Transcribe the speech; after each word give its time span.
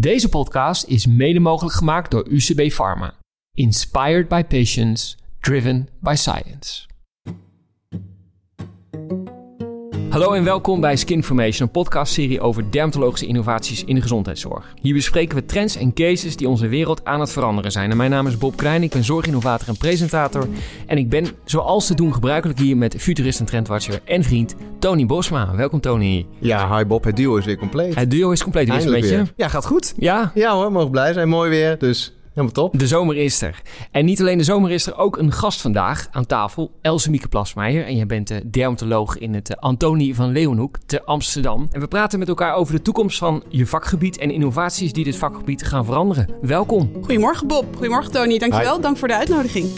Deze 0.00 0.28
podcast 0.28 0.84
is 0.84 1.06
mede 1.06 1.40
mogelijk 1.40 1.74
gemaakt 1.76 2.10
door 2.10 2.28
UCB 2.28 2.70
Pharma. 2.72 3.14
Inspired 3.54 4.28
by 4.28 4.42
patients, 4.42 5.16
driven 5.40 5.88
by 6.00 6.14
science. 6.14 6.86
Hallo 10.08 10.32
en 10.32 10.44
welkom 10.44 10.80
bij 10.80 10.96
Skinformation, 10.96 11.66
een 11.66 11.72
podcastserie 11.72 12.40
over 12.40 12.70
dermatologische 12.70 13.26
innovaties 13.26 13.84
in 13.84 13.94
de 13.94 14.00
gezondheidszorg. 14.00 14.74
Hier 14.80 14.94
bespreken 14.94 15.36
we 15.36 15.44
trends 15.44 15.76
en 15.76 15.92
cases 15.92 16.36
die 16.36 16.48
onze 16.48 16.68
wereld 16.68 17.04
aan 17.04 17.20
het 17.20 17.32
veranderen 17.32 17.72
zijn. 17.72 17.90
En 17.90 17.96
mijn 17.96 18.10
naam 18.10 18.26
is 18.26 18.38
Bob 18.38 18.56
Krijn, 18.56 18.82
ik 18.82 18.90
ben 18.90 19.04
zorginnovator 19.04 19.68
en 19.68 19.76
presentator. 19.76 20.48
En 20.86 20.98
ik 20.98 21.08
ben 21.08 21.26
zoals 21.44 21.86
te 21.86 21.94
doen 21.94 22.14
gebruikelijk 22.14 22.58
hier 22.58 22.76
met 22.76 22.94
futurist 22.98 23.40
en 23.40 23.46
trendwatcher 23.46 24.00
en 24.04 24.22
vriend 24.22 24.54
Tony 24.78 25.06
Bosma. 25.06 25.54
Welkom 25.56 25.80
Tony. 25.80 26.26
Ja, 26.38 26.76
hi 26.76 26.84
Bob, 26.84 27.04
het 27.04 27.16
duo 27.16 27.36
is 27.36 27.44
weer 27.44 27.58
compleet. 27.58 27.94
Het 27.94 28.10
duo 28.10 28.30
is 28.30 28.42
compleet, 28.42 28.68
hoe 28.68 28.76
is 28.76 28.84
het 28.84 28.92
met 28.92 29.02
je? 29.02 29.06
Eindelijk 29.08 29.36
weer. 29.36 29.46
Ja, 29.46 29.52
gaat 29.52 29.66
goed. 29.66 29.94
Ja, 29.96 30.32
Ja 30.34 30.54
hoor, 30.54 30.72
mogen 30.72 30.90
blij 30.90 31.12
zijn. 31.12 31.28
Mooi 31.28 31.50
weer, 31.50 31.78
dus 31.78 32.17
helemaal 32.38 32.68
top. 32.68 32.78
De 32.78 32.86
zomer 32.86 33.16
is 33.16 33.42
er. 33.42 33.62
En 33.90 34.04
niet 34.04 34.20
alleen 34.20 34.38
de 34.38 34.44
zomer 34.44 34.70
is 34.70 34.86
er, 34.86 34.96
ook 34.96 35.16
een 35.16 35.32
gast 35.32 35.60
vandaag 35.60 36.08
aan 36.10 36.26
tafel, 36.26 36.70
Else 36.82 37.10
Mieke 37.10 37.28
Plasmeijer. 37.28 37.86
En 37.86 37.96
jij 37.96 38.06
bent 38.06 38.28
de 38.28 38.50
dermatoloog 38.50 39.18
in 39.18 39.34
het 39.34 39.50
eh, 39.50 39.56
Antonie 39.60 40.14
van 40.14 40.32
Leeuwenhoek 40.32 40.78
te 40.86 41.04
Amsterdam. 41.04 41.68
En 41.72 41.80
we 41.80 41.88
praten 41.88 42.18
met 42.18 42.28
elkaar 42.28 42.54
over 42.54 42.74
de 42.74 42.82
toekomst 42.82 43.18
van 43.18 43.42
je 43.48 43.66
vakgebied 43.66 44.18
en 44.18 44.30
innovaties 44.30 44.92
die 44.92 45.04
dit 45.04 45.16
vakgebied 45.16 45.66
gaan 45.66 45.84
veranderen. 45.84 46.28
Welkom. 46.40 46.90
Goedemorgen 46.92 47.46
Bob, 47.46 47.66
goedemorgen 47.72 48.12
Tony, 48.12 48.38
dankjewel. 48.38 48.74
Hi. 48.74 48.82
Dank 48.82 48.96
voor 48.96 49.08
de 49.08 49.16
uitnodiging. 49.16 49.70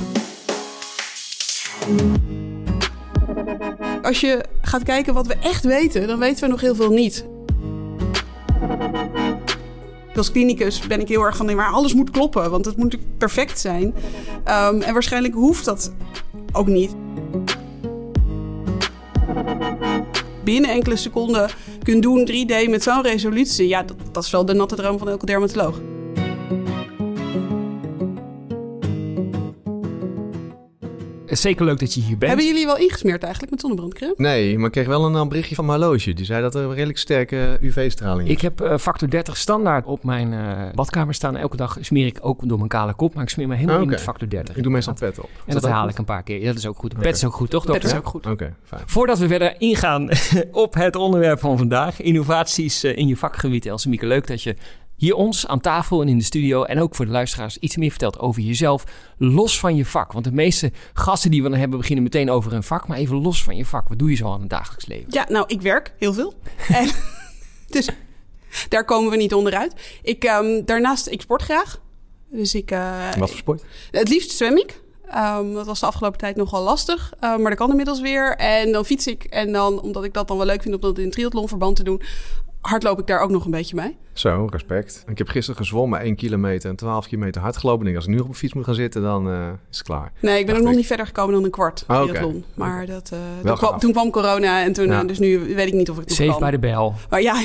Als 4.03 4.21
je 4.21 4.45
gaat 4.61 4.83
kijken 4.83 5.15
wat 5.15 5.27
we 5.27 5.35
echt 5.35 5.65
weten, 5.65 6.07
dan 6.07 6.19
weten 6.19 6.45
we 6.45 6.51
nog 6.51 6.61
heel 6.61 6.75
veel 6.75 6.91
niet. 6.91 7.25
Als 10.17 10.33
klinicus 10.33 10.87
ben 10.87 11.01
ik 11.01 11.09
heel 11.09 11.23
erg 11.23 11.37
van, 11.37 11.47
nee, 11.47 11.55
maar 11.55 11.73
alles 11.73 11.95
moet 11.95 12.11
kloppen, 12.11 12.51
want 12.51 12.65
het 12.65 12.77
moet 12.77 12.99
perfect 13.19 13.59
zijn. 13.59 13.95
Ehm, 14.45 14.81
en 14.81 14.93
waarschijnlijk 14.93 15.35
hoeft 15.35 15.65
dat 15.65 15.93
ook 16.53 16.67
niet. 16.67 16.95
Binnen 20.45 20.71
enkele 20.71 20.97
seconden 20.97 21.51
kunt 21.83 22.03
doen 22.03 22.29
3D 22.31 22.69
met 22.69 22.83
zo'n 22.83 23.03
resolutie, 23.03 23.69
ja, 23.69 23.83
dat, 23.83 23.97
dat 24.13 24.25
is 24.25 24.31
wel 24.31 24.45
de 24.45 24.53
natte 24.55 24.77
droom 24.77 24.99
van 24.99 25.09
elke 25.09 25.27
dermatoloog. 25.27 25.81
Zeker 31.31 31.65
leuk 31.65 31.79
dat 31.79 31.95
je 31.95 32.01
hier 32.01 32.19
bent. 32.19 32.33
Hebben 32.33 32.47
jullie 32.47 32.67
wel 32.67 32.77
ingesmeerd 32.77 33.23
eigenlijk 33.23 33.53
met 33.53 33.61
zonnebrandcrème? 33.61 34.15
Nee, 34.17 34.57
maar 34.57 34.67
ik 34.67 34.73
kreeg 34.73 34.87
wel 34.87 35.05
een 35.05 35.15
eh, 35.15 35.27
berichtje 35.27 35.55
van 35.55 35.67
mijn 35.67 35.81
horloge. 35.81 36.13
Die 36.13 36.25
zei 36.25 36.43
dat 36.43 36.55
er 36.55 36.69
redelijk 36.75 36.99
sterke 36.99 37.59
UV-straling 37.61 38.29
is. 38.29 38.35
Ik 38.35 38.41
heb 38.41 38.61
eh, 38.61 38.79
factor 38.79 39.11
30 39.11 39.37
standaard 39.37 39.87
op 39.87 40.05
mijn 40.05 40.33
eh, 40.33 40.75
badkamer 40.75 41.15
staan. 41.15 41.37
Elke 41.37 41.57
dag 41.57 41.77
smeer 41.81 42.07
ik 42.07 42.19
ook 42.21 42.49
door 42.49 42.57
mijn 42.57 42.69
kale 42.69 42.95
kop, 42.95 43.15
maar 43.15 43.23
ik 43.23 43.31
smeer 43.31 43.49
me 43.49 43.55
helemaal 43.55 43.77
in 43.77 43.83
Oké. 43.83 43.91
met 43.91 44.01
factor 44.01 44.29
30. 44.29 44.57
Ik 44.57 44.63
doe 44.63 44.73
meestal 44.73 44.95
pet 44.95 45.21
op. 45.21 45.31
En 45.47 45.55
dat 45.55 45.67
haal 45.67 45.89
ik 45.89 45.99
een 45.99 46.05
paar 46.05 46.23
keer. 46.23 46.41
Ja, 46.41 46.47
dat 46.47 46.57
is 46.57 46.67
ook 46.67 46.79
goed. 46.79 46.99
Pet 46.99 47.17
is 47.17 47.25
ook 47.25 47.35
goed, 47.35 47.51
toch 47.51 47.65
Dat 47.65 47.85
is 47.85 47.95
ook 47.95 48.07
goed. 48.07 48.27
Oké, 48.27 48.55
fijn. 48.65 48.83
Voordat 48.87 49.19
we 49.19 49.29
verder 49.29 49.55
ingaan 49.59 50.09
op 50.53 50.75
het 50.75 50.97
onderwerp 50.97 51.41
van 51.41 51.59
vandaag, 51.59 52.01
innovaties 52.01 52.85
eh, 52.85 52.97
in 52.97 53.07
je 53.07 53.17
vakgebied, 53.17 53.67
Elsemieke, 53.67 54.07
leuk 54.07 54.27
dat 54.27 54.43
je 54.43 54.57
hier 55.01 55.15
ons 55.15 55.47
aan 55.47 55.61
tafel 55.61 56.01
en 56.03 56.09
in 56.09 56.19
de 56.19 56.25
studio 56.25 56.63
en 56.65 56.81
ook 56.81 56.95
voor 56.95 57.05
de 57.05 57.11
luisteraars 57.11 57.59
iets 57.59 57.77
meer 57.77 57.91
vertelt 57.91 58.19
over 58.19 58.43
jezelf, 58.43 58.85
los 59.19 59.59
van 59.59 59.77
je 59.77 59.85
vak. 59.85 60.13
Want 60.13 60.25
de 60.25 60.33
meeste 60.33 60.73
gasten 60.93 61.31
die 61.31 61.43
we 61.43 61.49
dan 61.49 61.59
hebben 61.59 61.79
beginnen 61.79 62.05
meteen 62.05 62.31
over 62.31 62.53
een 62.53 62.63
vak, 62.63 62.87
maar 62.89 62.99
even 62.99 63.17
los 63.23 63.43
van 63.45 63.57
je 63.57 63.65
vak. 63.65 63.89
Wat 63.89 63.99
doe 63.99 64.11
je 64.11 64.17
zo 64.17 64.33
aan 64.33 64.41
het 64.41 64.51
dagelijks 64.51 64.87
leven? 64.87 65.07
Ja, 65.13 65.27
nou, 65.29 65.45
ik 65.47 65.61
werk 65.63 65.93
heel 65.99 66.13
veel. 66.13 66.35
en, 66.69 66.91
dus 67.67 67.89
daar 68.69 68.85
komen 68.85 69.11
we 69.11 69.17
niet 69.17 69.35
onderuit. 69.35 69.75
Ik, 70.03 70.25
ehm, 70.25 70.65
daarnaast, 70.65 71.07
ik 71.07 71.21
sport 71.21 71.43
graag. 71.43 71.81
Dus 72.31 72.55
ik... 72.55 72.71
eh, 72.71 73.13
Wat 73.19 73.29
voor 73.29 73.39
sport? 73.39 73.65
Het 73.91 74.09
liefst 74.09 74.31
zwem 74.31 74.57
ik. 74.57 74.81
Ehm, 75.09 75.53
dat 75.53 75.67
was 75.67 75.81
de 75.81 75.87
afgelopen 75.87 76.19
tijd 76.19 76.37
nogal 76.37 76.63
lastig. 76.63 77.13
Ehm, 77.21 77.41
maar 77.41 77.51
dat 77.51 77.59
kan 77.59 77.71
inmiddels 77.71 78.01
weer. 78.01 78.37
En 78.37 78.73
dan 78.73 78.85
fiets 78.85 79.07
ik. 79.07 79.25
En 79.25 79.53
dan, 79.53 79.81
omdat 79.81 80.05
ik 80.05 80.13
dat 80.15 80.29
dan 80.29 80.37
wel 80.37 80.47
leuk 80.47 80.63
vind 80.63 80.75
om 80.75 80.81
dat 80.81 80.99
in 80.99 81.11
triathlonverband 81.11 81.77
te 81.77 81.83
doen... 81.83 82.03
hardloop 82.61 82.99
ik 83.01 83.07
daar 83.07 83.21
ook 83.21 83.31
nog 83.31 83.45
een 83.45 83.51
beetje 83.51 83.75
bij. 83.75 83.97
Zo, 84.13 84.49
respect. 84.51 85.05
Ik 85.09 85.19
heb 85.19 85.29
gisteren 85.29 85.61
gezwommen, 85.61 86.01
1 86.01 86.15
kilometer 86.17 86.71
en 86.71 86.77
12 86.77 87.07
kilometer 87.07 87.41
hard 87.41 87.57
gelopen. 87.57 87.81
Ik 87.81 87.85
denk, 87.85 87.97
als 87.97 88.07
ik 88.07 88.13
nu 88.13 88.21
op 88.21 88.29
een 88.29 88.35
fiets 88.35 88.53
moet 88.53 88.65
gaan 88.65 88.75
zitten, 88.75 89.03
dan 89.03 89.31
eh, 89.31 89.49
is 89.71 89.79
het 89.79 89.87
klaar. 89.87 90.13
Nee, 90.21 90.39
ik 90.39 90.47
ben 90.47 90.57
ook 90.57 90.63
nog 90.63 90.75
niet 90.75 90.87
verder 90.87 91.07
gekomen 91.07 91.35
dan 91.35 91.45
een 91.45 91.51
kwart 91.51 91.85
triathlon. 91.87 92.45
Maar 92.55 92.87
dat, 92.87 93.11
eh, 93.13 93.19
toen, 93.19 93.43
kwam, 93.43 93.57
gaaf. 93.57 93.81
toen 93.81 93.93
kwam 93.93 94.11
corona 94.11 94.63
en 94.65 94.73
toen... 94.73 94.87
Ja. 94.87 95.01
eh, 95.01 95.07
dus 95.07 95.19
nu 95.19 95.55
weet 95.55 95.67
ik 95.67 95.73
niet 95.73 95.91
of 95.91 95.99
ik 95.99 96.09
nog 96.09 96.17
Safe 96.17 96.31
kan. 96.31 96.41
bij 96.41 96.51
de 96.51 96.59
bel. 96.59 96.95
Maar 97.11 97.23
ja, 97.23 97.35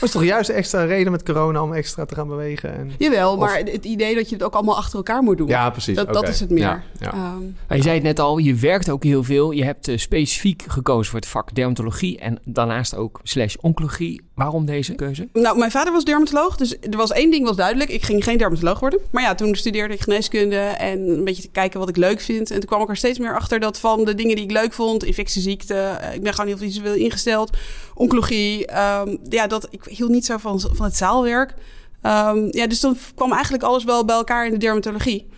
Dat 0.00 0.08
is 0.08 0.14
toch 0.14 0.24
juist 0.24 0.48
een 0.48 0.54
extra 0.54 0.84
reden 0.84 1.12
met 1.12 1.22
corona 1.22 1.62
om 1.62 1.72
extra 1.72 2.04
te 2.04 2.14
gaan 2.14 2.28
bewegen? 2.28 2.74
En... 2.76 2.92
Jawel, 2.98 3.32
Of- 3.32 3.38
maar 3.38 3.56
het 3.56 3.84
idee 3.84 4.14
dat 4.14 4.28
je 4.28 4.34
het 4.34 4.44
ook 4.44 4.54
allemaal 4.54 4.76
achter 4.76 4.96
elkaar 4.96 5.22
moet 5.22 5.38
doen. 5.38 5.48
Ja, 5.48 5.70
precies. 5.70 5.96
Dat, 5.96 6.12
dat 6.12 6.28
is 6.28 6.40
het 6.40 6.50
meer. 6.50 6.62
Ja, 6.62 6.82
ja. 7.00 7.12
Ehm, 7.12 7.76
je 7.76 7.82
zei 7.82 7.94
het 7.94 8.02
net 8.02 8.18
al, 8.18 8.38
je 8.38 8.54
werkt 8.54 8.90
ook 8.90 9.04
heel 9.04 9.24
veel. 9.24 9.50
Je 9.50 9.64
hebt 9.64 9.90
specifiek 9.94 10.64
gekozen 10.68 11.10
voor 11.10 11.20
het 11.20 11.28
vak 11.28 11.54
dermatologie 11.54 12.18
en 12.18 12.38
daarnaast 12.44 12.96
ook 12.96 13.20
slash 13.22 13.54
oncologie. 13.60 14.28
Waarom 14.40 14.64
deze 14.64 14.94
keuze? 14.94 15.28
nou, 15.32 15.58
mijn 15.58 15.70
vader 15.70 15.92
was 15.92 16.04
dermatoloog, 16.04 16.56
dus 16.56 16.76
er 16.80 16.96
was 16.96 17.12
één 17.12 17.30
ding 17.30 17.46
was 17.46 17.56
duidelijk. 17.56 17.90
Ik 17.90 18.04
ging 18.04 18.24
geen 18.24 18.38
dermatoloog 18.38 18.80
worden. 18.80 19.00
Maar 19.10 19.22
ja, 19.22 19.34
toen 19.34 19.54
studeerde 19.54 19.94
ik 19.94 20.00
geneeskunde 20.00 20.56
en 20.58 21.08
een 21.08 21.24
beetje 21.24 21.42
te 21.42 21.48
kijken 21.48 21.80
wat 21.80 21.88
ik 21.88 21.96
leuk 21.96 22.20
vind. 22.20 22.50
En 22.50 22.58
toen 22.58 22.68
kwam 22.68 22.82
ik 22.82 22.88
er 22.88 22.96
steeds 22.96 23.18
meer 23.18 23.34
achter 23.34 23.60
dat 23.60 23.80
van 23.80 24.04
de 24.04 24.14
dingen 24.14 24.36
die 24.36 24.44
ik 24.44 24.50
leuk 24.50 24.72
vond, 24.72 25.04
infectieziekten, 25.04 26.00
eh, 26.00 26.14
ik 26.14 26.22
ben 26.22 26.34
gewoon 26.34 26.46
heel 26.46 26.58
visueel 26.58 26.94
ingesteld, 26.94 27.56
oncologie, 27.94 28.66
ehm, 28.66 29.16
ja, 29.28 29.46
dat, 29.46 29.68
ik 29.70 29.84
hield 29.84 30.10
niet 30.10 30.26
zo 30.26 30.36
van, 30.36 30.60
van 30.60 30.84
het 30.84 30.96
zaalwerk. 30.96 31.54
Ehm, 32.02 32.48
ja, 32.50 32.66
dus 32.66 32.80
dan 32.80 32.96
kwam 33.14 33.32
eigenlijk 33.32 33.62
alles 33.62 33.84
wel 33.84 34.04
bij 34.04 34.16
elkaar 34.16 34.46
in 34.46 34.52
de 34.52 34.58
dermatologie. 34.58 35.28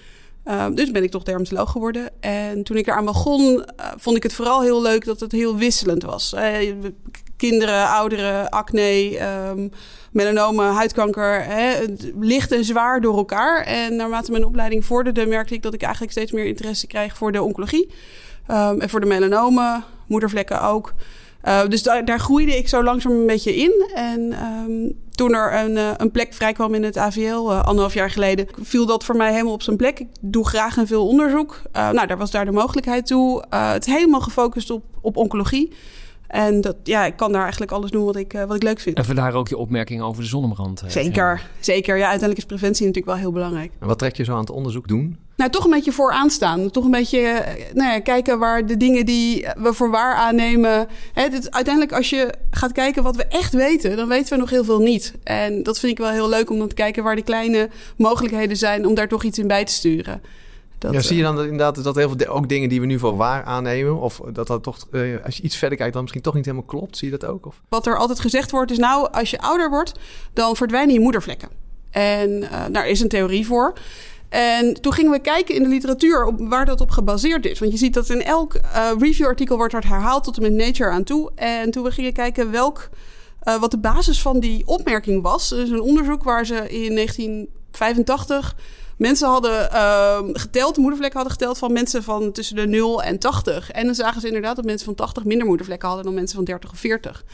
Ehm, 0.44 0.74
dus 0.74 0.90
ben 0.90 1.02
ik 1.02 1.10
toch 1.10 1.22
dermatoloog 1.22 1.70
geworden. 1.70 2.10
En 2.20 2.62
toen 2.62 2.76
ik 2.76 2.86
eraan 2.86 3.04
begon, 3.04 3.64
eh, 3.64 3.86
vond 3.96 4.16
ik 4.16 4.22
het 4.22 4.32
vooral 4.32 4.62
heel 4.62 4.82
leuk 4.82 5.04
dat 5.04 5.20
het 5.20 5.32
heel 5.32 5.56
wisselend 5.56 6.02
was. 6.02 6.32
Eh, 6.32 6.72
kinderen, 7.48 7.88
ouderen, 7.88 8.50
acne, 8.50 9.18
ehm 9.18 9.68
melanomen, 10.12 10.72
huidkanker, 10.72 11.44
hè, 11.44 11.84
licht 12.20 12.52
en 12.52 12.64
zwaar 12.64 13.00
door 13.00 13.16
elkaar. 13.16 13.64
En 13.64 13.96
naarmate 13.96 14.30
mijn 14.30 14.44
opleiding 14.44 14.84
vorderde, 14.84 15.26
merkte 15.26 15.54
ik 15.54 15.62
dat 15.62 15.74
ik 15.74 15.82
eigenlijk 15.82 16.12
steeds 16.12 16.32
meer 16.32 16.44
interesse 16.44 16.86
kreeg 16.86 17.16
voor 17.16 17.32
de 17.32 17.42
oncologie. 17.42 17.90
Ehm, 18.46 18.80
en 18.80 18.90
voor 18.90 19.00
de 19.00 19.06
melanomen, 19.06 19.84
moedervlekken 20.06 20.62
ook. 20.62 20.94
Eh, 21.42 21.66
dus 21.68 21.82
daar, 21.82 22.04
daar 22.04 22.20
groeide 22.20 22.56
ik 22.56 22.68
zo 22.68 22.82
langzaam 22.82 23.12
een 23.12 23.26
beetje 23.26 23.56
in. 23.56 23.90
En 23.94 24.32
ehm, 24.32 24.90
toen 25.10 25.34
er 25.34 25.64
een, 25.64 25.76
eh, 25.76 25.90
een 25.96 26.10
plek 26.10 26.32
vrijkwam 26.32 26.74
in 26.74 26.82
het 26.82 26.96
AVL, 26.98 27.50
eh, 27.50 27.62
anderhalf 27.62 27.94
jaar 27.94 28.10
geleden, 28.10 28.46
viel 28.60 28.86
dat 28.86 29.04
voor 29.04 29.16
mij 29.16 29.30
helemaal 29.32 29.52
op 29.52 29.62
zijn 29.62 29.76
plek. 29.76 29.98
Ik 29.98 30.08
doe 30.20 30.46
graag 30.46 30.76
en 30.76 30.86
veel 30.86 31.06
onderzoek. 31.06 31.62
Nou, 31.72 32.06
daar 32.06 32.18
was 32.18 32.30
daar 32.30 32.44
de 32.44 32.52
mogelijkheid 32.52 33.06
toe. 33.06 33.44
Het 33.48 33.86
helemaal 33.86 34.20
gefocust 34.20 34.70
op, 34.70 34.84
op 35.00 35.16
oncologie. 35.16 35.72
En 36.32 36.60
dat, 36.60 36.76
ja, 36.82 37.04
ik 37.04 37.16
kan 37.16 37.32
daar 37.32 37.42
eigenlijk 37.42 37.72
alles 37.72 37.90
doen 37.90 38.04
wat 38.04 38.16
ik, 38.16 38.34
eh, 38.34 38.44
wat 38.44 38.56
ik 38.56 38.62
leuk 38.62 38.80
vind. 38.80 38.96
En 38.96 39.04
vandaar 39.04 39.34
ook 39.34 39.48
je 39.48 39.56
opmerking 39.56 40.02
over 40.02 40.22
de 40.22 40.28
zonnebrand. 40.28 40.82
eh, 40.82 40.88
Zeker, 40.88 41.42
zeker. 41.60 41.94
Ja, 41.96 42.00
uiteindelijk 42.02 42.38
is 42.38 42.44
preventie 42.44 42.86
natuurlijk 42.86 43.12
wel 43.12 43.22
heel 43.22 43.32
belangrijk. 43.32 43.72
En 43.80 43.86
wat 43.86 43.98
trek 43.98 44.16
je 44.16 44.24
zo 44.24 44.32
aan 44.32 44.40
het 44.40 44.50
onderzoek 44.50 44.88
doen? 44.88 45.18
Nou, 45.36 45.50
toch 45.50 45.64
een 45.64 45.70
beetje 45.70 45.92
vooraan 45.92 46.30
staan. 46.30 46.70
Toch 46.70 46.84
een 46.84 46.90
beetje 46.90 47.18
eh, 47.20 47.74
nou 47.74 47.92
ja, 47.92 48.00
kijken 48.00 48.38
waar 48.38 48.66
de 48.66 48.76
dingen 48.76 49.06
die 49.06 49.46
we 49.56 49.72
voor 49.72 49.90
waar 49.90 50.14
aannemen. 50.14 50.86
Hè, 51.12 51.28
dit, 51.28 51.50
uiteindelijk, 51.50 51.94
als 51.94 52.10
je 52.10 52.34
gaat 52.50 52.72
kijken 52.72 53.02
wat 53.02 53.16
we 53.16 53.24
echt 53.24 53.52
weten, 53.52 53.96
dan 53.96 54.08
weten 54.08 54.32
we 54.32 54.40
nog 54.40 54.50
heel 54.50 54.64
veel 54.64 54.80
niet. 54.80 55.14
En 55.24 55.62
dat 55.62 55.78
vind 55.78 55.92
ik 55.92 55.98
wel 55.98 56.10
heel 56.10 56.28
leuk 56.28 56.50
om 56.50 56.58
dan 56.58 56.68
te 56.68 56.74
kijken 56.74 57.02
waar 57.02 57.16
de 57.16 57.22
kleine 57.22 57.68
mogelijkheden 57.96 58.56
zijn 58.56 58.86
om 58.86 58.94
daar 58.94 59.08
toch 59.08 59.22
iets 59.24 59.38
in 59.38 59.46
bij 59.46 59.64
te 59.64 59.72
sturen. 59.72 60.20
Dat, 60.82 60.92
ja, 60.92 61.00
zie 61.00 61.16
je 61.16 61.22
eh, 61.22 61.28
dan 61.28 61.36
dat, 61.36 61.44
inderdaad 61.44 61.84
dat 61.84 61.94
heel 61.94 62.08
veel 62.08 62.16
de- 62.16 62.28
ook 62.28 62.48
dingen 62.48 62.68
die 62.68 62.80
we 62.80 62.86
nu 62.86 62.98
voor 62.98 63.16
waar 63.16 63.44
aannemen, 63.44 64.00
of 64.00 64.20
dat 64.32 64.46
dat 64.46 64.62
toch, 64.62 64.76
eh, 64.90 65.24
als 65.24 65.36
je 65.36 65.42
iets 65.42 65.56
verder 65.56 65.78
kijkt, 65.78 65.92
dan 65.92 66.02
misschien 66.02 66.22
toch 66.22 66.34
niet 66.34 66.44
helemaal 66.44 66.66
klopt? 66.66 66.96
Zie 66.96 67.10
je 67.10 67.18
dat 67.18 67.28
ook? 67.30 67.46
Of? 67.46 67.62
Wat 67.68 67.86
er 67.86 67.96
altijd 67.98 68.20
gezegd 68.20 68.50
wordt 68.50 68.70
is 68.70 68.78
nou, 68.78 69.08
als 69.12 69.30
je 69.30 69.40
ouder 69.40 69.70
wordt, 69.70 69.92
dan 70.32 70.56
verdwijnen 70.56 70.94
je 70.94 71.00
moedervlekken. 71.00 71.48
En 71.90 72.42
eh, 72.50 72.64
daar 72.72 72.88
is 72.88 73.00
een 73.00 73.08
theorie 73.08 73.46
voor. 73.46 73.72
En 74.28 74.74
toen 74.80 74.92
gingen 74.92 75.10
we 75.12 75.18
kijken 75.18 75.54
in 75.54 75.62
de 75.62 75.68
literatuur 75.68 76.24
op 76.24 76.48
waar 76.48 76.66
dat 76.66 76.80
op 76.80 76.90
gebaseerd 76.90 77.46
is. 77.46 77.58
Want 77.58 77.72
je 77.72 77.78
ziet 77.78 77.94
dat 77.94 78.08
in 78.08 78.22
elk 78.22 78.54
eh, 78.54 78.90
review-artikel 78.98 79.56
wordt 79.56 79.72
dat 79.72 79.84
herhaald 79.84 80.24
tot 80.24 80.36
en 80.36 80.42
met 80.42 80.52
Nature 80.52 80.90
aan 80.90 81.04
toe. 81.04 81.30
En 81.34 81.70
toen 81.70 81.82
we 81.82 81.90
gingen 81.90 82.12
kijken 82.12 82.50
welk, 82.50 82.88
eh, 83.40 83.60
wat 83.60 83.70
de 83.70 83.78
basis 83.78 84.22
van 84.22 84.40
die 84.40 84.66
opmerking 84.66 85.22
was. 85.22 85.48
Dus 85.48 85.70
een 85.70 85.80
onderzoek 85.80 86.22
waar 86.22 86.46
ze 86.46 86.68
in 86.68 86.94
1985 86.94 88.56
mensen 88.96 89.28
hadden 89.28 89.70
ehm, 89.72 90.28
geteld, 90.32 90.76
moedervlekken 90.76 91.20
hadden 91.20 91.38
geteld 91.38 91.58
van 91.58 91.72
mensen 91.72 92.02
van 92.02 92.32
tussen 92.32 92.56
de 92.56 92.66
0 92.66 93.02
en 93.02 93.18
80. 93.18 93.70
En 93.70 93.84
dan 93.86 93.94
zagen 93.94 94.20
ze 94.20 94.26
inderdaad 94.26 94.56
dat 94.56 94.64
mensen 94.64 94.86
van 94.86 94.94
80 94.94 95.24
minder 95.24 95.46
moedervlekken 95.46 95.88
hadden 95.88 96.06
dan 96.06 96.14
mensen 96.14 96.36
van 96.36 96.44
30 96.44 96.70
of 96.70 96.78
40. 96.78 97.24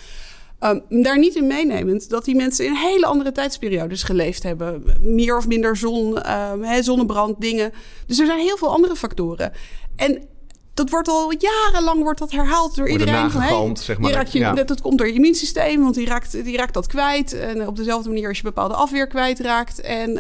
Ehm, 0.59 0.79
daar 0.89 1.19
niet 1.19 1.35
in 1.35 1.47
meenemend 1.47 2.11
dat 2.11 2.25
die 2.25 2.37
mensen 2.37 2.67
in 2.67 2.75
hele 2.75 3.07
andere 3.07 3.33
tijdsperiodes 3.33 4.03
geleefd 4.03 4.43
hebben. 4.43 4.85
Meer 5.01 5.37
of 5.37 5.47
minder 5.47 5.77
zon, 5.77 6.23
ehm, 6.23 6.83
zonnebrand, 6.83 7.41
dingen. 7.41 7.73
Dus 8.07 8.19
er 8.19 8.27
zijn 8.27 8.39
heel 8.39 8.57
veel 8.57 8.73
andere 8.73 8.97
factoren. 8.97 9.53
En 9.97 10.29
dat 10.75 10.91
wordt 10.91 11.09
al 11.09 11.33
jarenlang 11.39 12.03
wordt 12.03 12.19
dat 12.19 12.31
herhaald 12.31 12.77
door 12.77 12.89
Wordt 12.89 13.05
iedereen. 13.05 13.31
Van, 13.31 13.77
zeg 13.77 13.99
maar. 13.99 14.11
je 14.11 14.17
raakt 14.17 14.33
je, 14.33 14.39
Ja. 14.39 14.53
dat, 14.53 14.69
dat 14.69 14.81
komt 14.81 14.99
door 14.99 15.07
je 15.07 15.13
immuunsysteem, 15.13 15.83
want 15.83 15.95
die 15.95 16.07
raakt, 16.07 16.45
die 16.45 16.57
raakt 16.57 16.75
dat 16.75 16.87
kwijt. 16.87 17.33
En 17.33 17.67
op 17.67 17.77
dezelfde 17.77 18.09
manier 18.09 18.29
als 18.29 18.37
je 18.37 18.43
bepaalde 18.43 18.75
afweer 18.75 19.07
kwijtraakt. 19.07 19.81
En 19.81 20.19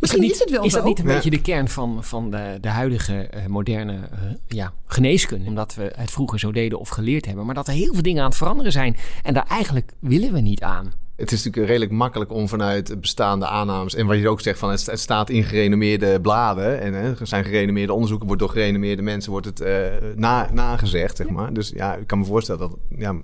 misschien 0.00 0.22
is, 0.22 0.38
het 0.38 0.50
wel 0.50 0.64
is 0.64 0.70
zo. 0.72 0.78
dat 0.78 0.86
niet 0.86 0.98
een 0.98 1.06
Ja. 1.06 1.14
beetje 1.14 1.30
de 1.30 1.40
kern 1.40 1.68
van, 1.68 2.04
van 2.04 2.30
de, 2.30 2.58
de 2.60 2.68
huidige 2.68 3.26
eh, 3.26 3.46
moderne 3.46 3.92
eh, 4.12 4.18
ja, 4.46 4.72
geneeskunde? 4.86 5.48
Omdat 5.48 5.74
we 5.74 5.92
het 5.96 6.10
vroeger 6.10 6.38
zo 6.38 6.52
deden 6.52 6.78
of 6.78 6.88
geleerd 6.88 7.26
hebben. 7.26 7.46
Maar 7.46 7.54
dat 7.54 7.66
er 7.68 7.74
heel 7.74 7.92
veel 7.92 8.02
dingen 8.02 8.22
aan 8.22 8.28
het 8.28 8.38
veranderen 8.38 8.72
zijn. 8.72 8.96
En 9.22 9.34
daar 9.34 9.46
eigenlijk 9.48 9.92
willen 9.98 10.32
we 10.32 10.40
niet 10.40 10.62
aan. 10.62 10.92
Het 11.18 11.32
is 11.32 11.44
natuurlijk 11.44 11.66
redelijk 11.66 11.92
makkelijk 11.92 12.32
om 12.32 12.48
vanuit 12.48 13.00
bestaande 13.00 13.46
aannames... 13.46 13.94
en 13.94 14.06
wat 14.06 14.18
je 14.18 14.28
ook 14.28 14.40
zegt, 14.40 14.58
van 14.58 14.70
het, 14.70 14.86
het 14.86 15.00
staat 15.00 15.30
in 15.30 15.44
gerenommeerde 15.44 16.20
bladen... 16.20 16.80
en 16.80 16.94
hè, 16.94 17.10
er 17.20 17.26
zijn 17.26 17.44
gerenommeerde 17.44 17.92
onderzoeken... 17.92 18.26
wordt 18.26 18.42
door 18.42 18.50
gerenommeerde 18.50 19.02
mensen 19.02 19.30
wordt 19.30 19.46
het 19.46 19.60
eh, 19.60 19.76
na, 20.16 20.48
nagezegd, 20.52 21.16
zeg 21.16 21.28
maar. 21.28 21.52
Dus 21.52 21.72
ja, 21.74 21.94
ik 21.94 22.06
kan 22.06 22.18
me 22.18 22.24
voorstellen 22.24 22.60
dat... 22.60 22.76
Ja, 22.88 23.16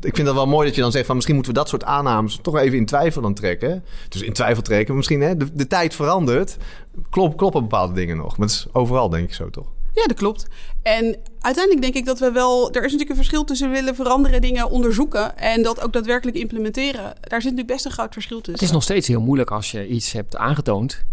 ik 0.00 0.14
vind 0.14 0.26
dat 0.26 0.34
wel 0.34 0.46
mooi 0.46 0.66
dat 0.66 0.74
je 0.74 0.80
dan 0.80 0.92
zegt 0.92 1.06
van... 1.06 1.14
misschien 1.14 1.34
moeten 1.34 1.52
we 1.52 1.58
dat 1.58 1.68
soort 1.68 1.84
aannames 1.84 2.38
toch 2.42 2.56
even 2.56 2.78
in 2.78 2.86
twijfel 2.86 3.22
dan 3.22 3.34
trekken. 3.34 3.84
Dus 4.08 4.22
in 4.22 4.32
twijfel 4.32 4.62
trekken, 4.62 4.96
misschien 4.96 5.20
hè, 5.20 5.36
de, 5.36 5.46
de 5.52 5.66
tijd 5.66 5.94
verandert... 5.94 6.56
Klop, 7.10 7.36
kloppen 7.36 7.60
bepaalde 7.60 7.94
dingen 7.94 8.16
nog. 8.16 8.36
Maar 8.36 8.46
het 8.46 8.56
is 8.56 8.66
overal 8.72 9.08
denk 9.08 9.24
ik 9.24 9.34
zo, 9.34 9.50
toch? 9.50 9.66
Ja, 9.94 10.06
dat 10.06 10.16
klopt. 10.16 10.46
En 10.82 11.16
uiteindelijk 11.40 11.82
denk 11.82 11.94
ik 11.94 12.04
dat 12.04 12.18
we 12.18 12.32
wel. 12.32 12.66
Er 12.66 12.76
is 12.76 12.82
natuurlijk 12.82 13.10
een 13.10 13.16
verschil 13.16 13.44
tussen 13.44 13.70
willen 13.70 13.94
veranderen, 13.94 14.40
dingen 14.40 14.70
onderzoeken 14.70 15.38
en 15.38 15.62
dat 15.62 15.80
ook 15.80 15.92
daadwerkelijk 15.92 16.36
implementeren. 16.36 17.02
Daar 17.02 17.42
zit 17.42 17.50
natuurlijk 17.50 17.66
best 17.66 17.84
een 17.84 17.90
groot 17.90 18.12
verschil 18.12 18.36
tussen. 18.36 18.52
Het 18.52 18.62
is 18.62 18.70
nog 18.70 18.82
steeds 18.82 19.08
heel 19.08 19.20
moeilijk 19.20 19.50
als 19.50 19.70
je 19.70 19.88
iets 19.88 20.12
hebt 20.12 20.36
aangetoond 20.36 21.04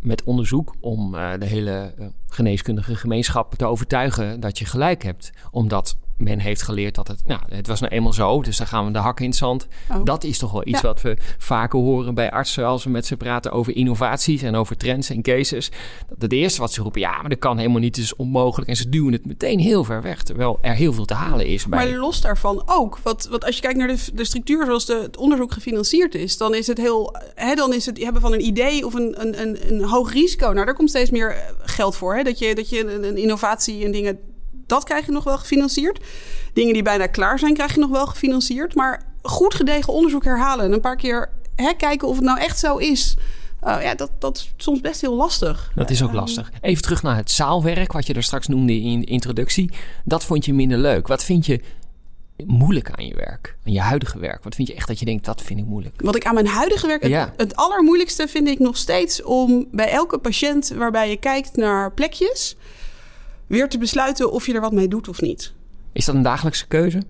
met 0.00 0.24
onderzoek 0.24 0.74
om 0.80 1.14
eh, 1.14 1.32
de 1.38 1.46
hele 1.46 1.92
eh, 1.98 2.06
geneeskundige 2.28 2.94
gemeenschap 2.96 3.54
te 3.54 3.64
overtuigen 3.64 4.40
dat 4.40 4.58
je 4.58 4.64
gelijk 4.64 5.02
hebt. 5.02 5.30
Omdat 5.50 5.96
men 6.20 6.38
heeft 6.38 6.62
geleerd 6.62 6.94
dat 6.94 7.08
het, 7.08 7.22
nou, 7.26 7.40
het 7.48 7.66
was 7.66 7.80
nou 7.80 7.92
eenmaal 7.92 8.12
zo, 8.12 8.42
dus 8.42 8.56
dan 8.56 8.66
gaan 8.66 8.86
we 8.86 8.92
de 8.92 8.98
hakken 8.98 9.24
in 9.24 9.30
het 9.30 9.38
zand. 9.38 9.66
Oh. 9.90 10.04
Dat 10.04 10.24
is 10.24 10.38
toch 10.38 10.52
wel 10.52 10.66
iets 10.66 10.80
Ja. 10.80 10.86
wat 10.86 11.02
we 11.02 11.16
vaker 11.38 11.78
horen 11.78 12.14
bij 12.14 12.30
artsen 12.30 12.66
als 12.66 12.84
we 12.84 12.90
met 12.90 13.06
ze 13.06 13.16
praten 13.16 13.52
over 13.52 13.76
innovaties 13.76 14.42
en 14.42 14.54
over 14.54 14.76
trends 14.76 15.10
en 15.10 15.22
cases. 15.22 15.70
Dat 16.08 16.22
het 16.22 16.32
eerste 16.32 16.60
wat 16.60 16.72
ze 16.72 16.82
roepen, 16.82 17.00
ja, 17.00 17.20
maar 17.20 17.28
dat 17.30 17.38
kan 17.38 17.58
helemaal 17.58 17.80
niet, 17.80 17.96
het 17.96 18.04
is 18.04 18.16
onmogelijk. 18.16 18.70
En 18.70 18.76
ze 18.76 18.88
duwen 18.88 19.12
het 19.12 19.26
meteen 19.26 19.58
heel 19.58 19.84
ver 19.84 20.02
weg, 20.02 20.22
terwijl 20.22 20.58
er 20.60 20.74
heel 20.74 20.92
veel 20.92 21.04
te 21.04 21.14
halen 21.14 21.46
is 21.46 21.66
bij... 21.66 21.86
Maar 21.86 21.98
los 21.98 22.20
daarvan 22.20 22.62
ook. 22.66 22.98
Want, 23.02 23.26
want 23.30 23.44
als 23.44 23.54
je 23.54 23.60
kijkt 23.60 23.78
naar 23.78 23.88
de, 23.88 24.04
de 24.14 24.24
structuur 24.24 24.64
zoals 24.66 24.86
de, 24.86 25.00
het 25.02 25.16
onderzoek 25.16 25.52
gefinancierd 25.52 26.14
is, 26.14 26.36
dan 26.36 26.54
is 26.54 26.66
het 26.66 26.78
heel. 26.78 27.16
Hè, 27.34 27.54
dan 27.54 27.74
is 27.74 27.86
het 27.86 28.02
hebben 28.02 28.22
van 28.22 28.32
een 28.32 28.44
idee 28.46 28.86
of 28.86 28.94
een, 28.94 29.20
een, 29.20 29.40
een, 29.40 29.58
een 29.72 29.84
hoog 29.84 30.12
risico. 30.12 30.52
Nou, 30.52 30.64
daar 30.66 30.74
komt 30.74 30.88
steeds 30.88 31.10
meer 31.10 31.36
geld 31.58 31.96
voor. 31.96 32.14
Hè? 32.16 32.22
Dat 32.22 32.38
je, 32.38 32.54
dat 32.54 32.68
je 32.68 32.94
een, 32.94 33.04
een 33.04 33.16
innovatie 33.16 33.84
en 33.84 33.92
dingen. 33.92 34.18
Dat 34.70 34.84
krijg 34.84 35.06
je 35.06 35.12
nog 35.12 35.24
wel 35.24 35.38
gefinancierd. 35.38 36.00
Dingen 36.52 36.72
die 36.72 36.82
bijna 36.82 37.06
klaar 37.06 37.38
zijn, 37.38 37.54
krijg 37.54 37.74
je 37.74 37.80
nog 37.80 37.90
wel 37.90 38.06
gefinancierd. 38.06 38.74
Maar 38.74 39.02
goed 39.22 39.54
gedegen 39.54 39.92
onderzoek 39.92 40.24
herhalen. 40.24 40.64
En 40.64 40.72
een 40.72 40.80
paar 40.80 40.96
keer 40.96 41.30
hè, 41.56 41.72
kijken 41.76 42.08
of 42.08 42.16
het 42.16 42.24
nou 42.24 42.38
echt 42.38 42.58
zo 42.58 42.76
is. 42.76 43.16
Uh, 43.64 43.82
ja, 43.82 43.94
dat, 43.94 44.10
dat 44.18 44.36
is 44.36 44.52
soms 44.56 44.80
best 44.80 45.00
heel 45.00 45.14
lastig. 45.14 45.72
Dat 45.74 45.90
is 45.90 46.02
ook 46.02 46.08
Um, 46.08 46.14
lastig. 46.14 46.50
Even 46.60 46.82
terug 46.82 47.02
naar 47.02 47.16
het 47.16 47.30
zaalwerk, 47.30 47.92
wat 47.92 48.06
je 48.06 48.14
er 48.14 48.22
straks 48.22 48.46
noemde 48.46 48.80
in 48.80 49.00
de 49.00 49.06
introductie. 49.06 49.70
Dat 50.04 50.24
vond 50.24 50.44
je 50.44 50.52
minder 50.54 50.78
leuk. 50.78 51.06
Wat 51.06 51.24
vind 51.24 51.46
je 51.46 51.60
moeilijk 52.46 52.90
aan 52.90 53.06
je 53.06 53.14
werk? 53.14 53.56
Aan 53.66 53.72
je 53.72 53.80
huidige 53.80 54.18
werk? 54.18 54.44
Wat 54.44 54.54
vind 54.54 54.68
je 54.68 54.74
echt 54.74 54.88
dat 54.88 54.98
je 54.98 55.04
denkt, 55.04 55.24
dat 55.24 55.42
vind 55.42 55.60
ik 55.60 55.66
moeilijk? 55.66 56.00
Wat 56.00 56.16
ik 56.16 56.24
aan 56.26 56.34
mijn 56.34 56.46
huidige 56.46 56.86
werk... 56.86 57.02
Het, 57.02 57.10
Ja. 57.10 57.32
het 57.36 57.56
allermoeilijkste 57.56 58.28
vind 58.28 58.48
ik 58.48 58.58
nog 58.58 58.76
steeds 58.76 59.22
om 59.22 59.66
bij 59.70 59.90
elke 59.90 60.18
patiënt 60.18 60.68
waarbij 60.68 61.10
je 61.10 61.16
kijkt 61.16 61.56
naar 61.56 61.92
plekjes... 61.92 62.56
weer 63.50 63.68
te 63.68 63.78
besluiten 63.78 64.32
of 64.32 64.46
je 64.46 64.54
er 64.54 64.60
wat 64.60 64.72
mee 64.72 64.88
doet 64.88 65.08
of 65.08 65.20
niet. 65.20 65.52
Is 65.92 66.04
dat 66.04 66.14
een 66.14 66.22
dagelijkse 66.22 66.66
keuze? 66.66 67.02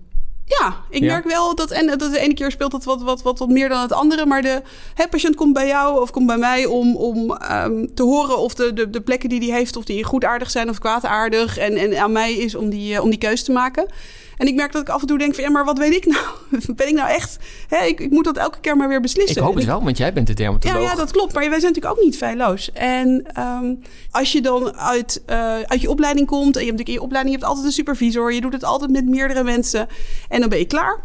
Ja, 0.45 0.75
ik 0.89 1.01
Ja. 1.01 1.05
merk 1.05 1.25
wel 1.25 1.55
dat... 1.55 1.71
En 1.71 1.87
dat 1.87 1.99
de 1.99 2.19
ene 2.19 2.33
keer 2.33 2.51
speelt 2.51 2.71
dat 2.71 2.83
wat, 2.83 3.01
wat, 3.01 3.21
wat, 3.21 3.39
wat 3.39 3.49
meer 3.49 3.69
dan 3.69 3.81
het 3.81 3.91
andere. 3.93 4.25
Maar 4.25 4.41
de 4.41 4.61
hè, 4.93 5.07
patiënt 5.07 5.35
komt 5.35 5.53
bij 5.53 5.67
jou 5.67 6.01
of 6.01 6.11
komt 6.11 6.27
bij 6.27 6.37
mij 6.37 6.65
om, 6.65 6.95
om 6.95 7.31
ehm, 7.31 7.85
te 7.93 8.03
horen... 8.03 8.37
of 8.37 8.53
de, 8.53 8.73
de, 8.73 8.89
de 8.89 9.01
plekken 9.01 9.29
die 9.29 9.49
hij 9.49 9.57
heeft, 9.57 9.75
of 9.75 9.83
die 9.85 10.03
goedaardig 10.03 10.51
zijn 10.51 10.69
of 10.69 10.79
kwaadaardig. 10.79 11.57
En, 11.57 11.75
en 11.75 11.97
aan 11.97 12.11
mij 12.11 12.33
is 12.33 12.55
om 12.55 12.69
die, 12.69 12.95
eh, 12.95 13.03
om 13.03 13.09
die 13.09 13.19
keuze 13.19 13.43
te 13.43 13.51
maken. 13.51 13.85
En 14.41 14.47
ik 14.47 14.55
merk 14.55 14.71
dat 14.71 14.81
ik 14.81 14.89
af 14.89 15.01
en 15.01 15.07
toe 15.07 15.17
denk 15.17 15.35
van... 15.35 15.43
ja, 15.43 15.49
maar 15.49 15.65
wat 15.65 15.77
weet 15.77 15.93
ik 15.93 16.05
nou? 16.05 16.25
ben 16.75 16.87
ik 16.87 16.93
nou 16.93 17.09
echt... 17.09 17.37
Hè, 17.67 17.85
ik, 17.85 17.99
ik 17.99 18.11
moet 18.11 18.23
dat 18.23 18.37
elke 18.37 18.59
keer 18.59 18.77
maar 18.77 18.87
weer 18.87 19.01
beslissen. 19.01 19.37
Ik 19.37 19.43
hoop 19.43 19.55
het 19.55 19.65
wel, 19.65 19.83
want 19.83 19.97
jij 19.97 20.13
bent 20.13 20.27
de 20.27 20.33
dermatoloog. 20.33 20.81
ja, 20.81 20.89
ja, 20.89 20.95
dat 20.95 21.11
klopt. 21.11 21.33
Maar 21.33 21.49
wij 21.49 21.59
zijn 21.59 21.73
natuurlijk 21.73 21.99
ook 21.99 22.03
niet 22.03 22.17
feilloos. 22.17 22.71
En 22.71 23.23
ehm, 23.33 23.73
als 24.11 24.31
je 24.31 24.41
dan 24.41 24.77
uit, 24.77 25.21
eh, 25.25 25.59
uit 25.59 25.81
je 25.81 25.89
opleiding 25.89 26.27
komt... 26.27 26.55
en 26.55 26.61
je 26.61 26.67
hebt 26.67 26.71
natuurlijk 26.71 26.87
in 26.87 26.93
je 26.93 27.01
opleiding 27.01 27.35
je 27.35 27.39
hebt 27.39 27.49
altijd 27.49 27.65
een 27.67 27.77
supervisor... 27.77 28.33
je 28.33 28.41
doet 28.41 28.53
het 28.53 28.63
altijd 28.63 28.91
met 28.91 29.05
meerdere 29.05 29.43
mensen... 29.43 29.87
en 30.29 30.39
dan 30.39 30.49
ben 30.49 30.59
je 30.59 30.65
klaar. 30.65 30.99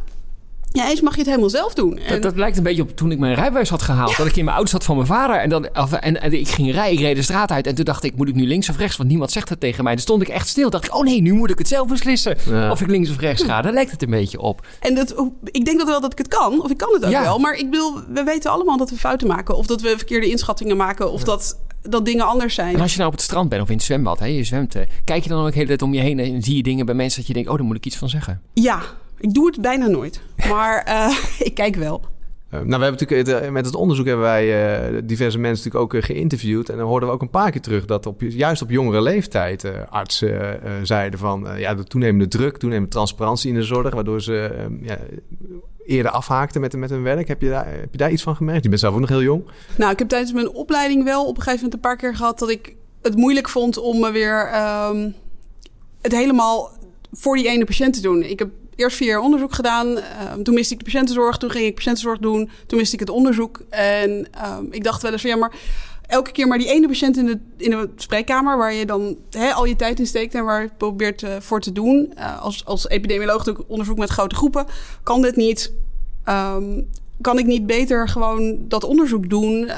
Ja, 0.77 0.89
eens 0.91 1.01
mag 1.01 1.13
je 1.13 1.19
het 1.19 1.29
helemaal 1.29 1.51
zelf 1.51 1.75
doen. 1.75 1.99
En, 1.99 2.13
Dat, 2.13 2.23
dat 2.23 2.37
lijkt 2.37 2.57
een 2.57 2.63
beetje 2.63 2.83
op 2.83 2.97
toen 2.97 3.11
ik 3.11 3.19
mijn 3.19 3.35
rijbewijs 3.35 3.69
had 3.69 3.83
gehaald. 3.83 4.17
Dat 4.17 4.27
ik 4.27 4.37
in 4.37 4.45
mijn 4.45 4.57
auto 4.57 4.71
zat 4.71 4.85
van 4.85 4.95
mijn 4.97 5.07
vader. 5.09 5.37
En, 5.37 5.49
dan, 5.49 5.69
of- 5.75 5.93
en, 5.93 6.21
en 6.21 6.33
ik 6.33 6.49
ging 6.49 6.73
rijden, 6.73 6.93
ik 6.99 7.01
reed 7.05 7.17
de 7.17 7.23
straat 7.23 7.51
uit. 7.51 7.67
En 7.67 7.75
toen 7.75 7.85
dacht 7.85 8.05
ik, 8.05 8.17
moet 8.17 8.29
ik 8.29 8.35
nu 8.35 8.47
links 8.47 8.69
of 8.69 8.77
rechts? 8.77 8.97
Want 8.97 9.09
niemand 9.09 9.31
zegt 9.31 9.49
het 9.49 9.61
tegen 9.61 9.85
mij. 9.85 9.93
Toen 9.93 10.03
stond 10.03 10.23
ik 10.23 10.29
echt 10.29 10.49
stil. 10.49 10.71
dacht 10.71 10.85
ik, 10.85 10.95
oh 10.95 11.05
nee, 11.05 11.21
nu 11.23 11.33
moet 11.33 11.51
ik 11.51 11.59
het 11.59 11.69
zelf 11.69 11.89
beslissen. 11.89 12.37
Ja. 12.49 12.71
Of 12.71 12.81
ik 12.81 12.87
links 12.91 13.11
of 13.11 13.19
rechts 13.21 13.43
ga. 13.43 13.63
Daar 13.63 13.73
lijkt 13.73 13.91
het 13.91 14.03
een 14.03 14.11
beetje 14.11 14.41
op. 14.41 14.67
en 14.81 14.95
dat, 14.95 15.15
ik 15.45 15.65
denk 15.65 15.79
dat 15.79 15.89
wel 15.89 16.01
dat 16.01 16.13
ik 16.13 16.19
het 16.19 16.29
kan. 16.29 16.63
Of 16.63 16.71
ik 16.71 16.77
kan 16.77 16.93
het 16.93 17.05
ook 17.05 17.11
Ja. 17.11 17.23
wel. 17.23 17.39
Maar 17.39 17.55
ik 17.55 17.71
bedoel, 17.71 17.95
we 18.09 18.23
weten 18.23 18.51
allemaal 18.51 18.77
dat 18.77 18.91
we 18.91 18.97
fouten 18.97 19.27
maken. 19.29 19.57
Of 19.57 19.67
dat 19.67 19.81
we 19.81 19.95
verkeerde 19.97 20.27
inschattingen 20.31 20.77
maken. 20.77 21.13
Of 21.13 21.25
dat, 21.25 21.59
dat 21.83 22.05
dingen 22.05 22.27
anders 22.27 22.55
zijn. 22.55 22.75
En 22.75 22.81
als 22.81 22.91
je 22.93 22.97
nou 22.99 23.09
op 23.11 23.17
het 23.17 23.25
strand 23.25 23.49
bent 23.49 23.63
of 23.63 23.69
in 23.69 23.75
het 23.77 23.85
zwembad, 23.85 24.19
hè, 24.19 24.27
je 24.27 24.45
zwemt, 24.45 24.75
eh, 24.75 24.83
kijk 25.05 25.23
je 25.23 25.29
dan 25.29 25.41
ook 25.41 25.49
de 25.49 25.55
hele 25.55 25.67
tijd 25.67 25.83
om 25.83 25.95
je 25.95 26.01
heen 26.01 26.19
en 26.19 26.43
zie 26.43 26.57
je 26.57 26.63
dingen 26.63 26.87
bij 26.87 26.95
mensen 26.95 27.19
dat 27.19 27.29
je 27.29 27.35
denkt, 27.35 27.49
oh, 27.49 27.57
daar 27.57 27.67
moet 27.67 27.77
ik 27.77 27.87
iets 27.87 27.97
van 27.97 28.09
zeggen. 28.09 28.41
Ja, 28.53 28.81
ik 29.19 29.35
doe 29.35 29.47
het 29.47 29.61
bijna 29.61 29.87
nooit. 29.87 30.21
Maar 30.49 30.83
eh, 30.85 31.17
ik 31.39 31.55
kijk 31.55 31.77
wel. 31.77 32.05
Eh, 32.49 32.61
nou, 32.61 32.81
we 32.81 32.85
hebben 32.85 33.07
natuurlijk 33.07 33.45
eh, 33.45 33.51
met 33.51 33.67
het 33.67 33.75
onderzoek 33.75 34.07
hebben 34.07 34.25
wij 34.25 34.47
diverse 35.05 35.39
mensen 35.39 35.65
natuurlijk 35.65 35.95
ook 35.95 36.05
geïnterviewd. 36.05 36.69
En 36.69 36.77
dan 36.77 36.87
hoorden 36.87 37.09
we 37.09 37.15
ook 37.15 37.23
een 37.23 37.31
paar 37.31 37.51
keer 37.51 37.61
terug 37.61 37.85
dat 37.85 38.07
op, 38.07 38.21
juist 38.21 38.63
op 38.63 38.71
jongere 38.71 39.03
leeftijd 39.03 39.65
artsen 39.89 40.61
zeiden 40.83 41.19
van 41.19 41.47
ja, 41.57 41.75
de 41.75 41.85
toenemende 41.85 42.29
druk, 42.29 42.57
toenemende 42.57 42.91
transparantie 42.91 43.49
in 43.49 43.55
de 43.55 43.63
zorg, 43.63 43.95
waardoor 43.95 44.23
ze 44.23 44.37
eh, 44.37 44.87
ja, 44.87 44.99
eerder 45.85 46.13
afhaakten 46.13 46.61
met, 46.61 46.77
met 46.77 46.91
hun 46.91 47.03
werk. 47.03 47.29
Heb 47.29 47.41
je, 47.41 47.49
daar, 47.49 47.67
heb 47.67 47.89
je 47.91 47.99
daar 47.99 48.11
iets 48.11 48.23
van 48.23 48.37
gemerkt? 48.37 48.63
Je 48.63 48.69
bent 48.69 48.81
zelf 48.81 48.95
ook 48.95 49.01
nog 49.01 49.09
heel 49.09 49.23
jong. 49.23 49.45
Nou, 49.77 49.93
ik 49.93 49.99
heb 49.99 50.09
tijdens 50.09 50.33
mijn 50.33 50.51
opleiding 50.51 51.05
wel 51.05 51.23
op 51.23 51.37
een 51.37 51.43
gegeven 51.43 51.65
moment 51.65 51.75
een 51.75 51.81
paar 51.81 51.97
keer 51.97 52.15
gehad 52.15 52.39
dat 52.39 52.51
ik 52.51 52.75
het 53.03 53.17
moeilijk 53.17 53.49
vond 53.49 53.79
om 53.79 54.01
me 54.01 54.11
weer 54.11 54.47
ehm, 54.47 55.11
het 56.01 56.13
helemaal 56.13 56.71
voor 57.13 57.37
die 57.37 57.49
ene 57.49 57.65
patiënt 57.65 57.95
te 57.95 58.01
doen. 58.01 58.23
Ik 58.23 58.39
heb 58.39 58.51
eerst 58.77 58.97
vier 58.97 59.09
jaar 59.09 59.21
onderzoek 59.21 59.55
gedaan. 59.55 59.99
ehm, 59.99 60.43
toen 60.43 60.55
miste 60.55 60.73
ik 60.73 60.79
de 60.79 60.85
patiëntenzorg. 60.85 61.37
Toen 61.37 61.51
ging 61.51 61.65
ik 61.67 61.75
patiëntenzorg 61.75 62.19
doen. 62.19 62.51
Toen 62.67 62.79
miste 62.79 62.95
ik 62.95 63.01
het 63.01 63.11
onderzoek. 63.11 63.61
En 63.69 64.29
ehm, 64.31 64.65
ik 64.71 64.85
dacht 64.85 65.03
wel 65.03 65.13
eens 65.13 65.21
van 65.21 65.31
ja, 65.31 65.37
maar 65.37 65.53
elke 66.07 66.33
keer 66.33 66.47
maar 66.47 66.59
die 66.59 66.69
ene 66.69 66.87
patiënt 66.87 67.17
in 67.17 67.27
de, 67.27 67.39
in 67.57 67.71
de 67.71 67.91
spreekkamer... 67.97 68.57
waar 68.59 68.73
je 68.73 68.87
dan 68.87 69.17
al 69.55 69.65
je 69.65 69.77
tijd 69.77 69.99
in 69.99 70.07
steekt 70.07 70.35
en 70.35 70.45
waar 70.45 70.63
je 70.63 70.71
probeert 70.77 71.23
eh, 71.23 71.31
voor 71.39 71.61
te 71.61 71.73
doen. 71.73 72.13
Eh, 72.15 72.43
als, 72.43 72.65
als 72.65 72.89
epidemioloog 72.89 73.45
doe 73.45 73.55
ik 73.55 73.65
onderzoek 73.67 73.99
met 73.99 74.11
grote 74.11 74.35
groepen. 74.35 74.67
Kan 75.03 75.23
dit 75.23 75.37
niet? 75.37 75.73
Ehm, 76.25 76.81
kan 77.21 77.39
ik 77.39 77.47
niet 77.47 77.67
beter 77.67 78.09
gewoon 78.09 78.57
dat 78.69 78.85
onderzoek 78.85 79.29
doen... 79.29 79.71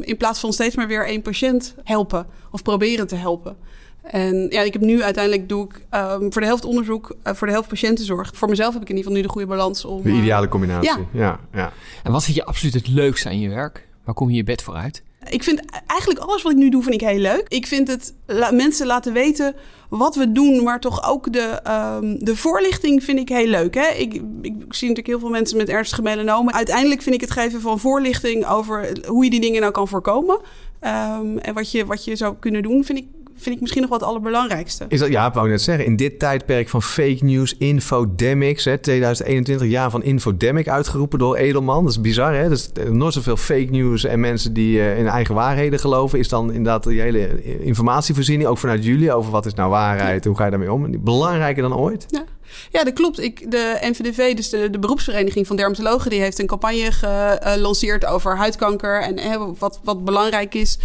in 0.00 0.16
plaats 0.16 0.40
van 0.40 0.52
steeds 0.52 0.76
maar 0.76 0.86
weer 0.86 1.06
één 1.06 1.22
patiënt 1.22 1.74
helpen 1.84 2.26
of 2.50 2.62
proberen 2.62 3.06
te 3.06 3.14
helpen? 3.16 3.56
En 4.02 4.46
ja, 4.50 4.60
ik 4.62 4.72
heb 4.72 4.82
nu 4.82 5.02
uiteindelijk 5.02 5.48
doe 5.48 5.64
ik 5.64 5.84
ehm, 5.90 6.30
voor 6.30 6.40
de 6.40 6.46
helft 6.46 6.64
onderzoek, 6.64 7.16
eh, 7.22 7.34
voor 7.34 7.46
de 7.46 7.52
helft 7.52 7.68
patiëntenzorg. 7.68 8.30
Voor 8.34 8.48
mezelf 8.48 8.72
heb 8.72 8.82
ik 8.82 8.88
in 8.88 8.96
ieder 8.96 9.10
geval 9.10 9.16
nu 9.22 9.26
de 9.26 9.32
goede 9.32 9.46
balans 9.56 9.84
om. 9.84 10.02
De 10.02 10.08
eh, 10.08 10.16
ideale 10.18 10.48
combinatie. 10.48 10.90
ja. 10.90 10.98
ja, 11.12 11.40
ja. 11.52 11.72
En 12.02 12.12
wat 12.12 12.24
vind 12.24 12.36
je 12.36 12.44
absoluut 12.44 12.74
het 12.74 12.88
leukste 12.88 13.28
aan 13.28 13.40
je 13.40 13.48
werk? 13.48 13.88
Waar 14.04 14.14
kom 14.14 14.30
je 14.30 14.36
je 14.36 14.44
bed 14.44 14.62
voor 14.62 14.74
uit? 14.74 15.02
Ik 15.28 15.42
vind 15.42 15.62
eigenlijk 15.86 16.20
alles 16.20 16.42
wat 16.42 16.52
ik 16.52 16.58
nu 16.58 16.68
doe, 16.70 16.82
vind 16.82 16.94
ik 16.94 17.08
heel 17.08 17.18
leuk. 17.18 17.44
Ik 17.48 17.66
vind 17.66 17.88
het 17.88 18.14
la- 18.26 18.50
mensen 18.50 18.86
laten 18.86 19.12
weten 19.12 19.54
wat 19.88 20.14
we 20.16 20.32
doen, 20.32 20.62
maar 20.62 20.80
toch 20.80 21.08
ook 21.10 21.32
de, 21.32 21.40
ehm, 21.62 22.16
de 22.18 22.36
voorlichting 22.36 23.04
vind 23.04 23.18
ik 23.18 23.28
heel 23.28 23.46
leuk. 23.46 23.74
Hè? 23.74 23.86
Ik, 23.88 24.14
ik 24.42 24.54
zie 24.68 24.88
natuurlijk 24.88 25.06
heel 25.06 25.18
veel 25.18 25.28
mensen 25.30 25.56
met 25.56 25.68
ernstige 25.68 26.02
melanomen. 26.02 26.54
Uiteindelijk 26.54 27.02
vind 27.02 27.14
ik 27.14 27.20
het 27.20 27.30
geven 27.30 27.60
van 27.60 27.78
voorlichting 27.78 28.46
over 28.46 28.92
hoe 29.06 29.24
je 29.24 29.30
die 29.30 29.40
dingen 29.40 29.60
nou 29.60 29.72
kan 29.72 29.88
voorkomen. 29.88 30.40
ehm, 30.80 31.36
en 31.38 31.54
wat 31.54 31.70
je, 31.70 31.86
wat 31.86 32.04
je 32.04 32.16
zou 32.16 32.34
kunnen 32.40 32.62
doen, 32.62 32.84
vind 32.84 32.98
ik, 32.98 33.06
vind 33.42 33.54
ik 33.54 33.60
misschien 33.60 33.80
nog 33.80 33.90
wel 33.90 33.98
het 33.98 34.08
allerbelangrijkste. 34.08 34.84
Is 34.88 34.98
dat, 34.98 35.08
ja, 35.08 35.26
ik 35.26 35.34
wou 35.34 35.48
net 35.48 35.62
zeggen, 35.62 35.84
in 35.84 35.96
dit 35.96 36.18
tijdperk 36.18 36.68
van 36.68 36.82
fake 36.82 37.18
news, 37.20 37.54
infodemics, 37.58 38.64
hè, 38.64 38.78
2021 38.78 39.68
jaar 39.68 39.90
van 39.90 40.02
infodemic 40.02 40.68
uitgeroepen 40.68 41.18
door 41.18 41.36
Edelman. 41.36 41.84
Dat 41.84 41.92
is 41.92 42.00
bizar, 42.00 42.34
hè? 42.34 42.48
Dus 42.48 42.70
nooit 42.90 43.14
zoveel 43.14 43.36
fake 43.36 43.68
news 43.70 44.04
en 44.04 44.20
mensen 44.20 44.52
die 44.52 44.80
eh, 44.80 44.98
in 44.98 45.06
eigen 45.06 45.34
waarheden 45.34 45.78
geloven, 45.78 46.18
is 46.18 46.28
dan 46.28 46.52
inderdaad 46.52 46.84
die 46.84 47.00
hele 47.00 47.42
informatievoorziening, 47.62 48.48
ook 48.48 48.58
vanuit 48.58 48.84
jullie, 48.84 49.12
over 49.12 49.30
wat 49.30 49.46
is 49.46 49.54
nou 49.54 49.70
waarheid, 49.70 50.24
hoe 50.24 50.36
ga 50.36 50.44
je 50.44 50.50
daarmee 50.50 50.72
om? 50.72 51.04
Belangrijker 51.04 51.62
dan 51.62 51.76
ooit? 51.76 52.06
Ja, 52.08 52.24
ja 52.70 52.84
dat 52.84 52.92
klopt. 52.92 53.20
Ik, 53.20 53.50
de 53.50 53.78
NVDV, 53.80 54.34
dus 54.34 54.50
de, 54.50 54.70
de 54.70 54.78
beroepsvereniging 54.78 55.46
van 55.46 55.56
dermatologen, 55.56 56.10
die 56.10 56.20
heeft 56.20 56.38
een 56.38 56.46
campagne 56.46 56.92
gelanceerd 56.92 58.06
over 58.06 58.36
huidkanker 58.36 59.02
en 59.02 59.18
eh, 59.18 59.42
wat, 59.58 59.80
wat 59.84 60.04
belangrijk 60.04 60.54
is. 60.54 60.78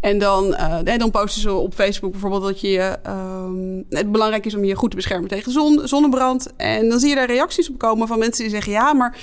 En 0.00 0.18
dan, 0.18 0.46
uh, 0.84 0.98
dan 0.98 1.10
posten 1.10 1.42
ze 1.42 1.52
op 1.52 1.74
Facebook 1.74 2.10
bijvoorbeeld 2.10 2.42
dat 2.42 2.60
je, 2.60 2.98
um, 3.06 3.84
het 3.88 4.12
belangrijk 4.12 4.46
is 4.46 4.54
om 4.54 4.64
je 4.64 4.74
goed 4.74 4.90
te 4.90 4.96
beschermen 4.96 5.28
tegen 5.28 5.52
zon, 5.52 5.80
zonnebrand. 5.84 6.52
En 6.56 6.88
dan 6.88 6.98
zie 6.98 7.08
je 7.08 7.14
daar 7.14 7.26
reacties 7.26 7.70
op 7.70 7.78
komen 7.78 8.08
van 8.08 8.18
mensen 8.18 8.42
die 8.42 8.52
zeggen: 8.52 8.72
ja, 8.72 8.92
maar 8.92 9.18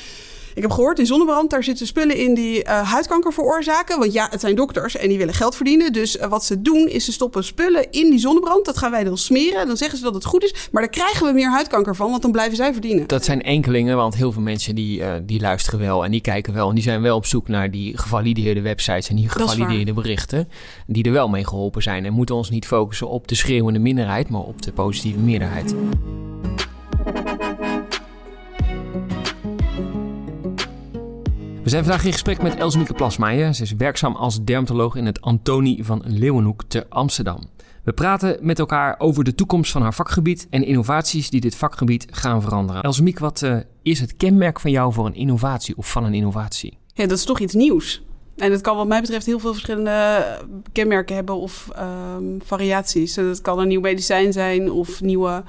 ik 0.54 0.62
heb 0.62 0.72
gehoord 0.72 1.00
in 1.00 1.06
zonnebrand, 1.06 1.50
daar 1.50 1.64
zitten 1.64 1.88
spullen 1.88 2.18
in 2.18 2.34
die 2.34 2.64
uh, 2.64 2.92
huidkanker 2.92 3.34
veroorzaken. 3.34 4.00
Want 4.00 4.14
ja, 4.14 4.28
het 4.30 4.42
zijn 4.42 4.56
dokters 4.56 4.96
en 4.96 5.10
die 5.10 5.18
willen 5.18 5.34
geld 5.34 5.56
verdienen. 5.56 5.94
Dus 5.94 6.18
uh, 6.18 6.26
wat 6.26 6.46
ze 6.46 6.62
doen 6.62 6.88
is 6.88 7.06
ze 7.06 7.12
stoppen 7.12 7.44
spullen 7.44 7.92
in 7.92 8.10
die 8.10 8.20
zonnebrand. 8.20 8.66
Dat 8.66 8.78
gaan 8.78 8.92
wij 8.92 9.04
dan 9.04 9.18
smeren. 9.18 9.68
Dan 9.68 9.78
zeggen 9.78 9.98
ze 9.98 10.04
dat 10.04 10.14
het 10.14 10.26
goed 10.26 10.44
is. 10.44 10.54
Maar 10.72 10.82
daar 10.82 10.92
krijgen 10.92 11.26
we 11.26 11.34
meer 11.34 11.50
huidkanker 11.50 11.96
van, 11.96 12.10
want 12.10 12.22
dan 12.22 12.32
blijven 12.32 12.56
zij 12.56 12.74
verdienen. 12.74 13.08
Dat 13.08 13.26
zijn 13.26 13.42
enkelingen, 13.42 13.96
want 13.98 14.16
heel 14.16 14.32
veel 14.32 14.42
mensen 14.42 14.76
die, 14.76 15.00
uh, 15.00 15.14
die 15.24 15.42
luisteren 15.42 15.80
wel 15.80 16.06
en 16.06 16.12
die 16.12 16.22
kijken 16.22 16.54
wel. 16.54 16.70
En 16.70 16.76
die 16.76 16.84
zijn 16.84 17.02
wel 17.02 17.16
op 17.16 17.26
zoek 17.26 17.48
naar 17.48 17.72
die 17.72 17.98
gevalideerde 17.98 18.62
websites 18.62 19.10
en 19.10 19.16
die 19.16 19.30
gevalideerde 19.30 19.94
berichten. 19.94 20.50
Die 20.88 21.04
er 21.04 21.12
wel 21.12 21.30
mee 21.30 21.46
geholpen 21.46 21.82
zijn. 21.82 22.06
En 22.06 22.14
moeten 22.14 22.36
ons 22.36 22.50
niet 22.50 22.68
focussen 22.68 23.10
op 23.10 23.28
de 23.28 23.36
schreeuwende 23.36 23.80
minderheid, 23.80 24.30
maar 24.30 24.42
op 24.42 24.62
de 24.62 24.72
positieve 24.72 25.20
meerderheid. 25.20 25.76
Zijn 31.74 31.86
vandaag 31.86 32.06
in 32.06 32.12
gesprek 32.12 32.42
met 32.42 32.56
Elsemieke 32.56 32.94
Plasmaier. 32.94 33.54
Ze 33.54 33.62
is 33.62 33.74
werkzaam 33.74 34.16
als 34.16 34.44
dermatoloog 34.44 34.96
in 34.96 35.06
het 35.06 35.22
Antonie 35.22 35.86
van 35.86 36.02
Leeuwenhoek 36.06 36.64
te 36.68 36.86
Amsterdam. 36.90 37.40
We 37.84 37.94
praten 37.94 38.38
met 38.42 38.60
elkaar 38.60 38.96
over 38.98 39.24
de 39.24 39.36
toekomst 39.36 39.72
van 39.72 39.82
haar 39.82 39.94
vakgebied 39.94 40.48
en 40.50 40.66
innovaties 40.66 41.30
die 41.30 41.42
dit 41.42 41.56
vakgebied 41.56 42.08
gaan 42.12 42.42
veranderen. 42.42 42.84
Elsemiek, 42.84 43.20
wat 43.20 43.42
uh, 43.42 43.58
is 43.84 44.00
het 44.00 44.18
kenmerk 44.18 44.60
van 44.60 44.72
jou 44.72 44.94
voor 44.94 45.06
een 45.06 45.16
innovatie 45.16 45.78
of 45.78 45.92
van 45.92 46.04
een 46.04 46.14
innovatie? 46.14 46.78
Ja, 46.94 47.08
dat 47.08 47.18
is 47.18 47.26
toch 47.26 47.40
iets 47.40 47.54
nieuws. 47.54 48.02
En 48.38 48.50
dat 48.50 48.62
kan 48.62 48.76
wat 48.78 48.88
mij 48.88 49.02
betreft 49.02 49.26
heel 49.26 49.40
veel 49.40 49.52
verschillende 49.52 50.26
kenmerken 50.72 51.16
hebben 51.16 51.36
of 51.36 51.70
um, 52.16 52.42
variaties. 52.46 53.14
Dat 53.14 53.42
kan 53.42 53.60
een 53.60 53.68
nieuw 53.68 53.82
medicijn 53.82 54.34
zijn 54.34 54.72
of 54.72 55.02
nieuwe 55.02 55.44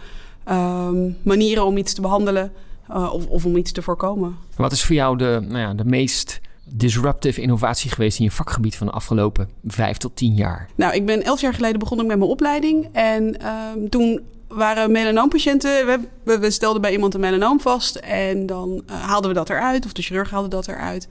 um, 0.50 1.16
manieren 1.23 1.64
om 1.64 1.76
iets 1.76 1.95
te 1.95 2.00
behandelen. 2.00 2.52
Uh, 2.91 3.12
of, 3.12 3.26
of, 3.26 3.45
om 3.45 3.57
iets 3.57 3.73
te 3.73 3.83
voorkomen. 3.83 4.37
Wat 4.57 4.73
is 4.73 4.85
voor 4.85 4.95
jou 4.95 5.17
de, 5.17 5.41
nou 5.49 5.59
ja, 5.59 5.75
de 5.75 5.85
meest 5.85 6.41
disruptive 6.64 7.41
innovatie 7.41 7.91
geweest 7.91 8.19
in 8.19 8.25
je 8.25 8.31
vakgebied 8.31 8.76
van 8.76 8.87
de 8.87 8.93
afgelopen 8.93 9.49
vijf 9.64 9.97
tot 9.97 10.17
tien 10.17 10.35
jaar? 10.35 10.69
Nou, 10.75 10.95
ik 10.95 11.07
ben 11.07 11.23
elf 11.23 11.41
jaar 11.41 11.55
geleden 11.55 11.79
begonnen 11.79 12.07
met 12.07 12.19
mijn 12.19 12.31
opleiding. 12.31 12.88
En 12.93 13.37
uh, 13.43 13.88
toen 13.88 14.21
waren 14.49 14.93
melanoompatiënten. 14.93 15.87
We, 15.87 15.99
we, 16.25 16.38
we, 16.38 16.50
stelden 16.50 16.83
bij 16.83 16.93
iemand 16.93 17.14
een 17.14 17.21
melanoom 17.21 17.61
vast. 17.61 17.97
En 17.97 18.47
dan 18.47 18.83
uh, 18.91 19.03
haalden 19.03 19.31
we 19.31 19.37
dat 19.37 19.50
eruit, 19.50 19.85
of 19.85 19.93
de 19.93 20.03
chirurg 20.03 20.31
haalde 20.31 20.49
dat 20.49 20.69
eruit. 20.69 21.09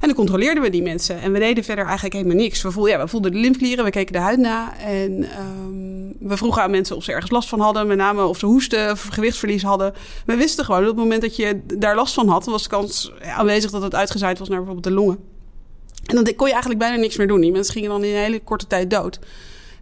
En 0.00 0.06
dan 0.06 0.14
controleerden 0.14 0.62
we 0.62 0.70
die 0.70 0.82
mensen. 0.82 1.20
En 1.20 1.32
we 1.32 1.38
deden 1.38 1.64
verder 1.64 1.84
eigenlijk 1.84 2.14
helemaal 2.14 2.36
niks. 2.36 2.62
We 2.62 2.70
voelden, 2.70 2.92
ja, 2.92 2.98
we 2.98 3.08
voelden 3.08 3.32
de 3.32 3.38
lymfklieren, 3.38 3.84
we 3.84 3.90
keken 3.90 4.12
de 4.12 4.18
huid 4.18 4.38
na. 4.38 4.76
En 4.78 5.28
um, 5.40 6.16
we 6.18 6.36
vroegen 6.36 6.62
aan 6.62 6.70
mensen 6.70 6.96
of 6.96 7.04
ze 7.04 7.12
ergens 7.12 7.30
last 7.30 7.48
van 7.48 7.60
hadden. 7.60 7.86
Met 7.86 7.96
name 7.96 8.24
of 8.24 8.38
ze 8.38 8.46
hoesten 8.46 8.90
of 8.90 9.08
gewichtsverlies 9.10 9.62
hadden. 9.62 9.94
We 10.26 10.36
wisten 10.36 10.64
gewoon 10.64 10.80
dat 10.80 10.90
op 10.90 10.96
het 10.96 11.04
moment 11.04 11.22
dat 11.22 11.36
je 11.36 11.60
daar 11.78 11.94
last 11.94 12.14
van 12.14 12.28
had... 12.28 12.44
was 12.44 12.62
de 12.62 12.68
kans 12.68 13.12
aanwezig 13.22 13.70
dat 13.70 13.82
het 13.82 13.94
uitgezaaid 13.94 14.38
was 14.38 14.48
naar 14.48 14.58
bijvoorbeeld 14.58 14.94
de 14.94 15.00
longen. 15.00 15.18
En 16.04 16.14
dan 16.14 16.34
kon 16.36 16.46
je 16.46 16.52
eigenlijk 16.52 16.82
bijna 16.82 16.96
niks 16.96 17.16
meer 17.16 17.26
doen. 17.26 17.40
Die 17.40 17.52
mensen 17.52 17.74
gingen 17.74 17.90
dan 17.90 18.04
in 18.04 18.14
een 18.14 18.22
hele 18.22 18.40
korte 18.40 18.66
tijd 18.66 18.90
dood. 18.90 19.18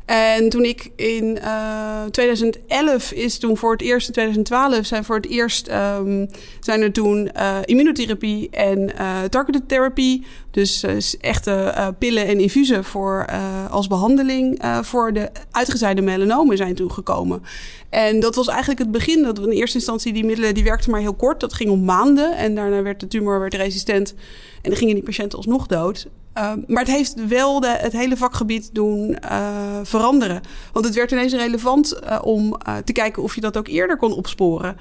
En 0.06 0.48
toen 0.48 0.64
ik 0.64 0.90
in 0.96 1.38
uh, 1.42 2.04
2011 2.10 3.12
is 3.12 3.38
toen 3.38 3.56
voor 3.56 3.72
het 3.72 3.82
eerst, 3.82 4.06
in 4.06 4.12
2012 4.12 4.86
zijn 4.86 5.04
voor 5.04 5.16
het 5.16 5.28
eerst 5.28 5.68
um, 5.68 6.28
zijn 6.60 6.80
er 6.80 6.92
toen 6.92 7.30
uh, 7.36 7.58
immunotherapie 7.64 8.50
en 8.50 8.78
uh, 8.78 9.22
targeted 9.22 9.68
therapy. 9.68 10.22
Dus 10.50 10.84
echte 11.20 11.74
pillen 11.98 12.26
en 12.26 12.40
infusen 12.40 12.84
voor, 12.84 13.26
als 13.70 13.86
behandeling 13.86 14.64
voor 14.82 15.12
de 15.12 15.30
uitgezaaide 15.50 16.02
melanomen 16.02 16.56
zijn 16.56 16.74
toen 16.74 16.92
gekomen. 16.92 17.42
En 17.88 18.20
dat 18.20 18.34
was 18.34 18.48
eigenlijk 18.48 18.78
het 18.78 18.90
begin. 18.90 19.22
Dat 19.22 19.38
in 19.38 19.48
eerste 19.48 19.76
instantie 19.76 20.12
die 20.12 20.24
middelen 20.24 20.54
die 20.54 20.64
werkten 20.64 20.90
maar 20.90 21.00
heel 21.00 21.14
kort. 21.14 21.40
Dat 21.40 21.54
ging 21.54 21.70
om 21.70 21.84
maanden. 21.84 22.36
En 22.36 22.54
daarna 22.54 22.82
werd 22.82 23.00
de 23.00 23.08
tumor 23.08 23.40
werd 23.40 23.54
resistent. 23.54 24.14
En 24.62 24.70
dan 24.70 24.76
gingen 24.76 24.94
die 24.94 25.04
patiënten 25.04 25.38
alsnog 25.38 25.66
dood. 25.66 26.06
Uh, 26.38 26.52
maar 26.66 26.82
het 26.82 26.92
heeft 26.92 27.26
wel 27.28 27.60
de, 27.60 27.76
het 27.78 27.92
hele 27.92 28.16
vakgebied 28.16 28.70
doen 28.72 29.16
uh, 29.24 29.48
veranderen. 29.82 30.40
Want 30.72 30.84
het 30.84 30.94
werd 30.94 31.12
ineens 31.12 31.34
relevant 31.34 32.00
uh, 32.04 32.18
om 32.22 32.56
te 32.84 32.92
kijken 32.92 33.22
of 33.22 33.34
je 33.34 33.40
dat 33.40 33.56
ook 33.56 33.68
eerder 33.68 33.96
kon 33.96 34.12
opsporen. 34.12 34.76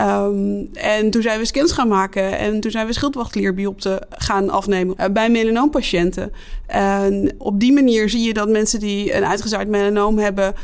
Um, 0.00 0.68
en 0.72 1.10
toen 1.10 1.22
zijn 1.22 1.38
we 1.38 1.44
scans 1.44 1.72
gaan 1.72 1.88
maken 1.88 2.38
en 2.38 2.60
toen 2.60 2.70
zijn 2.70 2.86
we 2.86 2.92
schildwachtklierbiopten 2.92 4.06
gaan 4.10 4.50
afnemen 4.50 5.12
bij 5.12 5.30
melanoompatiënten. 5.30 6.32
En 6.66 7.34
op 7.38 7.60
die 7.60 7.72
manier 7.72 8.08
zie 8.08 8.26
je 8.26 8.32
dat 8.32 8.48
mensen 8.48 8.80
die 8.80 9.14
een 9.14 9.24
uitgezaaid 9.24 9.68
melanoom 9.68 10.18
hebben, 10.18 10.54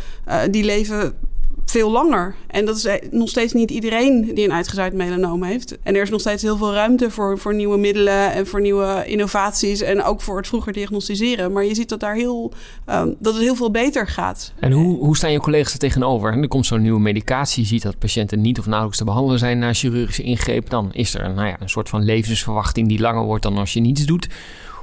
die 0.51 0.65
leven 0.65 1.15
veel 1.65 1.91
langer. 1.91 2.35
En 2.47 2.65
dat 2.65 2.77
is 2.77 2.85
eh, 2.85 2.95
nog 3.11 3.29
steeds 3.29 3.53
niet 3.53 3.71
iedereen 3.71 4.35
die 4.35 4.45
een 4.45 4.53
uitgezaaid 4.53 4.93
melanoom 4.93 5.43
heeft. 5.43 5.79
En 5.83 5.95
er 5.95 6.03
is 6.03 6.11
nog 6.11 6.21
steeds 6.21 6.43
heel 6.43 6.57
veel 6.57 6.73
ruimte 6.73 7.11
voor, 7.11 7.39
voor 7.39 7.55
nieuwe 7.55 7.79
middelen 7.79 8.33
en 8.33 8.47
voor 8.47 8.61
nieuwe 8.61 9.03
innovaties. 9.07 9.81
En 9.81 10.03
ook 10.03 10.21
voor 10.21 10.37
het 10.37 10.47
vroeger 10.47 10.73
diagnosticeren. 10.73 11.53
Maar 11.53 11.65
je 11.65 11.75
ziet 11.75 11.89
dat, 11.89 12.01
daar 12.01 12.15
heel, 12.15 12.53
um, 12.91 13.17
dat 13.19 13.35
het 13.35 13.43
heel 13.43 13.55
veel 13.55 13.71
beter 13.71 14.07
gaat. 14.07 14.53
En 14.61 14.73
hoe, 14.73 14.99
hoe 14.99 15.17
staan 15.17 15.33
je 15.33 15.41
collega's 15.41 15.73
er 15.73 15.79
tegenover? 15.79 16.33
En 16.33 16.43
er 16.43 16.49
komt 16.49 16.67
zo'n 16.67 16.83
nieuwe 16.83 17.01
medicatie. 17.01 17.63
Je 17.63 17.69
ziet 17.69 17.83
dat 17.83 17.99
patiënten 17.99 18.41
niet 18.41 18.59
of 18.59 18.67
nauwelijks 18.67 18.99
te 18.99 19.05
behandelen 19.05 19.39
zijn 19.39 19.59
na 19.59 19.73
chirurgische 19.73 20.23
ingreep. 20.23 20.71
Dan 20.71 20.91
is 20.93 21.15
er 21.15 21.35
nou 21.35 21.49
ja, 21.49 21.57
een 21.61 21.69
soort 21.69 21.89
van 21.89 22.05
levensverwachting 22.05 22.89
die 22.89 23.01
langer 23.01 23.25
wordt 23.25 23.43
dan 23.43 23.59
als 23.59 23.73
je 23.73 23.81
niets 23.81 24.05
doet. 24.05 24.29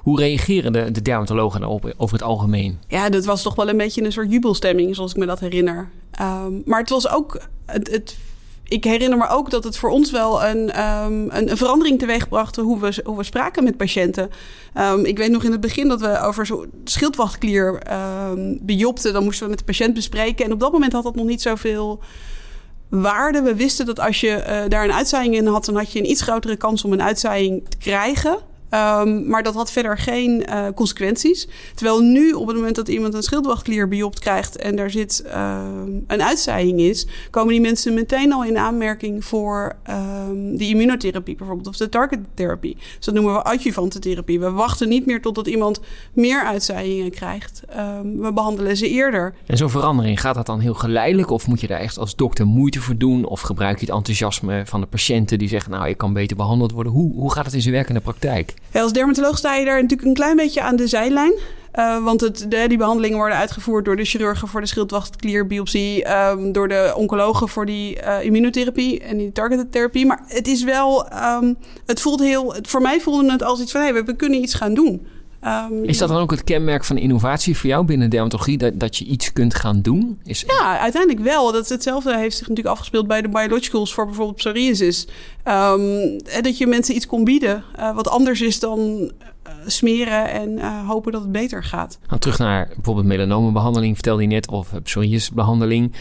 Hoe 0.01 0.19
reageren 0.19 0.73
de, 0.73 0.91
de 0.91 1.01
dermatologen 1.01 1.59
daarop 1.59 1.93
over 1.97 2.15
het 2.15 2.25
algemeen? 2.25 2.79
Ja, 2.87 3.09
dat 3.09 3.25
was 3.25 3.41
toch 3.41 3.55
wel 3.55 3.69
een 3.69 3.77
beetje 3.77 4.03
een 4.03 4.11
soort 4.11 4.31
jubelstemming, 4.31 4.95
zoals 4.95 5.11
ik 5.11 5.17
me 5.17 5.25
dat 5.25 5.39
herinner. 5.39 5.89
Um, 6.21 6.61
maar 6.65 6.79
het 6.79 6.89
was 6.89 7.09
ook. 7.09 7.41
Het, 7.65 7.91
het, 7.91 8.17
ik 8.63 8.83
herinner 8.83 9.17
me 9.17 9.27
ook 9.27 9.49
dat 9.49 9.63
het 9.63 9.77
voor 9.77 9.89
ons 9.89 10.11
wel 10.11 10.43
een, 10.43 10.81
um, 10.81 11.27
een, 11.31 11.57
verandering 11.57 11.99
teweegbracht 11.99 12.55
hoe 12.55 12.79
we, 12.79 13.01
hoe 13.03 13.17
we 13.17 13.23
spraken 13.23 13.63
met 13.63 13.77
patiënten. 13.77 14.29
Um, 14.77 15.05
ik 15.05 15.17
weet 15.17 15.31
nog 15.31 15.43
in 15.43 15.51
het 15.51 15.61
begin 15.61 15.87
dat 15.87 16.01
we 16.01 16.19
over 16.19 16.49
schildwachtklier 16.83 17.81
bejopten. 18.61 19.13
Dan 19.13 19.23
moesten 19.23 19.43
we 19.43 19.49
met 19.49 19.59
de 19.59 19.65
patiënt 19.65 19.93
bespreken. 19.93 20.45
En 20.45 20.51
op 20.51 20.59
dat 20.59 20.71
moment 20.71 20.93
had 20.93 21.03
dat 21.03 21.15
nog 21.15 21.25
niet 21.25 21.41
zoveel 21.41 21.99
waarde. 22.91 23.41
We 23.41 23.55
wisten 23.55 23.85
dat 23.85 23.99
als 23.99 24.19
je 24.19 24.27
uh, 24.27 24.69
daar 24.69 24.83
een 24.83 24.93
uitzaaiing 24.93 25.35
in 25.35 25.45
had, 25.45 25.65
dan 25.65 25.75
had 25.75 25.91
je 25.91 25.99
een 25.99 26.09
iets 26.09 26.21
grotere 26.21 26.55
kans 26.55 26.83
om 26.83 26.93
een 26.93 27.01
uitzaaiing 27.01 27.69
te 27.69 27.77
krijgen. 27.77 28.37
Um, 28.73 29.27
maar 29.27 29.43
dat 29.43 29.53
had 29.53 29.71
verder 29.71 29.97
geen 29.97 30.45
uh, 30.49 30.65
consequenties. 30.75 31.47
Terwijl 31.75 31.99
nu, 31.99 32.31
op 32.31 32.47
het 32.47 32.55
moment 32.55 32.75
dat 32.75 32.87
iemand 32.87 33.13
een 33.13 33.23
schildwachtklier 33.23 33.87
biopt 33.87 34.19
krijgt 34.19 34.57
en 34.57 34.75
daar 34.75 34.89
zit 34.89 35.23
uh, 35.25 35.61
een 36.07 36.23
uitzaaiing 36.23 36.79
is, 36.79 37.07
komen 37.29 37.49
die 37.51 37.61
mensen 37.61 37.93
meteen 37.93 38.33
al 38.33 38.43
in 38.43 38.57
aanmerking 38.57 39.25
voor 39.25 39.75
um, 39.89 40.57
die 40.57 40.69
immunotherapie 40.69 41.35
bijvoorbeeld, 41.35 41.67
of 41.67 41.77
de 41.77 41.89
targettherapie. 41.89 42.75
Dus 42.95 43.05
dat 43.05 43.13
noemen 43.13 43.33
we 43.33 43.43
adjuvante 43.43 43.99
therapie. 43.99 44.39
We 44.39 44.51
wachten 44.51 44.89
niet 44.89 45.05
meer 45.05 45.21
totdat 45.21 45.47
iemand 45.47 45.79
meer 46.13 46.43
uitzaaiingen 46.43 47.11
krijgt. 47.11 47.61
We 48.17 48.31
behandelen 48.33 48.77
ze 48.77 48.89
eerder. 48.89 49.35
En 49.45 49.57
zo'n 49.57 49.69
verandering, 49.69 50.21
gaat 50.21 50.35
dat 50.35 50.45
dan 50.45 50.59
heel 50.59 50.73
geleidelijk? 50.73 51.29
Of 51.29 51.47
moet 51.47 51.61
je 51.61 51.67
daar 51.67 51.79
echt 51.79 51.97
als 51.97 52.15
dokter 52.15 52.45
moeite 52.45 52.81
voor 52.81 52.97
doen? 52.97 53.25
Of 53.25 53.41
gebruik 53.41 53.79
je 53.79 53.85
het 53.85 53.95
enthousiasme 53.95 54.63
van 54.65 54.81
de 54.81 54.87
patiënten 54.87 55.39
die 55.39 55.47
zeggen, 55.47 55.71
nou, 55.71 55.87
ik 55.87 55.97
kan 55.97 56.13
beter 56.13 56.37
behandeld 56.37 56.71
worden? 56.71 56.93
Hoe, 56.93 57.13
hoe 57.13 57.31
gaat 57.31 57.45
het 57.45 57.53
in 57.53 57.61
zijn 57.61 57.73
werk 57.73 57.87
in 57.87 57.95
de 57.95 58.01
praktijk? 58.01 58.53
Als 58.73 58.93
dermatoloog 58.93 59.37
sta 59.37 59.55
je 59.55 59.65
daar 59.65 59.81
natuurlijk 59.81 60.07
een 60.07 60.13
klein 60.13 60.35
beetje 60.35 60.61
aan 60.61 60.75
de 60.75 60.87
zijlijn. 60.87 61.33
Uh, 61.75 62.03
want 62.03 62.21
het, 62.21 62.45
die 62.49 62.77
behandelingen 62.77 63.17
worden 63.17 63.37
uitgevoerd 63.37 63.85
door 63.85 63.95
de 63.95 64.05
chirurgen 64.05 64.47
voor 64.47 64.61
de 64.61 64.67
schildwachtklierbiopsie, 64.67 66.11
um, 66.11 66.51
door 66.51 66.67
de 66.67 66.93
oncologen 66.95 67.49
voor 67.49 67.65
die 67.65 67.97
uh, 68.03 68.23
immunotherapie 68.23 68.99
en 68.99 69.17
die 69.17 69.31
targeted 69.31 69.71
therapie. 69.71 70.05
Maar 70.05 70.23
het 70.27 70.47
is 70.47 70.63
wel, 70.63 71.07
um, 71.41 71.57
het 71.85 72.01
voelt 72.01 72.19
heel, 72.19 72.55
voor 72.61 72.81
mij 72.81 73.01
voelde 73.01 73.31
het 73.31 73.43
als 73.43 73.61
iets 73.61 73.71
van, 73.71 73.81
hey, 73.81 73.93
we, 73.93 74.03
we 74.03 74.15
kunnen 74.15 74.41
iets 74.41 74.53
gaan 74.53 74.73
doen. 74.73 75.07
Um, 75.45 75.83
is 75.83 75.97
dat 75.97 76.09
dan 76.09 76.21
ook 76.21 76.31
het 76.31 76.43
kenmerk 76.43 76.83
van 76.83 76.97
innovatie 76.97 77.57
voor 77.57 77.69
jou 77.69 77.85
binnen 77.85 78.09
dermatologie, 78.09 78.57
dat, 78.57 78.79
dat 78.79 78.97
je 78.97 79.05
iets 79.05 79.33
kunt 79.33 79.55
gaan 79.55 79.81
doen? 79.81 80.19
Is... 80.23 80.43
Ja, 80.47 80.79
uiteindelijk 80.79 81.23
wel. 81.23 81.51
Dat 81.51 81.69
hetzelfde 81.69 82.17
heeft 82.17 82.37
zich 82.37 82.47
natuurlijk 82.47 82.75
afgespeeld 82.75 83.07
bij 83.07 83.21
de 83.21 83.29
biologicals 83.29 83.93
voor 83.93 84.05
bijvoorbeeld 84.05 84.37
psoriasis. 84.37 85.07
Um, 85.45 86.17
dat 86.41 86.57
je 86.57 86.67
mensen 86.67 86.95
iets 86.95 87.07
kon 87.07 87.23
bieden 87.23 87.63
uh, 87.79 87.95
wat 87.95 88.09
anders 88.09 88.41
is 88.41 88.59
dan 88.59 88.79
uh, 88.79 89.53
smeren 89.65 90.31
en 90.31 90.49
uh, 90.49 90.87
hopen 90.87 91.11
dat 91.11 91.21
het 91.21 91.31
beter 91.31 91.63
gaat. 91.63 91.99
Nou, 92.07 92.19
terug 92.19 92.37
naar 92.37 92.71
bijvoorbeeld 92.75 93.05
melanomenbehandeling, 93.07 93.93
vertelde 93.93 94.21
je 94.21 94.27
net, 94.27 94.49
of 94.49 94.69
psoriasisbehandeling. 94.83 95.93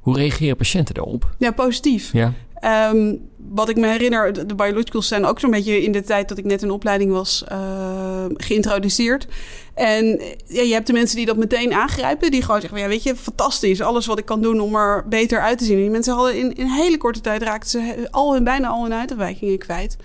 Hoe 0.00 0.16
reageren 0.16 0.56
patiënten 0.56 0.94
daarop? 0.94 1.34
Ja, 1.38 1.50
positief. 1.50 2.12
Ja. 2.12 2.32
Um, 2.64 3.28
wat 3.36 3.68
ik 3.68 3.76
me 3.76 3.86
herinner, 3.86 4.46
de, 4.46 4.54
biologicals 4.54 5.08
zijn 5.08 5.24
ook 5.24 5.40
zo'n 5.40 5.50
beetje 5.50 5.82
in 5.82 5.92
de 5.92 6.02
tijd 6.02 6.28
dat 6.28 6.38
ik 6.38 6.44
net 6.44 6.62
in 6.62 6.70
opleiding 6.70 7.12
was 7.12 7.44
uh, 7.52 8.24
geïntroduceerd. 8.34 9.26
En 9.74 10.20
ja, 10.46 10.62
je 10.62 10.72
hebt 10.72 10.86
de 10.86 10.92
mensen 10.92 11.16
die 11.16 11.26
dat 11.26 11.36
meteen 11.36 11.72
aangrijpen, 11.72 12.30
die 12.30 12.42
gewoon 12.42 12.60
zeggen: 12.60 12.78
ja, 12.78 12.88
weet 12.88 13.02
je, 13.02 13.16
fantastisch, 13.16 13.80
alles 13.80 14.06
wat 14.06 14.18
ik 14.18 14.24
kan 14.24 14.42
doen 14.42 14.60
om 14.60 14.74
er 14.74 15.08
beter 15.08 15.40
uit 15.40 15.58
te 15.58 15.64
zien. 15.64 15.76
En 15.76 15.82
die 15.82 15.90
mensen 15.90 16.14
hadden 16.14 16.36
in, 16.36 16.52
een 16.56 16.70
hele 16.70 16.96
korte 16.96 17.20
tijd 17.20 17.42
raakten 17.42 17.70
ze 17.70 18.08
al 18.10 18.32
hun 18.32 18.44
bijna 18.44 18.68
al 18.68 18.82
hun 18.82 18.94
uitwijkingen 18.94 19.58
kwijt. 19.58 19.96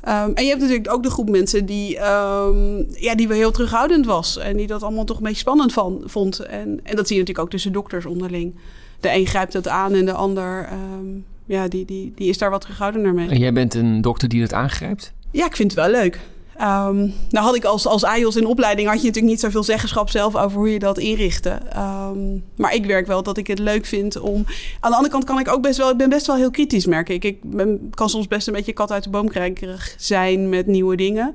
Ehm, 0.00 0.30
en 0.34 0.42
je 0.42 0.48
hebt 0.48 0.60
natuurlijk 0.60 0.92
ook 0.92 1.02
de 1.02 1.10
groep 1.10 1.28
mensen 1.28 1.66
die, 1.66 1.98
ehm, 1.98 2.84
ja, 2.92 3.14
die 3.14 3.28
wel 3.28 3.36
heel 3.36 3.50
terughoudend 3.50 4.06
was. 4.06 4.38
En 4.38 4.56
die 4.56 4.66
dat 4.66 4.82
allemaal 4.82 5.04
toch 5.04 5.16
een 5.16 5.22
beetje 5.22 5.38
spannend 5.38 5.72
van, 5.72 6.02
vond. 6.04 6.38
En, 6.38 6.80
en 6.82 6.96
dat 6.96 7.06
zie 7.06 7.16
je 7.16 7.20
natuurlijk 7.20 7.38
ook 7.38 7.50
tussen 7.50 7.72
dokters 7.72 8.06
onderling. 8.06 8.56
De 9.00 9.12
een 9.12 9.26
grijpt 9.26 9.52
het 9.52 9.68
aan 9.68 9.94
en 9.94 10.04
de 10.04 10.12
ander 10.12 10.64
ehm, 10.64 11.18
ja, 11.44 11.68
die, 11.68 11.84
die, 11.84 12.12
die 12.14 12.28
is 12.28 12.38
daar 12.38 12.50
wat 12.50 12.60
terughoudender 12.60 13.14
mee. 13.14 13.28
En 13.28 13.38
jij 13.38 13.52
bent 13.52 13.74
een 13.74 14.00
dokter 14.00 14.28
die 14.28 14.40
dat 14.40 14.52
aangrijpt? 14.52 15.12
Ja, 15.30 15.46
ik 15.46 15.56
vind 15.56 15.70
het 15.70 15.80
wel 15.80 15.90
leuk. 15.90 16.20
Um, 16.60 17.12
nou 17.30 17.44
had 17.44 17.56
ik 17.56 17.64
als, 17.64 17.86
als 17.86 18.04
AIOS 18.04 18.36
in 18.36 18.46
opleiding... 18.46 18.88
had 18.88 19.00
je 19.00 19.06
natuurlijk 19.06 19.32
niet 19.32 19.42
zoveel 19.42 19.62
zeggenschap 19.62 20.10
zelf 20.10 20.36
over 20.36 20.58
hoe 20.58 20.72
je 20.72 20.78
dat 20.78 20.98
inrichtte. 20.98 21.60
Um, 21.76 22.44
maar 22.56 22.74
ik 22.74 22.86
werk 22.86 23.06
wel 23.06 23.22
dat 23.22 23.36
ik 23.36 23.46
het 23.46 23.58
leuk 23.58 23.86
vind 23.86 24.20
om... 24.20 24.44
Aan 24.80 24.90
de 24.90 24.96
andere 24.96 25.12
kant 25.12 25.24
kan 25.24 25.38
ik 25.38 25.48
ook 25.48 25.62
best 25.62 25.78
wel... 25.78 25.90
Ik 25.90 25.96
ben 25.96 26.08
best 26.08 26.26
wel 26.26 26.36
heel 26.36 26.50
kritisch, 26.50 26.86
merk 26.86 27.08
ik. 27.08 27.24
Ik 27.24 27.38
ben, 27.42 27.90
kan 27.90 28.08
soms 28.08 28.28
best 28.28 28.46
een 28.46 28.52
beetje 28.52 28.72
kat 28.72 28.92
uit 28.92 29.04
de 29.04 29.10
boom 29.10 29.30
zijn 29.96 30.48
met 30.48 30.66
nieuwe 30.66 30.96
dingen. 30.96 31.34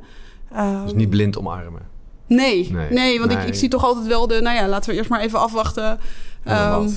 Um, 0.58 0.84
dus 0.84 0.94
niet 0.94 1.10
blind 1.10 1.38
omarmen? 1.38 1.82
Nee, 2.28 2.72
nee, 2.72 2.90
nee 2.90 3.20
want 3.20 3.32
Ik, 3.32 3.44
ik 3.44 3.56
zie 3.56 3.70
toch 3.70 3.84
altijd 3.84 4.08
wel 4.08 4.28
de... 4.28 4.42
Nou 4.42 4.56
ja, 4.56 4.68
laten 4.68 4.90
we 4.90 4.96
eerst 4.96 5.10
maar 5.10 5.22
even 5.22 5.40
afwachten... 5.40 6.00
Um, 6.48 6.90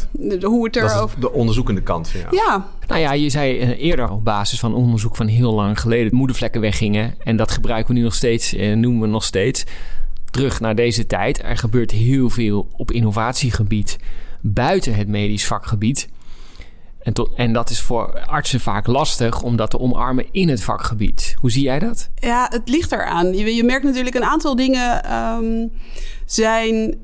hoe 0.42 0.64
het 0.64 0.76
er 0.76 1.00
over... 1.00 1.20
de 1.20 1.32
onderzoekende 1.32 1.82
kant 1.82 2.08
van 2.08 2.20
jou. 2.20 2.36
Ja. 2.36 2.66
Nou 2.86 3.00
ja, 3.00 3.12
je 3.12 3.30
zei 3.30 3.58
eh, 3.58 3.68
eerder 3.68 4.10
op 4.10 4.24
basis 4.24 4.60
van 4.60 4.74
onderzoek 4.74 5.16
van 5.16 5.26
heel 5.26 5.52
lang 5.52 5.80
geleden... 5.80 6.14
moedervlekken 6.14 6.60
weggingen. 6.60 7.14
En 7.18 7.36
dat 7.36 7.50
gebruiken 7.50 7.94
we 7.94 7.98
nu 7.98 8.04
nog 8.04 8.14
steeds, 8.14 8.54
en 8.54 8.80
noemen 8.80 9.00
we 9.00 9.06
nog 9.06 9.24
steeds. 9.24 9.64
Terug 10.30 10.60
naar 10.60 10.74
deze 10.74 11.06
tijd. 11.06 11.42
Er 11.42 11.56
gebeurt 11.56 11.90
heel 11.90 12.30
veel 12.30 12.68
op 12.76 12.90
innovatiegebied... 12.90 13.98
buiten 14.40 14.94
het 14.94 15.08
medisch 15.08 15.46
vakgebied... 15.46 16.08
En, 17.02 17.12
tot, 17.12 17.30
en 17.34 17.52
dat 17.52 17.70
is 17.70 17.80
voor 17.80 18.20
artsen 18.26 18.60
vaak 18.60 18.86
lastig 18.86 19.42
om 19.42 19.56
dat 19.56 19.70
te 19.70 19.78
omarmen 19.78 20.26
in 20.30 20.48
het 20.48 20.62
vakgebied. 20.62 21.34
Hoe 21.38 21.50
zie 21.50 21.62
jij 21.62 21.78
dat? 21.78 22.08
Ja, 22.14 22.46
het 22.50 22.68
ligt 22.68 22.92
eraan. 22.92 23.36
Je, 23.36 23.54
je 23.54 23.64
merkt 23.64 23.84
natuurlijk 23.84 24.14
een 24.14 24.24
aantal 24.24 24.56
dingen 24.56 25.14
um, 25.14 25.72
zijn 26.26 26.98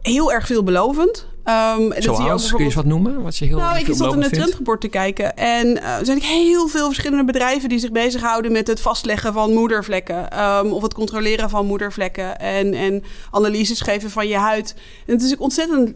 heel 0.00 0.32
erg 0.32 0.46
veelbelovend. 0.46 1.28
Um, 1.44 1.88
dat 1.88 2.02
je 2.02 2.10
ook 2.10 2.48
kun 2.48 2.58
je 2.58 2.64
eens 2.64 2.74
wat 2.74 2.84
noemen? 2.84 3.22
Wat 3.22 3.36
je 3.36 3.44
heel 3.44 3.58
nou, 3.58 3.78
ik 3.78 3.94
zat 3.94 4.14
in 4.14 4.22
het 4.22 4.32
trendrapport 4.32 4.80
te 4.80 4.88
kijken. 4.88 5.36
En 5.36 5.66
uh, 5.66 5.98
er 5.98 6.04
zijn 6.04 6.20
heel 6.20 6.68
veel 6.68 6.86
verschillende 6.86 7.24
bedrijven 7.24 7.68
die 7.68 7.78
zich 7.78 7.92
bezighouden 7.92 8.52
met 8.52 8.66
het 8.66 8.80
vastleggen 8.80 9.32
van 9.32 9.52
moedervlekken. 9.52 10.40
Um, 10.40 10.72
of 10.72 10.82
het 10.82 10.94
controleren 10.94 11.50
van 11.50 11.66
moedervlekken. 11.66 12.38
En, 12.38 12.74
en 12.74 13.02
analyses 13.30 13.80
geven 13.80 14.10
van 14.10 14.28
je 14.28 14.36
huid. 14.36 14.74
En 15.06 15.12
het 15.14 15.22
is 15.22 15.32
ook 15.32 15.40
ontzettend 15.40 15.94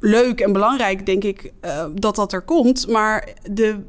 leuk 0.00 0.40
en 0.40 0.52
belangrijk, 0.52 1.06
denk 1.06 1.24
ik, 1.24 1.52
uh, 1.64 1.84
dat 1.94 2.16
dat 2.16 2.32
er 2.32 2.42
komt. 2.42 2.88
Maar 2.88 3.28
de 3.50 3.80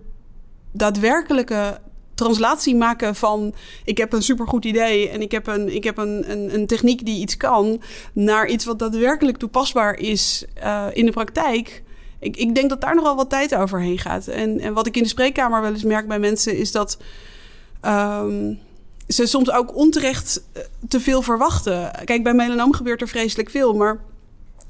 daadwerkelijke 0.71 1.79
translatie 2.23 2.75
maken 2.75 3.15
van 3.15 3.53
ik 3.85 3.97
heb 3.97 4.13
een 4.13 4.21
supergoed 4.21 4.65
idee 4.65 5.09
en 5.09 5.21
ik 5.21 5.31
heb 5.31 5.47
een, 5.47 5.75
ik 5.75 5.83
heb 5.83 5.97
een, 5.97 6.31
een, 6.31 6.53
een 6.53 6.67
techniek 6.67 7.05
die 7.05 7.21
iets 7.21 7.37
kan, 7.37 7.81
naar 8.13 8.47
iets 8.47 8.65
wat 8.65 8.79
daadwerkelijk 8.79 9.37
toepasbaar 9.37 9.93
is 9.93 10.45
uh, 10.63 10.85
in 10.93 11.05
de 11.05 11.11
praktijk. 11.11 11.83
Ik, 12.19 12.37
ik 12.37 12.55
denk 12.55 12.69
dat 12.69 12.81
daar 12.81 12.95
nogal 12.95 13.15
wat 13.15 13.29
tijd 13.29 13.55
overheen 13.55 13.97
gaat. 13.97 14.27
En, 14.27 14.59
en 14.59 14.73
wat 14.73 14.87
ik 14.87 14.97
in 14.97 15.03
de 15.03 15.09
spreekkamer 15.09 15.61
wel 15.61 15.73
eens 15.73 15.83
merk 15.83 16.07
bij 16.07 16.19
mensen 16.19 16.57
is 16.57 16.71
dat. 16.71 16.97
Um, 17.85 18.59
ze 19.07 19.25
soms 19.25 19.51
ook 19.51 19.75
onterecht 19.75 20.43
eh, 20.53 20.61
te 20.87 20.99
veel 20.99 21.21
verwachten. 21.21 21.91
Kijk, 22.05 22.23
bij 22.23 22.33
melanoom 22.33 22.73
gebeurt 22.73 23.01
er 23.01 23.07
vreselijk 23.07 23.49
veel, 23.49 23.73
maar 23.73 23.99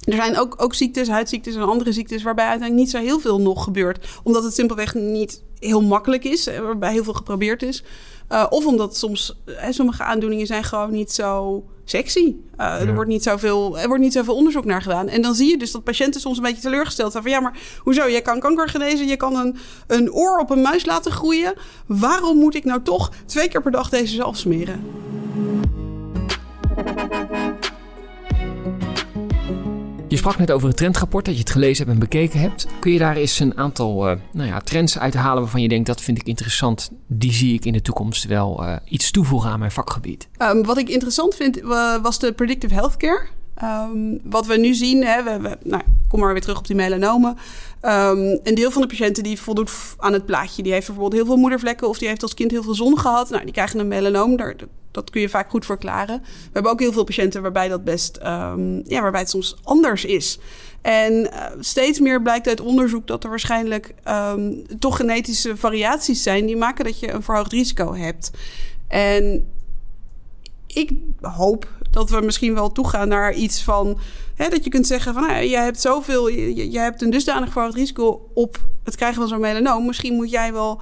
er 0.01 0.15
zijn 0.15 0.37
ook, 0.37 0.55
ook 0.57 0.73
ziektes, 0.73 1.07
huidziektes 1.07 1.55
en 1.55 1.61
andere 1.61 1.91
ziektes 1.91 2.23
waarbij 2.23 2.47
uiteindelijk 2.47 2.87
niet 2.87 2.95
zo 2.95 3.07
heel 3.07 3.19
veel 3.19 3.41
nog 3.41 3.63
gebeurt. 3.63 4.07
Omdat 4.23 4.43
het 4.43 4.53
simpelweg 4.53 4.93
niet 4.93 5.43
heel 5.59 5.81
makkelijk 5.81 6.23
is, 6.23 6.47
eh, 6.47 6.59
waarbij 6.59 6.91
heel 6.91 7.03
veel 7.03 7.13
geprobeerd 7.13 7.63
is. 7.63 7.83
Uh, 8.31 8.45
of 8.49 8.65
omdat 8.65 8.97
soms 8.97 9.41
uh, 9.45 9.55
sommige 9.69 10.03
aandoeningen 10.03 10.47
zijn 10.47 10.63
gewoon 10.63 10.91
niet 10.91 11.11
zo 11.11 11.63
sexy. 11.85 12.35
Uh, 12.57 12.81
er, 12.81 12.93
wordt 12.93 13.09
niet 13.09 13.23
zoveel, 13.23 13.79
er 13.79 13.87
wordt 13.87 14.03
niet 14.03 14.13
zoveel 14.13 14.35
onderzoek 14.35 14.65
naar 14.65 14.81
gedaan. 14.81 15.07
En 15.07 15.21
dan 15.21 15.35
zie 15.35 15.49
je 15.49 15.57
dus 15.57 15.71
dat 15.71 15.83
patiënten 15.83 16.21
soms 16.21 16.37
een 16.37 16.43
beetje 16.43 16.61
teleurgesteld 16.61 17.11
zijn. 17.11 17.23
Van 17.23 17.31
ja, 17.31 17.39
maar 17.39 17.59
hoezo? 17.79 18.07
Je 18.07 18.21
kan 18.21 18.39
kanker 18.39 18.69
genezen, 18.69 19.07
je 19.07 19.17
kan 19.17 19.35
een, 19.35 19.57
een 19.87 20.11
oor 20.11 20.39
op 20.39 20.49
een 20.49 20.61
muis 20.61 20.85
laten 20.85 21.11
groeien. 21.11 21.53
Waarom 21.85 22.37
moet 22.37 22.55
ik 22.55 22.63
nou 22.63 22.81
toch 22.81 23.11
twee 23.25 23.47
keer 23.47 23.61
per 23.61 23.71
dag 23.71 23.89
deze 23.89 24.15
zelf 24.15 24.37
smeren? 24.37 24.83
Sprak 30.21 30.37
net 30.37 30.51
over 30.51 30.67
het 30.67 30.77
trendrapport 30.77 31.25
dat 31.25 31.33
je 31.33 31.39
het 31.39 31.49
gelezen 31.49 31.85
hebt 31.85 31.97
en 31.97 31.99
bekeken 31.99 32.39
hebt. 32.39 32.67
Kun 32.79 32.91
je 32.91 32.99
daar 32.99 33.15
eens 33.15 33.39
een 33.39 33.57
aantal 33.57 34.09
uh, 34.09 34.17
nou 34.33 34.47
ja, 34.47 34.59
trends 34.59 34.99
uithalen 34.99 35.41
waarvan 35.41 35.61
je 35.61 35.67
denkt 35.67 35.87
dat 35.87 36.01
vind 36.01 36.17
ik 36.17 36.27
interessant. 36.27 36.91
Die 37.07 37.33
zie 37.33 37.53
ik 37.53 37.65
in 37.65 37.73
de 37.73 37.81
toekomst 37.81 38.25
wel 38.25 38.63
uh, 38.63 38.75
iets 38.85 39.11
toevoegen 39.11 39.49
aan 39.49 39.59
mijn 39.59 39.71
vakgebied. 39.71 40.27
Um, 40.37 40.63
wat 40.63 40.77
ik 40.77 40.89
interessant 40.89 41.35
vind 41.35 41.61
was 42.01 42.19
de 42.19 42.33
predictive 42.33 42.73
healthcare. 42.73 43.27
Um, 43.63 44.19
wat 44.23 44.45
we 44.45 44.57
nu 44.57 44.73
zien, 44.73 45.05
hè, 45.05 45.23
we, 45.23 45.57
nou, 45.63 45.81
kom 46.07 46.19
maar 46.19 46.31
weer 46.31 46.41
terug 46.41 46.57
op 46.57 46.67
die 46.67 46.75
melanomen. 46.75 47.37
Um, 47.81 48.39
een 48.43 48.55
deel 48.55 48.71
van 48.71 48.81
de 48.81 48.87
patiënten 48.87 49.23
die 49.23 49.39
voldoet 49.39 49.71
aan 49.97 50.13
het 50.13 50.25
plaatje, 50.25 50.63
die 50.63 50.71
heeft 50.71 50.85
bijvoorbeeld 50.85 51.21
heel 51.21 51.31
veel 51.31 51.41
moedervlekken 51.41 51.87
of 51.87 51.97
die 51.97 52.07
heeft 52.07 52.21
als 52.21 52.33
kind 52.33 52.51
heel 52.51 52.63
veel 52.63 52.75
zon 52.75 52.99
gehad. 52.99 53.29
Nou, 53.29 53.43
die 53.43 53.53
krijgen 53.53 53.79
een 53.79 53.87
melanoom. 53.87 54.35
Daar, 54.35 54.55
dat 54.91 55.09
kun 55.09 55.21
je 55.21 55.29
vaak 55.29 55.49
goed 55.49 55.65
verklaren. 55.65 56.21
We 56.21 56.49
hebben 56.53 56.71
ook 56.71 56.79
heel 56.79 56.91
veel 56.91 57.03
patiënten 57.03 57.41
waarbij 57.41 57.67
dat 57.67 57.83
best, 57.83 58.19
um, 58.25 58.81
ja, 58.85 59.01
waarbij 59.01 59.21
het 59.21 59.29
soms 59.29 59.55
anders 59.63 60.05
is. 60.05 60.39
En 60.81 61.13
uh, 61.13 61.45
steeds 61.59 61.99
meer 61.99 62.21
blijkt 62.21 62.47
uit 62.47 62.61
onderzoek 62.61 63.07
dat 63.07 63.23
er 63.23 63.29
waarschijnlijk 63.29 63.93
toch 64.79 64.95
genetische 64.95 65.57
variaties 65.57 66.23
zijn 66.23 66.45
die 66.45 66.57
maken 66.57 66.85
dat 66.85 66.99
je 66.99 67.11
een 67.11 67.23
verhoogd 67.23 67.51
risico 67.51 67.95
hebt. 67.95 68.31
En 68.87 69.45
ik 70.73 70.91
hoop 71.21 71.67
dat 71.91 72.09
we 72.09 72.21
misschien 72.21 72.53
wel 72.53 72.71
toegaan 72.71 73.07
naar 73.07 73.33
iets 73.33 73.63
van 73.63 73.99
hè, 74.35 74.49
dat 74.49 74.63
je 74.63 74.69
kunt 74.69 74.87
zeggen 74.87 75.13
van 75.13 75.27
nou, 75.27 75.45
jij 75.45 75.63
hebt 75.63 75.81
zoveel, 75.81 76.27
je, 76.27 76.71
je 76.71 76.79
hebt 76.79 77.01
een 77.01 77.09
dusdanig 77.09 77.51
verhoogd 77.51 77.75
risico 77.75 78.29
op 78.33 78.57
het 78.83 78.95
krijgen 78.95 79.19
van 79.19 79.27
zo'n 79.27 79.39
melanoom. 79.39 79.85
Misschien 79.85 80.13
moet 80.13 80.31
jij 80.31 80.53
wel 80.53 80.81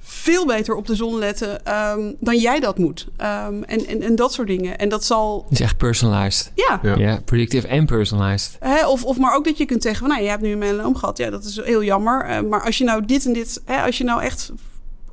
veel 0.00 0.46
beter 0.46 0.74
op 0.74 0.86
de 0.86 0.94
zon 0.94 1.18
letten 1.18 1.74
um, 1.74 2.16
dan 2.20 2.38
jij 2.38 2.60
dat 2.60 2.78
moet. 2.78 3.06
Um, 3.18 3.64
en, 3.64 3.86
en, 3.86 4.02
en 4.02 4.16
dat 4.16 4.32
soort 4.32 4.48
dingen. 4.48 4.78
En 4.78 4.88
dat 4.88 5.04
zal. 5.04 5.42
Het 5.48 5.52
is 5.52 5.60
echt 5.60 5.76
personalized. 5.76 6.52
Ja. 6.54 6.80
Ja, 6.82 6.96
ja 6.96 7.20
predictive 7.24 7.66
en 7.66 7.86
personalized. 7.86 8.56
Hè, 8.60 8.86
of, 8.86 9.04
of 9.04 9.18
maar 9.18 9.34
ook 9.34 9.44
dat 9.44 9.58
je 9.58 9.64
kunt 9.64 9.82
zeggen 9.82 10.00
van 10.00 10.10
nou, 10.10 10.22
je 10.22 10.30
hebt 10.30 10.42
nu 10.42 10.52
een 10.52 10.58
melanoom 10.58 10.96
gehad. 10.96 11.18
Ja, 11.18 11.30
dat 11.30 11.44
is 11.44 11.60
heel 11.64 11.84
jammer. 11.84 12.30
Uh, 12.30 12.48
maar 12.48 12.64
als 12.64 12.78
je 12.78 12.84
nou 12.84 13.04
dit 13.04 13.26
en 13.26 13.32
dit, 13.32 13.62
hè, 13.64 13.82
als 13.82 13.98
je 13.98 14.04
nou 14.04 14.22
echt 14.22 14.52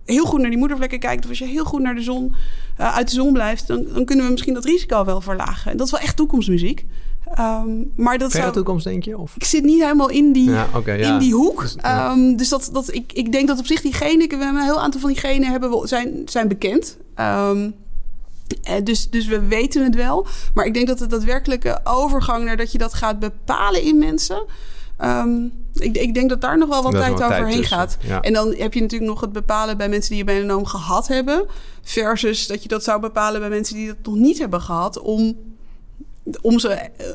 heel 0.07 0.25
goed 0.25 0.41
naar 0.41 0.49
die 0.49 0.59
moedervlekken 0.59 0.99
kijkt, 0.99 1.23
of 1.23 1.29
als 1.29 1.39
je 1.39 1.45
heel 1.45 1.65
goed 1.65 1.81
naar 1.81 1.95
de 1.95 2.01
zon, 2.01 2.35
uh, 2.79 2.95
uit 2.95 3.07
de 3.09 3.13
zon 3.13 3.33
blijft, 3.33 3.67
dan, 3.67 3.85
dan 3.93 4.05
kunnen 4.05 4.25
we 4.25 4.31
misschien 4.31 4.53
dat 4.53 4.65
risico 4.65 5.05
wel 5.05 5.21
verlagen. 5.21 5.71
En 5.71 5.77
dat 5.77 5.85
is 5.85 5.91
wel 5.91 6.01
echt 6.01 6.15
toekomstmuziek. 6.15 6.85
Um, 7.39 7.91
maar 7.95 8.17
dat 8.17 8.31
zou... 8.31 8.53
toekomst, 8.53 8.83
denk 8.83 9.03
je? 9.03 9.17
Of? 9.17 9.35
Ik 9.35 9.43
zit 9.43 9.63
niet 9.63 9.81
helemaal 9.81 10.09
in 10.09 10.31
die, 10.31 10.49
ja, 10.49 10.67
okay, 10.75 10.99
ja. 10.99 11.13
in 11.13 11.19
die 11.19 11.33
hoek. 11.33 11.61
Dus, 11.61 11.75
ja. 11.81 12.11
um, 12.11 12.37
dus 12.37 12.49
dat, 12.49 12.69
dat, 12.73 12.93
ik, 12.93 13.13
ik 13.13 13.31
denk 13.31 13.47
dat 13.47 13.59
op 13.59 13.65
zich 13.65 13.81
die 13.81 13.93
genen... 13.93 14.27
We 14.27 14.35
hebben 14.35 14.61
een 14.61 14.67
heel 14.67 14.81
aantal 14.81 14.99
van 14.99 15.09
die 15.09 15.19
genen 15.19 15.51
hebben, 15.51 15.87
zijn, 15.87 16.21
zijn 16.25 16.47
bekend. 16.47 16.97
Um, 17.19 17.73
dus, 18.83 19.09
dus 19.09 19.25
we 19.25 19.47
weten 19.47 19.83
het 19.83 19.95
wel. 19.95 20.27
Maar 20.53 20.65
ik 20.65 20.73
denk 20.73 20.87
dat 20.87 20.97
de 20.97 21.07
daadwerkelijke 21.07 21.79
overgang... 21.83 22.45
naar 22.45 22.57
dat 22.57 22.71
je 22.71 22.77
dat 22.77 22.93
gaat 22.93 23.19
bepalen 23.19 23.81
in 23.81 23.97
mensen... 23.97 24.45
Um, 25.01 25.51
ik, 25.79 25.97
ik, 25.97 26.13
denk 26.13 26.29
dat 26.29 26.41
daar 26.41 26.57
nog 26.57 26.69
wel 26.69 26.83
wat 26.83 26.91
dat 26.91 27.01
tijd 27.01 27.23
overheen 27.23 27.63
gaat. 27.63 27.97
Ja. 28.01 28.21
En 28.21 28.33
dan 28.33 28.53
heb 28.57 28.73
je 28.73 28.81
natuurlijk 28.81 29.11
nog 29.11 29.21
het 29.21 29.31
bepalen 29.31 29.77
bij 29.77 29.89
mensen 29.89 30.11
die 30.11 30.19
een 30.19 30.25
melanoom 30.25 30.65
gehad 30.65 31.07
hebben. 31.07 31.45
Versus 31.81 32.47
dat 32.47 32.63
je 32.63 32.67
dat 32.67 32.83
zou 32.83 33.01
bepalen 33.01 33.39
bij 33.39 33.49
mensen 33.49 33.75
die 33.75 33.87
dat 33.87 33.95
nog 34.03 34.15
niet 34.15 34.37
hebben 34.37 34.61
gehad. 34.61 34.99
Om 34.99 35.37
om 36.41 36.59
ze 36.59 36.69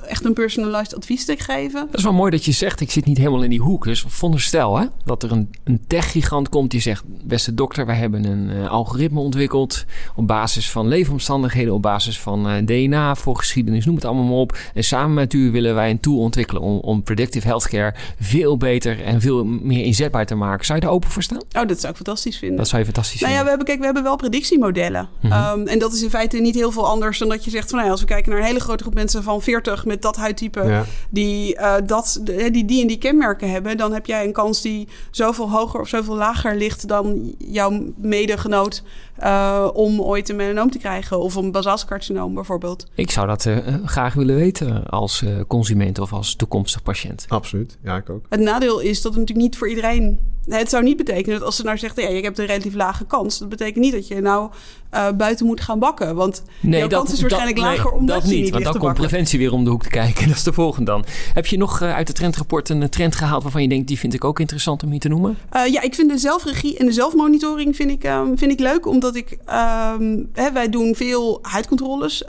echt 0.06 0.24
een 0.24 0.32
personalized 0.32 0.96
advies 0.96 1.24
te 1.24 1.36
geven. 1.38 1.86
Dat 1.86 1.98
is 1.98 2.02
wel 2.02 2.12
mooi 2.12 2.30
dat 2.30 2.44
je 2.44 2.52
zegt, 2.52 2.80
ik 2.80 2.90
zit 2.90 3.04
niet 3.04 3.18
helemaal 3.18 3.42
in 3.42 3.50
die 3.50 3.60
hoek. 3.60 3.84
Dus 3.84 4.04
veronderstel 4.08 4.78
hè, 4.78 4.86
dat 5.04 5.22
er 5.22 5.32
een, 5.32 5.50
een 5.64 5.84
tech-gigant 5.86 6.48
komt 6.48 6.70
die 6.70 6.80
zegt... 6.80 7.04
beste 7.24 7.54
dokter, 7.54 7.86
wij 7.86 7.96
hebben 7.96 8.24
een 8.24 8.50
uh, 8.50 8.70
algoritme 8.70 9.20
ontwikkeld... 9.20 9.84
op 10.16 10.26
basis 10.26 10.70
van 10.70 10.88
leefomstandigheden, 10.88 11.74
op 11.74 11.82
basis 11.82 12.20
van 12.20 12.50
uh, 12.50 12.66
DNA, 12.66 13.14
voor 13.14 13.36
geschiedenis, 13.36 13.84
noem 13.84 13.94
het 13.94 14.04
allemaal 14.04 14.24
maar 14.24 14.34
op. 14.34 14.58
En 14.74 14.84
samen 14.84 15.14
met 15.14 15.32
u 15.32 15.50
willen 15.50 15.74
wij 15.74 15.90
een 15.90 16.00
tool 16.00 16.18
ontwikkelen... 16.18 16.62
om, 16.62 16.78
om 16.78 17.02
predictive 17.02 17.46
healthcare 17.46 17.94
veel 18.20 18.56
beter 18.56 19.02
en 19.04 19.20
veel 19.20 19.44
meer 19.44 19.84
inzetbaar 19.84 20.26
te 20.26 20.34
maken. 20.34 20.66
Zou 20.66 20.78
je 20.78 20.84
daar 20.84 20.94
open 20.94 21.10
voor 21.10 21.22
staan? 21.22 21.42
Oh, 21.52 21.66
dat 21.66 21.80
zou 21.80 21.88
ik 21.88 21.96
fantastisch 21.96 22.38
vinden. 22.38 22.56
Dat 22.56 22.68
zou 22.68 22.78
je 22.78 22.84
fantastisch 22.84 23.20
nou 23.20 23.32
vinden. 23.32 23.38
Ja, 23.38 23.42
we 23.44 23.48
hebben, 23.48 23.66
kijk, 23.66 23.78
we 23.78 23.84
hebben 23.84 24.02
wel 24.02 24.16
predictiemodellen. 24.16 25.08
Mm 25.20 25.30
-hmm. 25.30 25.60
um, 25.60 25.66
en 25.66 25.78
dat 25.78 25.92
is 25.92 26.02
in 26.02 26.10
feite 26.10 26.38
niet 26.38 26.54
heel 26.54 26.72
veel 26.72 26.88
anders 26.88 27.18
dan 27.18 27.28
dat 27.28 27.44
je 27.44 27.50
zegt... 27.50 27.68
van 27.68 27.74
nou 27.74 27.84
ja, 27.84 27.92
als 27.92 28.00
we 28.00 28.06
kijken 28.06 28.30
naar 28.30 28.40
een 28.40 28.46
hele 28.46 28.60
grote 28.60 28.82
groep 28.82 28.94
mensen 29.02 29.22
van 29.22 29.42
40 29.42 29.84
met 29.84 30.02
dat 30.02 30.16
huidtype 30.16 30.62
ja. 30.62 30.84
die, 31.10 31.56
uh, 31.56 31.74
dat, 31.86 32.20
die 32.24 32.64
die 32.64 32.80
en 32.80 32.86
die 32.86 32.98
kenmerken 32.98 33.50
hebben, 33.50 33.76
dan 33.76 33.92
heb 33.92 34.06
jij 34.06 34.24
een 34.24 34.32
kans 34.32 34.62
die 34.62 34.88
zoveel 35.10 35.50
hoger 35.50 35.80
of 35.80 35.88
zoveel 35.88 36.16
lager 36.16 36.56
ligt 36.56 36.88
dan 36.88 37.34
jouw 37.38 37.92
medegenoot 37.96 38.82
uh, 39.22 39.68
om 39.72 40.00
ooit 40.00 40.28
een 40.28 40.36
melanoom 40.36 40.70
te 40.70 40.78
krijgen 40.78 41.20
of 41.20 41.34
een 41.34 41.52
basaalcarcinoom 41.52 42.34
bijvoorbeeld. 42.34 42.86
Ik 42.94 43.10
zou 43.10 43.26
dat 43.26 43.44
uh, 43.44 43.56
graag 43.84 44.14
willen 44.14 44.36
weten 44.36 44.86
als 44.86 45.24
consument 45.46 45.98
of 45.98 46.12
als 46.12 46.34
toekomstig 46.34 46.82
patiënt. 46.82 47.24
Absoluut, 47.28 47.78
ja 47.82 47.96
ik 47.96 48.10
ook. 48.10 48.24
Het 48.28 48.40
nadeel 48.40 48.80
is 48.80 49.02
dat 49.02 49.12
het 49.12 49.20
natuurlijk 49.20 49.48
niet 49.48 49.58
voor 49.58 49.68
iedereen 49.68 50.18
het 50.48 50.70
zou 50.70 50.82
niet 50.82 50.96
betekenen 50.96 51.38
dat 51.38 51.46
als 51.46 51.56
ze 51.56 51.62
nou 51.62 51.78
zegt, 51.78 52.00
ja, 52.00 52.08
je 52.08 52.22
hebt 52.22 52.38
een 52.38 52.46
relatief 52.46 52.74
lage 52.74 53.04
kans. 53.04 53.38
Dat 53.38 53.48
betekent 53.48 53.84
niet 53.84 53.92
dat 53.92 54.08
je 54.08 54.20
nou 54.20 54.50
uh, 54.94 55.10
buiten 55.10 55.46
moet 55.46 55.60
gaan 55.60 55.78
bakken. 55.78 56.14
Want 56.14 56.42
nee, 56.60 56.78
jouw 56.78 56.88
dat, 56.88 56.98
kans 56.98 57.12
is 57.12 57.20
waarschijnlijk 57.20 57.56
dat, 57.56 57.64
lager 57.64 57.90
nee, 57.90 58.00
omdat 58.00 58.22
dat 58.22 58.30
je 58.30 58.36
niet. 58.36 58.50
want 58.50 58.64
dan 58.64 58.78
komt 58.78 58.94
preventie 58.94 59.38
weer 59.38 59.52
om 59.52 59.64
de 59.64 59.70
hoek 59.70 59.82
te 59.82 59.88
kijken. 59.88 60.26
Dat 60.32 60.36
is 60.36 60.42
de 60.42 60.52
volgende 60.52 60.90
dan. 60.90 61.04
Heb 61.32 61.46
je 61.46 61.56
nog 61.56 61.80
uh, 61.80 61.94
uit 61.94 62.08
het 62.08 62.16
trendrapport 62.16 62.68
een 62.68 62.88
trend 62.88 63.14
gehaald 63.14 63.42
waarvan 63.42 63.62
je 63.62 63.68
denkt, 63.68 63.88
die 63.88 63.98
vind 63.98 64.14
ik 64.14 64.24
ook 64.24 64.40
interessant 64.40 64.82
om 64.82 64.90
hier 64.90 65.00
te 65.00 65.08
noemen? 65.08 65.38
Uh, 65.56 65.66
ja, 65.66 65.82
ik 65.82 65.94
vind 65.94 66.10
de 66.10 66.18
zelfregie 66.18 66.78
en 66.78 66.86
de 66.86 66.92
zelfmonitoring 66.92 67.76
vind 67.76 67.90
ik, 67.90 68.04
um, 68.04 68.38
vind 68.38 68.52
ik 68.52 68.60
leuk. 68.60 68.86
Omdat 68.86 69.14
ik, 69.14 69.30
um, 69.30 70.28
hè, 70.32 70.52
wij 70.52 70.68
doen 70.68 70.94
veel 70.94 71.38
huidcontroles. 71.42 72.24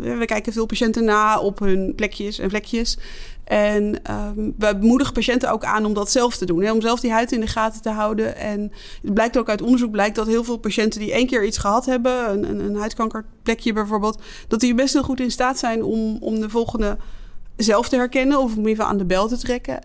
we 0.00 0.24
kijken 0.24 0.52
veel 0.52 0.66
patiënten 0.66 1.04
na 1.04 1.38
op 1.38 1.58
hun 1.58 1.92
plekjes 1.96 2.38
en 2.38 2.50
vlekjes. 2.50 2.98
En 3.44 4.00
um, 4.10 4.54
we 4.58 4.76
moedigen 4.80 5.12
patiënten 5.12 5.50
ook 5.50 5.64
aan 5.64 5.84
om 5.84 5.94
dat 5.94 6.10
zelf 6.10 6.36
te 6.36 6.44
doen. 6.44 6.62
Hè? 6.62 6.72
Om 6.72 6.80
zelf 6.80 7.00
die 7.00 7.12
huid 7.12 7.32
in 7.32 7.40
de 7.40 7.46
gaten 7.46 7.82
te 7.82 7.90
houden. 7.90 8.36
En 8.36 8.72
het 9.02 9.14
blijkt 9.14 9.38
ook 9.38 9.48
uit 9.48 9.62
onderzoek 9.62 9.90
blijkt 9.90 10.16
dat 10.16 10.26
heel 10.26 10.44
veel 10.44 10.56
patiënten 10.56 11.00
die 11.00 11.12
één 11.12 11.26
keer 11.26 11.44
iets 11.44 11.58
gehad 11.58 11.86
hebben, 11.86 12.30
een, 12.30 12.48
een, 12.50 12.60
een 12.60 12.76
huidkankerplekje 12.76 13.72
bijvoorbeeld, 13.72 14.22
dat 14.48 14.60
die 14.60 14.74
best 14.74 14.92
heel 14.92 15.02
goed 15.02 15.20
in 15.20 15.30
staat 15.30 15.58
zijn 15.58 15.82
om, 15.82 16.16
om 16.20 16.40
de 16.40 16.50
volgende 16.50 16.96
zelf 17.56 17.88
te 17.88 17.96
herkennen 17.96 18.38
of 18.38 18.56
om 18.56 18.66
even 18.66 18.86
aan 18.86 18.98
de 18.98 19.04
bel 19.04 19.28
te 19.28 19.38
trekken. 19.38 19.78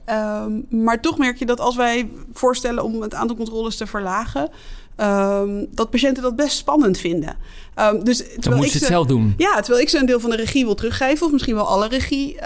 Um, 0.45 0.65
maar 0.84 1.02
toch 1.02 1.17
merk 1.17 1.38
je 1.39 1.45
dat 1.45 1.60
als 1.60 1.76
wij 1.76 2.10
voorstellen 2.34 2.84
om 2.84 3.02
het 3.02 3.13
aantal 3.13 3.36
controles 3.36 3.76
te 3.76 3.88
verlagen, 3.88 4.50
um, 4.98 5.67
dat 5.72 5.89
patiënten 5.89 6.24
dat 6.24 6.36
best 6.36 6.58
spannend 6.58 6.98
vinden. 6.98 7.38
Um, 7.76 8.04
dus 8.04 8.24
Dan 8.36 8.56
moet 8.56 8.72
je 8.72 8.78
het 8.78 8.88
zelf 8.88 9.08
doen. 9.08 9.34
Ja, 9.38 9.60
terwijl 9.60 9.84
ik 9.84 9.89
ze 9.89 9.98
een 9.98 10.06
deel 10.06 10.19
van 10.19 10.30
de 10.30 10.36
regie 10.36 10.65
wil 10.65 10.76
teruggeven, 10.76 11.26
of 11.26 11.32
misschien 11.32 11.56
wel 11.56 11.67
alle 11.67 11.88
regie. 11.88 12.38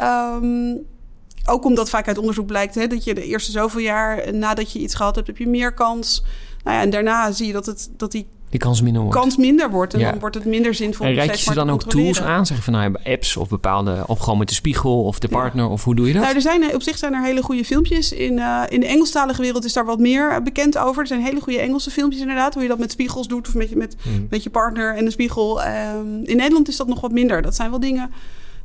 Ook 1.45 1.65
omdat 1.65 1.89
vaak 1.89 2.07
uit 2.07 2.17
onderzoek 2.17 2.45
blijkt 2.45 2.75
hè, 2.75 2.87
dat 2.87 3.03
je 3.03 3.13
de 3.13 3.25
eerste 3.25 3.51
zoveel 3.51 3.81
jaar 3.81 4.33
nadat 4.33 4.71
je 4.71 4.79
iets 4.79 4.95
gehad 4.95 5.15
hebt, 5.15 5.27
heb 5.27 5.37
je 5.37 5.47
meer 5.47 5.73
kans. 5.73 6.23
Nou 6.63 6.77
ja, 6.77 6.83
en 6.83 6.89
daarna 6.89 7.31
zie 7.31 7.47
je 7.47 7.53
dat, 7.53 7.65
het, 7.65 7.89
dat 7.97 8.11
die 8.11 8.27
die 8.53 8.61
kans 8.61 8.81
minder 8.81 9.01
wordt. 9.01 9.17
Kans 9.17 9.37
minder 9.37 9.69
wordt. 9.69 9.93
En 9.93 9.99
dan 9.99 10.19
wordt 10.19 10.35
het 10.35 10.45
minder 10.45 10.73
zinvol. 10.73 11.05
En 11.05 11.13
reik 11.13 11.31
je 11.31 11.37
ze 11.37 11.53
dan 11.53 11.69
ook 11.69 11.83
tools 11.83 12.21
aan? 12.21 12.45
Zeg 12.45 12.63
van 12.63 12.73
nou, 12.73 12.95
apps 13.03 13.37
of 13.37 13.49
bepaalde. 13.49 14.03
Of 14.07 14.19
gewoon 14.19 14.37
met 14.37 14.47
de 14.47 14.53
spiegel 14.53 15.03
of 15.03 15.19
de 15.19 15.27
partner? 15.27 15.69
Of 15.69 15.83
hoe 15.83 15.95
doe 15.95 16.07
je 16.07 16.13
dat? 16.13 16.21
Nou, 16.21 16.35
er 16.35 16.41
zijn, 16.41 16.73
op 16.73 16.81
zich 16.81 16.97
zijn 16.97 17.13
er 17.13 17.23
hele 17.23 17.41
goede 17.41 17.65
filmpjes. 17.65 18.11
In, 18.11 18.37
uh, 18.37 18.63
in 18.69 18.79
de 18.79 18.85
Engelstalige 18.85 19.41
wereld 19.41 19.65
is 19.65 19.73
daar 19.73 19.85
wat 19.85 19.99
meer 19.99 20.41
bekend 20.43 20.77
over. 20.77 21.01
Er 21.01 21.07
zijn 21.07 21.21
hele 21.21 21.41
goede 21.41 21.59
Engelse 21.59 21.89
filmpjes 21.89 22.21
inderdaad. 22.21 22.53
Hoe 22.53 22.63
je 22.63 22.69
dat 22.69 22.79
met 22.79 22.91
spiegels 22.91 23.27
doet. 23.27 23.47
Of 23.47 23.53
met 23.53 23.69
je, 23.69 23.75
met, 23.75 23.95
hmm. 24.01 24.27
met 24.29 24.43
je 24.43 24.49
partner 24.49 24.95
en 24.95 25.05
een 25.05 25.11
spiegel. 25.11 25.61
Um, 25.65 26.23
in 26.23 26.37
Nederland 26.37 26.67
is 26.67 26.77
dat 26.77 26.87
nog 26.87 27.01
wat 27.01 27.11
minder. 27.11 27.41
Dat 27.41 27.55
zijn 27.55 27.69
wel 27.69 27.79
dingen 27.79 28.11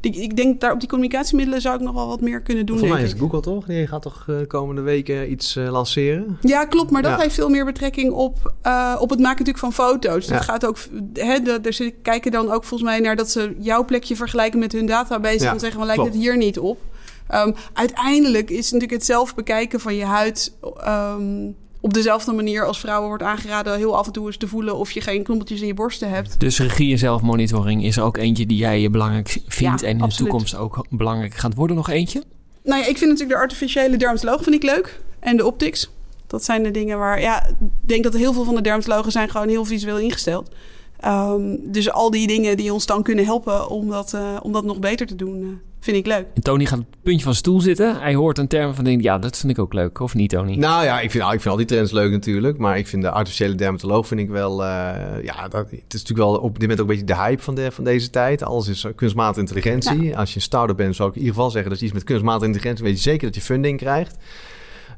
die, 0.00 0.22
ik 0.22 0.36
denk 0.36 0.60
daar 0.60 0.72
op 0.72 0.80
die 0.80 0.88
communicatiemiddelen 0.88 1.60
zou 1.60 1.74
ik 1.74 1.80
nog 1.80 1.94
wel 1.94 2.06
wat 2.06 2.20
meer 2.20 2.40
kunnen 2.40 2.66
doen. 2.66 2.78
Voor 2.78 2.88
mij 2.88 3.02
is 3.02 3.12
Google 3.12 3.40
toch? 3.40 3.66
Die 3.66 3.86
gaat 3.86 4.02
toch 4.02 4.24
de 4.26 4.40
uh, 4.40 4.46
komende 4.46 4.80
weken 4.80 5.30
iets 5.30 5.56
uh, 5.56 5.70
lanceren? 5.70 6.38
Ja, 6.40 6.64
klopt. 6.64 6.90
Maar 6.90 7.02
dat 7.02 7.20
heeft 7.20 7.34
veel 7.34 7.48
meer 7.48 7.64
betrekking 7.64 8.12
op, 8.12 8.54
uh, 8.66 8.96
op 9.00 9.10
het 9.10 9.20
maken 9.20 9.44
natuurlijk 9.44 9.74
van 9.74 9.86
foto's. 9.86 10.26
Ja. 10.26 10.40
gaat 10.40 10.66
ook, 10.66 10.78
hè, 11.12 11.40
de, 11.40 11.72
zit, 11.72 11.94
kijken 12.02 12.30
dan 12.30 12.50
ook 12.50 12.64
volgens 12.64 12.90
mij 12.90 13.00
naar 13.00 13.16
dat 13.16 13.30
ze 13.30 13.56
jouw 13.58 13.84
plekje 13.84 14.16
vergelijken 14.16 14.58
met 14.58 14.72
hun 14.72 14.86
database. 14.86 15.44
Ja, 15.44 15.52
en 15.52 15.60
zeggen, 15.60 15.78
van, 15.78 15.86
lijkt 15.86 16.00
klopt. 16.00 16.16
het 16.16 16.24
hier 16.24 16.36
niet 16.36 16.58
op? 16.58 16.78
Um, 17.34 17.54
uiteindelijk 17.72 18.50
is 18.50 18.64
natuurlijk 18.64 18.98
het 18.98 19.04
zelf 19.04 19.34
bekijken 19.34 19.80
van 19.80 19.94
je 19.94 20.04
huid... 20.04 20.54
Um, 20.86 21.56
op 21.80 21.94
dezelfde 21.94 22.32
manier 22.32 22.66
als 22.66 22.80
vrouwen 22.80 23.08
wordt 23.08 23.22
aangeraden 23.22 23.76
heel 23.76 23.96
af 23.96 24.06
en 24.06 24.12
toe 24.12 24.26
eens 24.26 24.36
te 24.36 24.48
voelen 24.48 24.76
of 24.76 24.90
je 24.90 25.00
geen 25.00 25.22
knobbeltjes 25.22 25.60
in 25.60 25.66
je 25.66 25.74
borsten 25.74 26.10
hebt. 26.10 26.40
Dus 26.40 26.58
regie 26.58 26.92
en 26.92 26.98
zelfmonitoring 26.98 27.84
is 27.84 27.96
er 27.96 28.02
ook 28.02 28.16
eentje 28.16 28.46
die 28.46 28.56
jij 28.56 28.90
belangrijk 28.90 29.38
vindt 29.46 29.82
en 29.82 29.98
in 29.98 30.08
de 30.08 30.14
toekomst 30.14 30.56
ook 30.56 30.86
belangrijk 30.90 31.34
gaat 31.34 31.54
worden. 31.54 31.76
Nog 31.76 31.90
eentje? 31.90 32.22
Nou 32.62 32.80
ja, 32.80 32.88
ik 32.88 32.98
vind 32.98 33.10
natuurlijk 33.10 33.38
de 33.38 33.44
artificiële 33.44 33.96
dermatoloog 33.96 34.42
vind 34.42 34.54
ik 34.54 34.62
leuk 34.62 35.00
en 35.18 35.36
de 35.36 35.46
optics. 35.46 35.90
Dat 36.26 36.44
zijn 36.44 36.62
de 36.62 36.70
dingen 36.70 36.98
waar, 36.98 37.20
ja, 37.20 37.46
ik 37.46 37.54
denk 37.80 38.02
dat 38.02 38.14
heel 38.14 38.32
veel 38.32 38.44
van 38.44 38.54
de 38.54 38.60
dermatologen 38.60 39.12
zijn 39.12 39.28
gewoon 39.28 39.48
heel 39.48 39.64
visueel 39.64 39.98
ingesteld. 39.98 40.50
Um, 41.06 41.72
dus 41.72 41.90
al 41.90 42.10
die 42.10 42.26
dingen 42.26 42.56
die 42.56 42.72
ons 42.72 42.86
dan 42.86 43.02
kunnen 43.02 43.24
helpen 43.24 43.68
om 43.68 43.88
dat, 43.88 44.12
uh, 44.14 44.36
om 44.42 44.52
dat 44.52 44.64
nog 44.64 44.78
beter 44.78 45.06
te 45.06 45.14
doen, 45.14 45.40
uh, 45.40 45.48
vind 45.80 45.96
ik 45.96 46.06
leuk. 46.06 46.26
En 46.34 46.42
Tony 46.42 46.64
gaat 46.64 46.78
op 46.78 46.86
het 46.90 47.02
puntje 47.02 47.24
van 47.24 47.34
stoel 47.34 47.60
zitten. 47.60 48.00
Hij 48.00 48.14
hoort 48.14 48.38
een 48.38 48.48
term 48.48 48.74
van 48.74 48.84
denk 48.84 49.02
ja, 49.02 49.18
dat 49.18 49.36
vind 49.36 49.52
ik 49.52 49.58
ook 49.58 49.72
leuk. 49.72 50.00
Of 50.00 50.14
niet, 50.14 50.30
Tony? 50.30 50.56
Nou 50.56 50.84
ja, 50.84 51.00
ik 51.00 51.10
vind, 51.10 51.24
ik 51.24 51.30
vind 51.30 51.46
al 51.46 51.56
die 51.56 51.66
trends 51.66 51.92
leuk 51.92 52.10
natuurlijk. 52.10 52.58
Maar 52.58 52.78
ik 52.78 52.86
vind 52.86 53.02
de 53.02 53.10
artificiële 53.10 53.54
dermatoloog 53.54 54.06
vind 54.06 54.20
ik 54.20 54.28
wel... 54.28 54.62
Uh, 54.62 54.66
ja, 55.22 55.48
dat, 55.48 55.70
het 55.70 55.94
is 55.94 56.00
natuurlijk 56.00 56.18
wel 56.18 56.36
op 56.36 56.52
dit 56.52 56.60
moment 56.60 56.80
ook 56.80 56.88
een 56.88 56.94
beetje 56.94 57.14
de 57.14 57.16
hype 57.16 57.42
van, 57.42 57.54
de, 57.54 57.70
van 57.70 57.84
deze 57.84 58.10
tijd. 58.10 58.42
Alles 58.42 58.68
is 58.68 58.86
kunstmatige 58.94 59.40
intelligentie. 59.40 60.02
Ja. 60.02 60.16
Als 60.16 60.30
je 60.30 60.36
een 60.36 60.42
start-up 60.42 60.76
bent, 60.76 60.96
zou 60.96 61.08
ik 61.08 61.14
in 61.14 61.20
ieder 61.20 61.34
geval 61.34 61.50
zeggen... 61.50 61.70
dat 61.70 61.78
je 61.78 61.84
iets 61.84 61.94
met 61.94 62.04
kunstmatige 62.04 62.46
intelligentie... 62.46 62.84
weet 62.84 62.96
je 62.96 63.02
zeker 63.02 63.26
dat 63.26 63.34
je 63.34 63.40
funding 63.40 63.78
krijgt. 63.78 64.16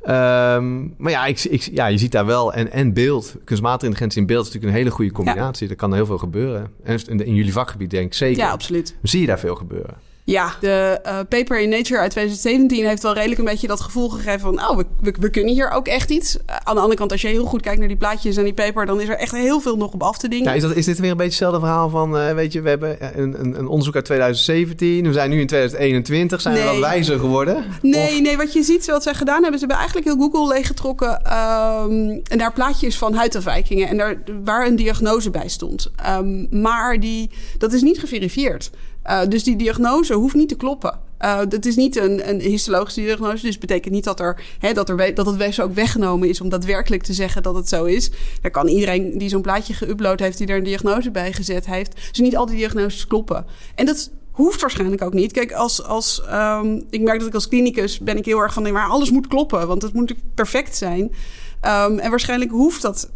Um, 0.03 0.95
maar 0.99 1.11
ja, 1.11 1.27
ik, 1.27 1.45
ik, 1.45 1.61
ja, 1.73 1.87
je 1.87 1.99
ziet 1.99 2.13
daar 2.13 2.27
wel 2.27 2.53
en, 2.53 2.73
en 2.73 2.93
beeld. 2.93 3.37
Kunstmatige 3.45 3.85
intelligentie 3.85 4.21
in 4.21 4.27
beeld 4.27 4.41
is 4.41 4.47
natuurlijk 4.47 4.73
een 4.73 4.79
hele 4.79 4.95
goede 4.95 5.13
combinatie. 5.13 5.67
Ja. 5.67 5.73
Er 5.73 5.79
kan 5.79 5.95
heel 5.95 6.07
veel 6.07 6.19
gebeuren. 6.19 6.71
En 6.83 6.99
in, 7.07 7.25
in 7.27 7.35
jullie 7.35 7.53
vakgebied 7.53 7.91
denk 7.91 8.07
ik 8.07 8.15
zeker. 8.15 8.43
Ja, 8.43 8.51
absoluut. 8.51 8.97
Zie 9.03 9.21
je 9.21 9.27
daar 9.27 9.39
veel 9.39 9.55
gebeuren? 9.55 9.95
Ja, 10.31 10.55
de 10.61 11.01
uh, 11.07 11.19
paper 11.29 11.61
in 11.61 11.69
Nature 11.69 12.01
uit 12.01 12.11
2017 12.11 12.87
heeft 12.87 13.03
wel 13.03 13.15
redelijk 13.15 13.39
een 13.39 13.45
beetje 13.45 13.67
dat 13.67 13.81
gevoel 13.81 14.09
gegeven 14.09 14.41
van... 14.41 14.61
oh, 14.61 14.77
we, 14.77 14.85
we, 15.01 15.15
we 15.21 15.31
kunnen 15.31 15.55
hier 15.55 15.71
ook 15.71 15.87
echt 15.87 16.11
iets. 16.11 16.37
Uh, 16.37 16.57
aan 16.63 16.75
de 16.75 16.81
andere 16.81 16.99
kant, 16.99 17.13
als 17.13 17.21
je 17.21 17.29
heel 17.29 17.45
goed 17.45 17.63
kijkt 17.63 17.79
naar 17.79 17.89
die 17.89 17.97
plaatjes 17.97 18.37
en 18.37 18.45
die 18.45 18.55
paper... 18.55 18.87
dan 18.87 19.01
is 19.01 19.09
er 19.09 19.17
echt 19.17 19.33
heel 19.33 19.61
veel 19.61 19.77
nog 19.77 19.93
op 19.93 20.03
af 20.03 20.19
te 20.19 20.29
dingen. 20.29 20.45
Ja, 20.45 20.53
is, 20.53 20.63
dat, 20.63 20.77
is 20.77 20.85
dit 20.85 20.99
weer 20.99 21.11
een 21.11 21.17
beetje 21.17 21.45
hetzelfde 21.45 21.61
verhaal 21.61 21.89
van... 21.89 22.17
Uh, 22.17 22.33
weet 22.33 22.53
je, 22.53 22.61
we 22.61 22.69
hebben 22.69 23.21
een, 23.21 23.41
een, 23.41 23.59
een, 23.59 23.67
onderzoek 23.67 23.95
uit 23.95 24.05
2017. 24.05 25.07
We 25.07 25.13
zijn 25.13 25.31
nu 25.31 25.41
in 25.41 25.47
2021. 25.47 26.41
Zijn 26.41 26.55
nee. 26.55 26.65
we 26.65 26.71
wat 26.71 26.81
wijzer 26.81 27.19
geworden? 27.19 27.65
Nee, 27.83 28.17
of... 28.17 28.21
nee, 28.21 28.37
wat 28.37 28.53
je 28.53 28.63
ziet, 28.63 28.87
wat 28.87 29.03
zij 29.03 29.15
gedaan 29.15 29.43
hebben... 29.43 29.61
ze 29.61 29.67
hebben 29.67 29.77
eigenlijk 29.77 30.07
heel 30.07 30.29
Google 30.29 30.55
leeggetrokken... 30.55 31.11
Um, 31.11 32.21
en 32.29 32.39
daar 32.39 32.53
plaatjes 32.53 32.97
van 32.97 33.15
huidafwijkingen... 33.15 33.89
en 33.89 33.97
daar, 33.97 34.23
waar 34.45 34.67
een 34.67 34.77
diagnose 34.77 35.31
bij 35.31 35.49
stond. 35.49 35.91
Um, 36.09 36.47
maar 36.51 37.01
die, 37.01 37.31
dat 37.59 37.73
is 37.73 37.83
niet 37.83 37.99
geverifieerd. 37.99 38.71
Uh, 39.11 39.21
dus 39.29 39.45
die 39.45 39.57
diagnose 39.57 40.15
hoeft 40.15 40.35
niet 40.35 40.49
te 40.49 40.57
kloppen. 40.57 40.99
Uh, 41.21 41.39
het 41.39 41.67
is 41.67 41.77
niet 41.77 41.97
een, 41.97 42.29
een 42.29 42.41
histologische 42.41 43.01
diagnose, 43.01 43.47
dus 43.47 43.59
betekent 43.59 43.95
niet 43.95 44.05
dat, 44.05 44.21
er, 44.21 44.43
hè, 44.59 44.73
dat, 44.73 44.89
er, 44.89 45.15
dat 45.15 45.27
het 45.27 45.37
weefsel 45.37 45.65
ook 45.65 45.75
weggenomen 45.75 46.29
is 46.29 46.41
om 46.41 46.49
daadwerkelijk 46.49 47.03
te 47.03 47.13
zeggen 47.13 47.43
dat 47.43 47.55
het 47.55 47.69
zo 47.69 47.85
is. 47.85 48.11
Daar 48.41 48.51
kan 48.51 48.69
iedereen 48.69 49.19
die 49.19 49.29
zo'n 49.29 49.43
plaatje 49.43 49.75
geüpload 49.75 50.19
heeft, 50.21 50.39
die 50.39 50.47
er 50.47 50.57
een 50.57 50.65
diagnose 50.65 51.11
bij 51.11 51.33
gezet 51.33 51.67
heeft. 51.67 51.95
Dus 51.95 52.19
niet 52.19 52.37
al 52.37 52.47
die 52.47 52.57
diagnoses 52.57 53.07
kloppen. 53.07 53.47
En 53.75 53.87
dat 53.87 54.11
hoeft 54.31 54.61
waarschijnlijk 54.61 55.03
ook 55.03 55.13
niet. 55.13 55.33
Kijk, 55.33 55.53
als, 55.53 55.85
als 55.85 56.23
um, 56.33 56.85
ik 56.91 57.01
merk 57.01 57.19
dat 57.19 57.29
ik 57.29 57.35
als 57.35 57.49
klinicus 57.49 57.99
ben 57.99 58.17
ik 58.17 58.25
heel 58.25 58.39
erg 58.39 58.53
van, 58.53 58.73
maar 58.73 58.89
alles 58.89 59.11
moet 59.11 59.27
kloppen, 59.27 59.67
want 59.67 59.83
het 59.83 59.93
moet 59.93 60.15
perfect 60.35 60.77
zijn. 60.77 61.03
Um, 61.03 61.99
en 61.99 62.11
waarschijnlijk 62.11 62.51
hoeft 62.51 62.83
dat 62.83 63.11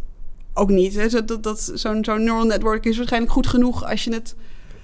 ook 0.53 0.69
niet. 0.69 0.95
Hè. 0.95 1.23
Dat, 1.23 1.43
dat, 1.43 1.71
zo'n 1.73 2.03
zo'n 2.03 2.23
neural 2.23 2.45
network 2.45 2.85
is 2.85 2.97
waarschijnlijk 2.97 3.33
goed 3.33 3.47
genoeg 3.47 3.89
als 3.89 4.03
je 4.03 4.13
het 4.13 4.35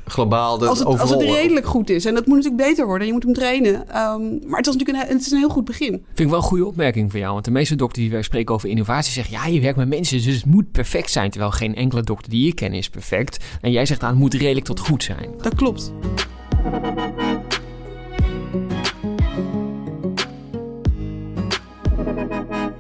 globaal 0.06 0.58
de 0.58 0.68
als 0.68 0.80
het, 0.80 0.88
als 0.88 1.10
het 1.10 1.22
redelijk 1.22 1.66
goed 1.66 1.90
is. 1.90 2.06
En 2.06 2.14
dat 2.14 2.26
moet 2.26 2.36
natuurlijk 2.36 2.70
beter 2.70 2.86
worden. 2.86 3.08
Je 3.08 3.14
moet 3.14 3.24
hem 3.24 3.34
trainen. 3.34 3.74
Um, 3.74 4.40
maar 4.48 4.58
het, 4.58 4.68
is 4.68 4.74
natuurlijk 4.74 4.90
een, 4.90 5.16
het 5.16 5.26
is 5.26 5.32
een 5.32 5.38
heel 5.38 5.50
goed 5.50 5.66
begin. 5.66 5.92
Vind 5.92 6.20
ik 6.20 6.28
wel 6.28 6.38
een 6.38 6.44
goede 6.44 6.66
opmerking 6.66 7.12
van 7.12 7.20
jou. 7.20 7.34
Want 7.34 7.46
de 7.46 7.52
meeste 7.52 7.76
dokters 7.76 8.02
die 8.02 8.12
wij 8.12 8.22
spreken 8.22 8.56
over 8.56 8.70
innovatie 8.70 9.14
zeggen... 9.14 9.34
ja, 9.34 9.46
je 9.46 9.62
werkt 9.62 9.78
met 9.78 9.88
mensen, 9.88 10.24
dus 10.24 10.36
het 10.36 10.46
moet 10.46 10.72
perfect 10.72 11.12
zijn. 11.12 11.30
Terwijl 11.30 11.52
geen 11.52 11.76
enkele 11.76 12.02
dokter 12.02 12.30
die 12.30 12.46
je 12.46 12.54
ken 12.54 12.74
is 12.74 12.90
perfect. 12.90 13.46
En 13.62 13.72
jij 13.72 13.86
zegt 13.86 14.04
aan, 14.04 14.10
het 14.10 14.20
moet 14.20 14.34
redelijk 14.34 14.66
tot 14.66 14.80
goed 14.80 15.04
zijn. 15.04 15.30
Dat 15.42 15.56
klopt. 15.56 15.92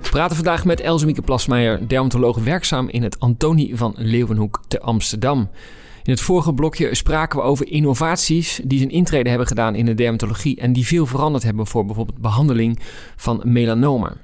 We 0.01 0.17
praten 0.17 0.35
vandaag 0.35 0.65
met 0.65 0.79
Elsemieke 0.79 1.21
Plasmeijer, 1.21 1.87
dermatoloog 1.87 2.37
werkzaam 2.37 2.89
in 2.89 3.03
het 3.03 3.19
Antonie 3.19 3.77
van 3.77 3.93
Leeuwenhoek 3.97 4.61
te 4.67 4.79
Amsterdam. 4.79 5.49
In 6.03 6.11
het 6.11 6.21
vorige 6.21 6.53
blokje 6.53 6.95
spraken 6.95 7.39
we 7.39 7.45
over 7.45 7.67
innovaties 7.67 8.61
die 8.63 8.77
zijn 8.77 8.89
intrede 8.89 9.29
hebben 9.29 9.47
gedaan 9.47 9.75
in 9.75 9.85
de 9.85 9.93
dermatologie 9.93 10.59
en 10.59 10.73
die 10.73 10.85
veel 10.85 11.05
veranderd 11.05 11.43
hebben 11.43 11.67
voor 11.67 11.85
bijvoorbeeld 11.85 12.21
behandeling 12.21 12.79
van 13.15 13.41
melanoma. 13.43 14.17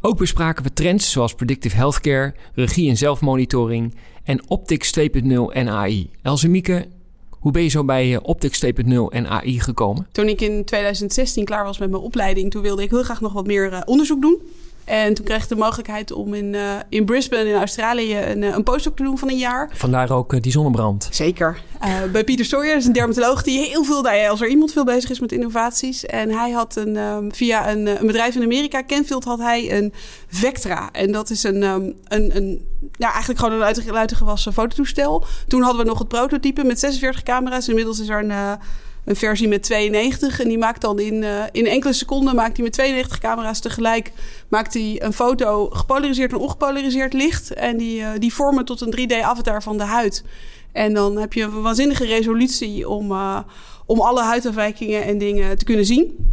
Ook 0.00 0.18
bespraken 0.18 0.64
we 0.64 0.72
trends 0.72 1.10
zoals 1.10 1.34
predictive 1.34 1.76
healthcare, 1.76 2.34
regie 2.54 2.88
en 2.88 2.96
zelfmonitoring 2.96 3.94
en 4.24 4.50
Optics 4.50 4.98
2.0 5.00 5.06
en 5.52 5.68
AI. 5.68 6.10
Elsemieke, 6.22 6.86
hoe 7.30 7.52
ben 7.52 7.62
je 7.62 7.68
zo 7.68 7.84
bij 7.84 8.20
Optics 8.22 8.64
2.0 8.64 8.70
en 9.08 9.26
AI 9.26 9.60
gekomen? 9.60 10.06
Toen 10.12 10.28
ik 10.28 10.40
in 10.40 10.64
2016 10.64 11.44
klaar 11.44 11.64
was 11.64 11.78
met 11.78 11.90
mijn 11.90 12.02
opleiding, 12.02 12.50
toen 12.50 12.62
wilde 12.62 12.82
ik 12.82 12.90
heel 12.90 13.02
graag 13.02 13.20
nog 13.20 13.32
wat 13.32 13.46
meer 13.46 13.72
uh, 13.72 13.80
onderzoek 13.84 14.22
doen. 14.22 14.42
En 14.84 15.14
toen 15.14 15.24
kreeg 15.24 15.42
ik 15.42 15.48
de 15.48 15.56
mogelijkheid 15.56 16.12
om 16.12 16.34
in, 16.34 16.52
uh, 16.52 16.74
in 16.88 17.04
Brisbane 17.04 17.48
in 17.48 17.54
Australië 17.54 18.18
een, 18.18 18.42
een 18.42 18.62
postdoc 18.62 18.96
te 18.96 19.02
doen 19.02 19.18
van 19.18 19.30
een 19.30 19.38
jaar. 19.38 19.70
Vandaar 19.72 20.10
ook 20.10 20.32
uh, 20.32 20.40
die 20.40 20.52
zonnebrand. 20.52 21.08
Zeker. 21.10 21.62
Uh, 21.84 22.02
bij 22.12 22.24
Pieter 22.24 22.44
Sawyer, 22.44 22.68
dat 22.68 22.80
is 22.80 22.86
een 22.86 22.92
dermatoloog 22.92 23.42
die 23.42 23.58
heel 23.58 23.84
veel, 23.84 24.02
nou 24.02 24.28
als 24.28 24.40
er 24.40 24.48
iemand 24.48 24.72
veel 24.72 24.84
bezig 24.84 25.10
is 25.10 25.20
met 25.20 25.32
innovaties. 25.32 26.06
En 26.06 26.30
hij 26.30 26.50
had 26.50 26.76
een, 26.76 26.96
um, 26.96 27.34
via 27.34 27.70
een, 27.70 27.86
een, 27.86 28.06
bedrijf 28.06 28.34
in 28.34 28.42
Amerika, 28.42 28.82
Kenfield, 28.82 29.24
had 29.24 29.38
hij 29.38 29.78
een 29.78 29.92
Vectra. 30.28 30.88
En 30.92 31.12
dat 31.12 31.30
is 31.30 31.42
een, 31.42 31.62
um, 31.62 31.94
een, 32.04 32.36
een 32.36 32.66
ja, 32.96 33.10
eigenlijk 33.10 33.40
gewoon 33.40 33.54
een 33.54 33.66
uit, 33.66 33.92
uitgewassen 33.92 34.52
fototoestel. 34.52 35.24
Toen 35.48 35.62
hadden 35.62 35.82
we 35.82 35.88
nog 35.88 35.98
het 35.98 36.08
prototype 36.08 36.64
met 36.64 36.78
46 36.78 37.22
camera's. 37.22 37.68
Inmiddels 37.68 38.00
is 38.00 38.08
er 38.08 38.24
een 38.24 38.58
een 39.04 39.16
versie 39.16 39.48
met 39.48 39.62
92. 39.62 40.40
En 40.40 40.48
die 40.48 40.58
maakt 40.58 40.80
dan 40.80 40.98
in, 40.98 41.22
uh, 41.22 41.42
in 41.52 41.66
enkele 41.66 41.92
seconden 41.92 42.34
maakt 42.34 42.56
hij 42.56 42.64
met 42.64 42.72
92 42.72 43.18
camera's 43.18 43.60
tegelijk 43.60 44.12
maakt 44.48 44.74
hij 44.74 45.02
een 45.02 45.12
foto 45.12 45.68
gepolariseerd 45.70 46.32
en 46.32 46.38
ongepolariseerd 46.38 47.12
licht. 47.12 47.54
En 47.54 47.76
die, 47.76 48.00
uh, 48.00 48.08
die 48.18 48.34
vormen 48.34 48.64
tot 48.64 48.80
een 48.80 48.94
3D-avatar 49.00 49.62
van 49.62 49.76
de 49.76 49.84
huid. 49.84 50.24
En 50.72 50.94
dan 50.94 51.16
heb 51.18 51.32
je 51.32 51.42
een 51.42 51.62
waanzinnige 51.62 52.04
resolutie 52.04 52.88
om, 52.88 53.10
uh, 53.10 53.38
om 53.86 54.00
alle 54.00 54.22
huidafwijkingen 54.22 55.04
en 55.04 55.18
dingen 55.18 55.58
te 55.58 55.64
kunnen 55.64 55.86
zien. 55.86 56.32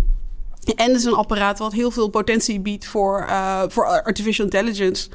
En 0.76 0.88
het 0.88 0.96
is 0.96 1.04
een 1.04 1.14
apparaat 1.14 1.60
wat 1.60 1.74
heel 1.74 1.92
veel 1.92 2.08
potentie 2.08 2.60
biedt 2.60 2.86
voor, 2.86 3.30
voor 3.68 3.86
artificial 3.86 4.46
intelligence. 4.46 5.10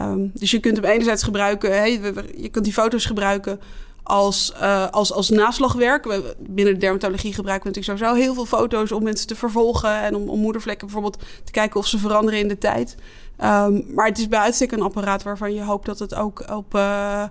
Um, 0.00 0.30
dus 0.34 0.50
je 0.50 0.60
kunt 0.60 0.76
hem 0.76 0.84
enerzijds 0.84 1.22
gebruiken, 1.22 1.90
je 2.36 2.48
kunt 2.50 2.64
die 2.64 2.72
foto's 2.72 3.04
gebruiken 3.04 3.60
als, 4.04 4.52
uh, 4.60 4.86
als, 4.90 5.12
als 5.12 5.30
naslagwerk. 5.30 6.04
We, 6.04 6.36
binnen 6.38 6.74
de 6.74 6.80
dermatologie 6.80 7.32
gebruiken 7.32 7.70
we 7.70 7.76
natuurlijk 7.76 7.98
sowieso 7.98 8.24
heel 8.24 8.34
veel 8.34 8.58
foto's 8.58 8.92
om 8.92 9.02
mensen 9.02 9.26
te 9.26 9.36
vervolgen 9.36 10.00
en 10.02 10.14
om, 10.14 10.28
om 10.28 10.40
moedervlekken 10.40 10.86
bijvoorbeeld 10.86 11.22
te 11.44 11.52
kijken 11.52 11.80
of 11.80 11.86
ze 11.86 11.98
veranderen 11.98 12.40
in 12.40 12.48
de 12.48 12.58
tijd. 12.58 12.96
Um, 13.42 13.84
maar 13.94 14.06
het 14.06 14.18
is 14.18 14.28
bij 14.28 14.38
uitstek 14.38 14.72
een 14.72 14.82
apparaat 14.82 15.22
waarvan 15.22 15.54
je 15.54 15.62
hoopt 15.62 15.86
dat 15.86 15.98
het 15.98 16.14
ook 16.14 16.44
op 16.50 16.74
uh, 16.74 17.22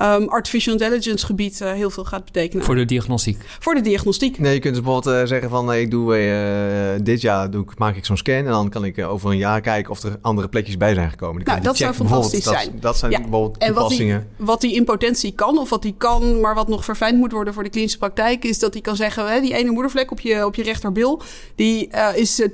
um, 0.00 0.28
artificial 0.28 0.72
intelligence 0.72 1.26
gebied 1.26 1.60
uh, 1.60 1.72
heel 1.72 1.90
veel 1.90 2.04
gaat 2.04 2.24
betekenen. 2.24 2.64
Voor 2.64 2.74
de 2.74 2.84
diagnostiek? 2.84 3.44
Voor 3.58 3.74
de 3.74 3.80
diagnostiek. 3.80 4.38
Nee, 4.38 4.54
je 4.54 4.60
kunt 4.60 4.74
dus 4.74 4.82
bijvoorbeeld 4.82 5.16
uh, 5.16 5.26
zeggen 5.26 5.50
van 5.50 5.72
ik 5.72 5.90
doe 5.90 7.00
dit 7.02 7.20
jaar 7.20 7.50
doe 7.50 7.62
ik, 7.62 7.78
maak 7.78 7.96
ik 7.96 8.04
zo'n 8.04 8.16
scan 8.16 8.34
en 8.34 8.44
dan 8.44 8.68
kan 8.68 8.84
ik 8.84 8.98
over 8.98 9.30
een 9.30 9.36
jaar 9.36 9.60
kijken 9.60 9.90
of 9.90 10.02
er 10.02 10.18
andere 10.20 10.48
plekjes 10.48 10.76
bij 10.76 10.94
zijn 10.94 11.10
gekomen. 11.10 11.44
Nou, 11.44 11.60
dat 11.60 11.76
zou 11.76 11.94
fantastisch 11.94 12.44
zijn. 12.44 12.70
Dat, 12.72 12.82
dat 12.82 12.96
zijn 12.96 13.10
ja. 13.10 13.20
bijvoorbeeld 13.20 13.60
toepassingen. 13.60 14.16
En 14.16 14.22
wat 14.22 14.36
die, 14.36 14.46
wat 14.46 14.60
die 14.60 14.74
in 14.74 14.84
potentie 14.84 15.32
kan 15.32 15.58
of 15.58 15.70
wat 15.70 15.82
die 15.82 15.94
kan, 15.98 16.40
maar 16.40 16.54
wat 16.54 16.68
nog 16.68 16.84
verfijnd 16.84 17.18
moet 17.18 17.32
worden 17.32 17.54
voor 17.54 17.62
de 17.62 17.70
klinische 17.70 17.98
praktijk, 17.98 18.44
is 18.44 18.58
dat 18.58 18.72
hij 18.72 18.82
kan 18.82 18.96
zeggen, 18.96 19.32
hè, 19.32 19.40
die 19.40 19.54
ene 19.54 19.70
moedervlek 19.70 20.10
op 20.10 20.20
je, 20.20 20.46
op 20.46 20.54
je 20.54 20.62
rechterbil, 20.62 21.22
die 21.54 21.90
is 22.14 22.42
10% 22.42 22.46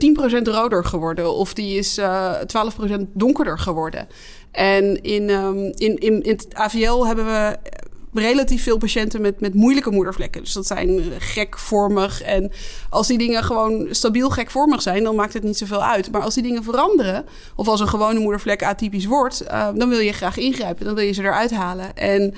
roder 0.43 0.85
geworden 0.85 1.35
of 1.35 1.55
die 1.55 1.79
is 1.79 2.01
12% 2.01 2.90
donkerder 3.13 3.59
geworden. 3.59 4.09
En 4.51 5.03
in, 5.03 5.31
um, 5.31 5.65
in, 5.65 5.97
in, 5.99 6.23
in 6.23 6.33
het 6.33 6.47
AVL 6.55 7.07
hebben 7.07 7.25
we 7.25 7.59
relatief 8.13 8.63
veel 8.63 8.79
patiënten 8.79 9.21
met, 9.21 9.41
met 9.41 9.55
moeilijke 9.55 9.91
moedervlekken. 9.91 10.43
Dus 10.43 10.53
dat 10.53 10.67
zijn 10.67 11.01
gekvormig. 11.19 12.23
En 12.23 12.53
als 12.91 13.07
die 13.07 13.19
dingen 13.19 13.45
gewoon 13.45 13.87
stabiel 13.91 14.31
gekvormig 14.31 14.83
zijn, 14.83 15.05
dan 15.05 15.15
maakt 15.15 15.33
het 15.33 15.43
niet 15.43 15.59
zoveel 15.59 15.85
uit. 15.85 16.11
Maar 16.11 16.23
als 16.23 16.35
die 16.35 16.43
dingen 16.43 16.65
veranderen, 16.65 17.25
of 17.57 17.69
als 17.69 17.81
een 17.81 17.89
gewone 17.89 18.19
moedervlek 18.19 18.63
atypisch 18.63 19.07
wordt, 19.07 19.43
uh, 19.43 19.69
dan 19.75 19.89
wil 19.89 19.99
je 19.99 20.13
graag 20.13 20.37
ingrijpen. 20.37 20.85
Dan 20.85 20.95
wil 20.95 21.05
je 21.05 21.13
ze 21.13 21.23
eruit 21.23 21.51
halen. 21.51 21.97
En 21.97 22.35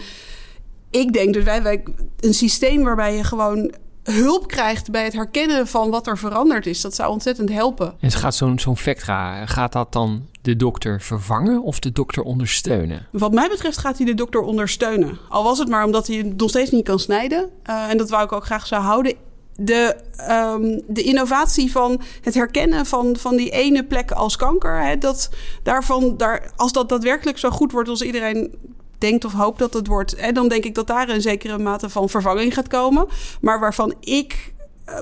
ik 0.91 1.13
denk 1.13 1.35
dat 1.35 1.43
wij, 1.43 1.63
wij 1.63 1.83
een 2.21 2.35
systeem 2.35 2.83
waarbij 2.83 3.17
je 3.17 3.25
gewoon 3.25 3.75
hulp 4.03 4.49
krijgt 4.49 4.91
bij 4.91 5.05
het 5.05 5.13
herkennen 5.13 5.67
van 5.67 5.91
wat 5.91 6.07
er 6.07 6.19
veranderd 6.19 6.67
is. 6.67 6.81
Dat 6.81 6.95
zou 6.95 7.11
ontzettend 7.11 7.51
helpen. 7.51 7.95
En 8.01 8.11
gaat 8.11 8.35
zo'n 8.35 8.59
zo'n 8.59 8.77
Vectra, 8.77 9.47
gaat 9.47 9.73
dat 9.73 9.93
dan 9.93 10.27
de 10.43 10.57
dokter 10.57 11.01
vervangen 11.01 11.63
of 11.63 11.79
de 11.79 11.93
dokter 11.93 12.23
ondersteunen? 12.23 13.07
Wat 13.11 13.33
mij 13.33 13.49
betreft 13.49 13.79
gaat 13.79 13.97
hij 13.97 14.07
de 14.07 14.15
dokter 14.15 14.41
ondersteunen. 14.41 15.19
Al 15.29 15.45
was 15.45 15.59
het 15.59 15.69
maar 15.69 15.85
omdat 15.85 16.07
hij 16.07 16.17
het 16.17 16.37
nog 16.37 16.49
steeds 16.49 16.71
niet 16.71 16.85
kan 16.85 16.99
snijden. 16.99 17.51
Uh, 17.71 17.91
en 17.91 17.97
dat 17.99 18.11
wou 18.11 18.25
ik 18.25 18.33
ook 18.33 18.45
graag 18.45 18.67
zo 18.67 18.77
houden. 18.77 19.15
De, 19.57 19.97
um, 20.31 20.83
de 20.89 21.03
innovatie 21.03 21.73
van 21.73 22.01
het 22.21 22.35
herkennen 22.35 22.87
van, 22.87 23.17
van 23.17 23.37
die 23.37 23.51
ene 23.51 23.85
plek 23.85 24.11
als 24.11 24.37
kanker. 24.37 24.83
Hè, 24.85 24.99
dat 24.99 25.31
daarvan, 25.63 26.17
daar, 26.17 26.53
als 26.57 26.73
dat 26.73 26.89
daadwerkelijk 26.89 27.39
zo 27.39 27.51
goed 27.51 27.73
wordt 27.73 27.89
als 27.89 28.03
iedereen 28.03 28.55
denkt 29.03 29.25
of 29.25 29.33
hoopt 29.33 29.59
dat 29.59 29.75
het 29.75 29.87
wordt. 29.87 30.15
En 30.15 30.35
dan 30.35 30.49
denk 30.49 30.65
ik 30.65 30.75
dat 30.75 30.87
daar 30.87 31.09
een 31.09 31.23
zekere 31.23 31.59
mate 31.59 31.89
van 31.89 32.09
vervanging 32.09 32.55
gaat 32.55 32.69
komen. 32.69 33.07
Maar 33.41 33.61
waarvan 33.61 33.95
ik 34.01 34.53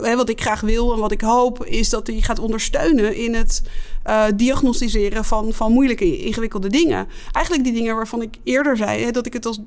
uh, 0.02 0.14
wat 0.14 0.28
ik 0.28 0.40
graag 0.40 0.60
wil 0.60 0.92
en 0.92 0.98
wat 0.98 1.12
ik 1.12 1.20
hoop, 1.20 1.64
is 1.64 1.88
dat 1.88 2.06
hij 2.06 2.20
gaat 2.20 2.38
ondersteunen 2.38 3.16
in 3.16 3.34
het 3.34 3.62
uh, 4.06 4.24
diagnosticeren 4.34 5.24
van, 5.24 5.52
van 5.52 5.72
moeilijke, 5.72 6.18
ingewikkelde 6.18 6.68
dingen. 6.68 7.08
Eigenlijk 7.32 7.64
die 7.64 7.74
dingen 7.74 7.94
waarvan 7.94 8.22
ik 8.22 8.36
eerder 8.44 8.76
zei 8.76 9.04
hè, 9.04 9.10
dat 9.10 9.26
ik 9.26 9.32
het 9.32 9.46
als 9.46 9.60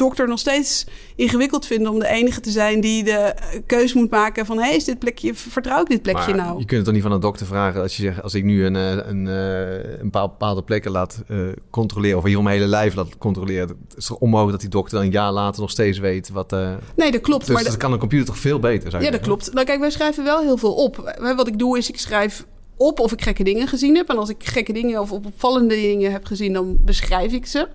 dokter 0.00 0.28
nog 0.28 0.38
steeds 0.38 0.86
ingewikkeld 1.16 1.66
vinden 1.66 1.92
om 1.92 1.98
de 1.98 2.08
enige 2.08 2.40
te 2.40 2.50
zijn 2.50 2.80
die 2.80 3.04
de 3.04 3.34
keus 3.66 3.94
moet 3.94 4.10
maken 4.10 4.46
van 4.46 4.58
hey, 4.58 4.76
is 4.76 4.84
dit 4.84 4.98
plekje, 4.98 5.34
vertrouw 5.34 5.80
ik 5.80 5.88
dit 5.88 6.02
plekje 6.02 6.34
maar 6.34 6.44
nou? 6.44 6.58
Je 6.58 6.64
kunt 6.64 6.70
het 6.70 6.84
toch 6.84 6.94
niet 6.94 7.02
van 7.02 7.12
een 7.12 7.20
dokter 7.20 7.46
vragen 7.46 7.82
als 7.82 7.96
je 7.96 8.02
zegt, 8.02 8.22
als 8.22 8.34
ik 8.34 8.44
nu 8.44 8.64
een, 8.64 8.74
een, 8.74 9.26
een 9.26 10.10
bepaalde 10.10 10.62
plekken 10.62 10.90
laat 10.90 11.22
uh, 11.28 11.48
controleren 11.70 12.18
of 12.18 12.24
hier 12.24 12.38
om 12.38 12.44
mijn 12.44 12.56
hele 12.56 12.68
lijf 12.68 12.94
laat 12.94 13.18
controleren, 13.18 13.68
het 13.68 13.96
is 13.96 14.06
toch 14.06 14.18
onmogelijk 14.18 14.52
dat 14.52 14.60
die 14.60 14.70
dokter 14.70 14.96
dan 14.96 15.06
een 15.06 15.12
jaar 15.12 15.32
later 15.32 15.60
nog 15.60 15.70
steeds 15.70 15.98
weet 15.98 16.30
wat. 16.30 16.52
Uh, 16.52 16.74
nee, 16.96 17.10
dat 17.10 17.20
klopt. 17.20 17.46
Dus 17.46 17.54
maar 17.54 17.64
dat 17.64 17.76
kan 17.76 17.92
een 17.92 17.98
computer 17.98 18.26
toch 18.26 18.38
veel 18.38 18.58
beter 18.58 18.90
zijn? 18.90 19.02
Ja, 19.02 19.10
dat 19.10 19.20
klopt. 19.20 19.52
Nou, 19.52 19.66
kijk, 19.66 19.80
wij 19.80 19.90
schrijven 19.90 20.24
wel 20.24 20.40
heel 20.40 20.56
veel 20.56 20.74
op. 20.74 21.16
Wat 21.36 21.46
ik 21.46 21.58
doe 21.58 21.78
is, 21.78 21.88
ik 21.88 21.98
schrijf 21.98 22.46
op 22.76 23.00
of 23.00 23.12
ik 23.12 23.22
gekke 23.22 23.44
dingen 23.44 23.68
gezien 23.68 23.96
heb. 23.96 24.08
En 24.08 24.18
als 24.18 24.28
ik 24.28 24.44
gekke 24.44 24.72
dingen 24.72 25.00
of 25.00 25.12
opvallende 25.12 25.74
dingen 25.74 26.12
heb 26.12 26.24
gezien, 26.24 26.52
dan 26.52 26.78
beschrijf 26.84 27.32
ik 27.32 27.46
ze. 27.46 27.68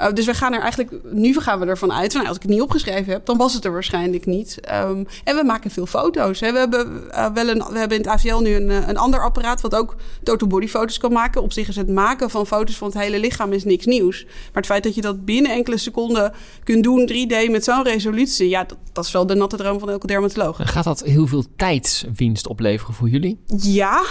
Uh, 0.00 0.12
dus 0.12 0.26
we 0.26 0.34
gaan 0.34 0.52
er 0.52 0.60
eigenlijk, 0.60 0.90
nu 1.12 1.40
gaan 1.40 1.60
we 1.60 1.66
ervan 1.66 1.92
uit, 1.92 2.12
van, 2.12 2.16
nou, 2.16 2.26
als 2.26 2.36
ik 2.36 2.42
het 2.42 2.50
niet 2.50 2.60
opgeschreven 2.60 3.12
heb, 3.12 3.26
dan 3.26 3.36
was 3.36 3.54
het 3.54 3.64
er 3.64 3.72
waarschijnlijk 3.72 4.26
niet. 4.26 4.58
Um, 4.72 5.06
en 5.24 5.36
we 5.36 5.42
maken 5.44 5.70
veel 5.70 5.86
foto's. 5.86 6.40
Hè. 6.40 6.52
We, 6.52 6.58
hebben, 6.58 7.02
uh, 7.10 7.26
wel 7.34 7.48
een, 7.48 7.64
we 7.70 7.78
hebben 7.78 7.96
in 7.96 8.02
het 8.02 8.12
AVL 8.12 8.36
nu 8.36 8.54
een, 8.54 8.88
een 8.88 8.96
ander 8.96 9.22
apparaat 9.22 9.60
wat 9.60 9.74
ook 9.74 9.96
total 10.22 10.48
body 10.48 10.68
foto's 10.68 10.98
kan 10.98 11.12
maken. 11.12 11.42
Op 11.42 11.52
zich 11.52 11.68
is 11.68 11.76
het 11.76 11.88
maken 11.88 12.30
van 12.30 12.46
foto's 12.46 12.76
van 12.76 12.88
het 12.88 12.98
hele 12.98 13.18
lichaam 13.18 13.52
is 13.52 13.64
niks 13.64 13.86
nieuws. 13.86 14.24
Maar 14.24 14.52
het 14.52 14.66
feit 14.66 14.82
dat 14.82 14.94
je 14.94 15.00
dat 15.00 15.24
binnen 15.24 15.52
enkele 15.52 15.76
seconden 15.78 16.32
kunt 16.64 16.82
doen, 16.82 17.10
3D 17.12 17.50
met 17.50 17.64
zo'n 17.64 17.84
resolutie, 17.84 18.48
ja, 18.48 18.64
dat, 18.64 18.78
dat 18.92 19.04
is 19.04 19.12
wel 19.12 19.26
de 19.26 19.34
natte 19.34 19.56
droom 19.56 19.78
van 19.78 19.90
elke 19.90 20.06
dermatoloog. 20.06 20.58
Gaat 20.62 20.84
dat 20.84 21.02
heel 21.02 21.26
veel 21.26 21.44
tijdswinst 21.56 22.46
opleveren 22.46 22.94
voor 22.94 23.08
jullie? 23.08 23.40
Ja, 23.56 24.02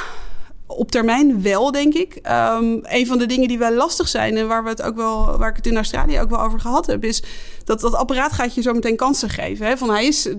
op 0.78 0.92
termijn 0.92 1.42
wel, 1.42 1.72
denk 1.72 1.94
ik. 1.94 2.16
Um, 2.16 2.80
een 2.84 3.08
van 3.08 3.18
de 3.18 3.26
dingen 3.26 3.48
die 3.48 3.58
wel 3.58 3.74
lastig 3.74 4.08
zijn 4.08 4.38
en 4.38 4.48
waar, 4.48 4.64
we 4.64 4.70
het 4.70 4.82
ook 4.82 4.96
wel, 4.96 5.38
waar 5.38 5.50
ik 5.50 5.56
het 5.56 5.68
in 5.68 5.76
Australië 5.76 6.20
ook 6.20 6.30
wel 6.30 6.42
over 6.42 6.60
gehad 6.60 6.86
heb, 6.86 7.04
is 7.04 7.24
dat 7.64 7.80
dat 7.80 7.96
apparaat 7.96 8.32
gaat 8.32 8.56
je 8.56 8.62
zo 8.62 8.74
meteen 8.74 8.96
kansen 8.96 9.30
geven. 9.30 9.66
Hè? 9.66 9.78
Van 9.78 9.90
hij 9.90 10.06
is 10.06 10.30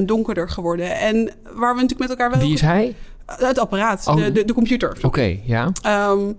10% 0.00 0.02
donkerder 0.02 0.48
geworden. 0.48 0.98
En 0.98 1.30
waar 1.42 1.74
we 1.74 1.80
natuurlijk 1.80 1.98
met 1.98 2.10
elkaar 2.10 2.30
wel. 2.30 2.40
Wie 2.40 2.52
is 2.52 2.60
hij? 2.60 2.94
Het 3.26 3.58
apparaat, 3.58 4.06
oh. 4.06 4.16
de, 4.16 4.32
de, 4.32 4.44
de, 4.44 4.52
computer. 4.52 4.90
Oké, 4.90 5.06
okay, 5.06 5.42
ja. 5.44 5.72
Um, 6.10 6.36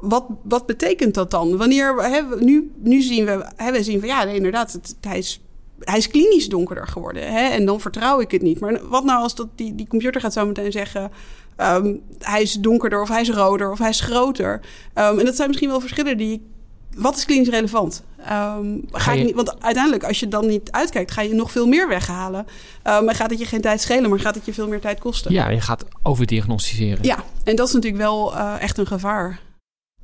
wat, 0.00 0.24
wat 0.42 0.66
betekent 0.66 1.14
dat 1.14 1.30
dan? 1.30 1.56
Wanneer 1.56 1.94
hè, 1.94 2.20
nu, 2.38 2.72
nu 2.76 3.00
zien 3.00 3.24
we, 3.24 3.46
hè, 3.56 3.72
we 3.72 3.82
zien 3.82 3.98
van 3.98 4.08
ja, 4.08 4.22
inderdaad, 4.24 4.72
het, 4.72 4.96
hij 5.00 5.18
is 5.18 5.40
hij 5.84 5.98
is 5.98 6.08
klinisch 6.08 6.48
donkerder 6.48 6.86
geworden. 6.86 7.32
Hè? 7.32 7.48
En 7.48 7.66
dan 7.66 7.80
vertrouw 7.80 8.20
ik 8.20 8.30
het 8.30 8.42
niet. 8.42 8.60
Maar 8.60 8.88
wat 8.88 9.04
nou 9.04 9.22
als 9.22 9.34
dat 9.34 9.48
die, 9.54 9.74
die 9.74 9.86
computer 9.86 10.20
gaat 10.20 10.32
zo 10.32 10.46
meteen 10.46 10.72
zeggen... 10.72 11.10
Um, 11.56 12.00
hij 12.18 12.42
is 12.42 12.52
donkerder 12.52 13.02
of 13.02 13.08
hij 13.08 13.20
is 13.20 13.30
roder 13.30 13.70
of 13.70 13.78
hij 13.78 13.88
is 13.88 14.00
groter. 14.00 14.60
Um, 14.94 15.18
en 15.18 15.24
dat 15.24 15.36
zijn 15.36 15.48
misschien 15.48 15.68
wel 15.68 15.80
verschillen 15.80 16.16
die... 16.16 16.50
Wat 16.96 17.16
is 17.16 17.24
klinisch 17.24 17.48
relevant? 17.48 18.02
Um, 18.18 18.84
ga 18.92 19.12
je... 19.12 19.24
niet, 19.24 19.34
want 19.34 19.62
uiteindelijk, 19.62 20.04
als 20.04 20.20
je 20.20 20.28
dan 20.28 20.46
niet 20.46 20.70
uitkijkt... 20.70 21.10
ga 21.10 21.20
je 21.20 21.34
nog 21.34 21.50
veel 21.50 21.66
meer 21.66 21.88
weghalen. 21.88 22.46
en 22.82 23.14
gaat 23.14 23.30
het 23.30 23.38
je 23.38 23.44
geen 23.44 23.60
tijd 23.60 23.80
schelen, 23.80 24.10
maar 24.10 24.20
gaat 24.20 24.34
het 24.34 24.44
je 24.44 24.54
veel 24.54 24.68
meer 24.68 24.80
tijd 24.80 25.00
kosten. 25.00 25.32
Ja, 25.32 25.48
je 25.48 25.60
gaat 25.60 25.84
overdiagnosticeren. 26.02 27.04
Ja, 27.04 27.24
en 27.44 27.56
dat 27.56 27.66
is 27.66 27.74
natuurlijk 27.74 28.02
wel 28.02 28.34
uh, 28.34 28.54
echt 28.58 28.78
een 28.78 28.86
gevaar. 28.86 29.40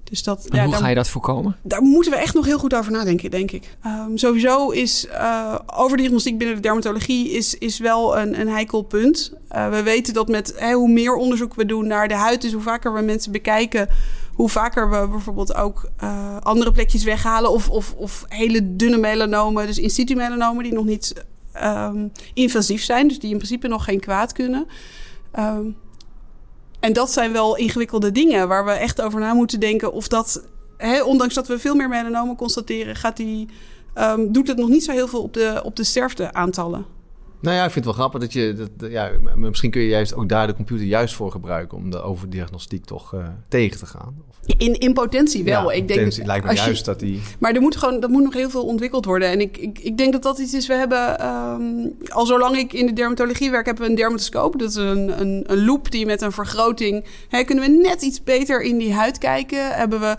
Dus 0.09 0.23
dat, 0.23 0.47
en 0.47 0.57
ja, 0.57 0.63
hoe 0.63 0.71
daar, 0.71 0.81
ga 0.81 0.89
je 0.89 0.95
dat 0.95 1.09
voorkomen? 1.09 1.57
Daar 1.63 1.83
moeten 1.83 2.13
we 2.13 2.19
echt 2.19 2.35
nog 2.35 2.45
heel 2.45 2.59
goed 2.59 2.75
over 2.75 2.93
nadenken, 2.93 3.31
denk 3.31 3.51
ik. 3.51 3.77
Um, 3.87 4.19
sowieso 4.19 4.71
is 4.71 5.07
uh, 5.07 5.55
overdiagnostiek 5.67 6.39
binnen 6.39 6.57
de 6.57 6.63
dermatologie 6.63 7.31
is, 7.31 7.59
is 7.59 7.79
wel 7.79 8.19
een, 8.19 8.41
een 8.41 8.49
heikel 8.49 8.83
punt. 8.83 9.33
Uh, 9.53 9.71
we 9.71 9.83
weten 9.83 10.15
dat 10.15 10.29
met 10.29 10.61
hoe 10.73 10.89
meer 10.89 11.15
onderzoek 11.15 11.55
we 11.55 11.67
doen 11.67 11.87
naar 11.87 12.09
de 12.09 12.15
huid, 12.15 12.41
dus 12.41 12.53
hoe 12.53 12.63
vaker 12.63 12.95
we 12.95 13.01
mensen 13.01 13.33
bekijken, 13.33 13.89
hoe 14.35 14.49
vaker 14.49 14.91
we 14.91 15.09
bijvoorbeeld 15.09 15.55
ook 15.55 15.91
uh, 16.03 16.37
andere 16.41 16.73
plekjes 16.73 17.05
weghalen 17.05 17.51
of, 17.51 17.69
of, 17.71 17.95
of 17.97 18.25
hele 18.29 18.77
dunne 18.77 18.99
melanomen, 18.99 19.67
dus 19.67 19.79
in 19.79 19.91
situ 19.91 20.15
melanomen 20.15 20.65
die 20.65 20.73
nog 20.73 20.85
niet 20.85 21.25
um, 21.63 22.13
invasief 22.35 22.83
zijn, 22.83 23.09
dus 23.09 23.19
die 23.19 23.31
in 23.31 23.37
principe 23.37 23.69
nog 23.69 23.85
geen 23.85 24.01
kwaad 24.01 24.33
kunnen. 24.33 24.67
Um, 25.39 25.77
en 26.81 26.93
dat 26.93 27.11
zijn 27.11 27.33
wel 27.33 27.57
ingewikkelde 27.57 28.13
dingen 28.13 28.49
waar 28.49 28.65
we 28.65 28.71
echt 28.71 29.01
over 29.01 29.21
na 29.21 29.35
moeten 29.35 29.61
denken 29.61 29.93
of 29.93 30.09
dat, 30.09 30.45
hè, 30.77 31.03
ondanks 31.03 31.35
dat 31.35 31.47
we 31.47 31.59
veel 31.59 31.75
meer 31.75 31.89
melanomen 31.89 32.37
constateren, 32.37 32.97
gaat 32.97 33.17
die, 33.17 33.49
um, 33.99 34.33
doet 34.33 34.49
het 34.49 34.57
nog 34.57 34.69
niet 34.69 34.85
zo 34.85 34.93
heel 34.93 35.09
veel 35.09 35.23
op 35.23 35.35
de, 35.35 35.61
op 35.65 35.77
de 35.77 35.85
sterfteaantallen. 35.85 36.98
Nou 37.41 37.57
ja, 37.57 37.65
ik 37.65 37.71
vind 37.71 37.85
het 37.85 37.97
wel 37.97 38.05
grappig 38.05 38.21
dat 38.21 38.33
je... 38.33 38.69
Dat, 38.77 38.91
ja, 38.91 39.11
misschien 39.35 39.71
kun 39.71 39.81
je 39.81 39.89
juist 39.89 40.15
ook 40.15 40.29
daar 40.29 40.47
de 40.47 40.55
computer 40.55 40.87
juist 40.87 41.15
voor 41.15 41.31
gebruiken... 41.31 41.79
om 41.79 41.91
de 41.91 42.03
overdiagnostiek 42.03 42.85
toch 42.85 43.15
uh, 43.15 43.27
tegen 43.49 43.79
te 43.79 43.87
gaan. 43.87 44.17
Of... 44.29 44.57
In, 44.57 44.79
in 44.79 44.93
potentie 44.93 45.45
wel. 45.45 45.71
Ja, 45.71 45.77
ik 45.77 45.87
potentie 45.87 46.17
denk, 46.17 46.27
lijkt 46.27 46.47
me 46.47 46.55
juist 46.55 46.85
dat 46.85 47.01
die... 47.01 47.21
Maar 47.39 47.53
er 47.53 47.61
moet 47.61 47.77
gewoon, 47.77 48.01
dat 48.01 48.11
moet 48.11 48.23
nog 48.23 48.35
heel 48.35 48.51
veel 48.51 48.65
ontwikkeld 48.65 49.05
worden. 49.05 49.29
En 49.29 49.41
ik, 49.41 49.57
ik, 49.57 49.79
ik 49.79 49.99
denk 49.99 50.13
dat 50.13 50.23
dat 50.23 50.39
iets 50.39 50.55
is... 50.55 50.67
We 50.67 50.75
hebben, 50.75 51.27
um, 51.27 51.97
al 52.09 52.27
zolang 52.27 52.57
ik 52.57 52.73
in 52.73 52.87
de 52.87 52.93
dermatologie 52.93 53.51
werk... 53.51 53.67
hebben 53.67 53.85
we 53.85 53.91
een 53.91 53.97
dermatoscoop. 53.97 54.59
Dat 54.59 54.69
is 54.69 54.75
een, 54.75 55.21
een, 55.21 55.45
een 55.47 55.65
loop 55.65 55.91
die 55.91 56.07
met 56.07 56.23
een 56.23 56.33
vergroting... 56.33 57.05
Hè, 57.29 57.45
kunnen 57.45 57.65
we 57.65 57.71
net 57.71 58.03
iets 58.03 58.23
beter 58.23 58.63
in 58.63 58.79
die 58.79 58.95
huid 58.95 59.19
kijken. 59.19 59.75
Hebben 59.75 60.01
we 60.01 60.17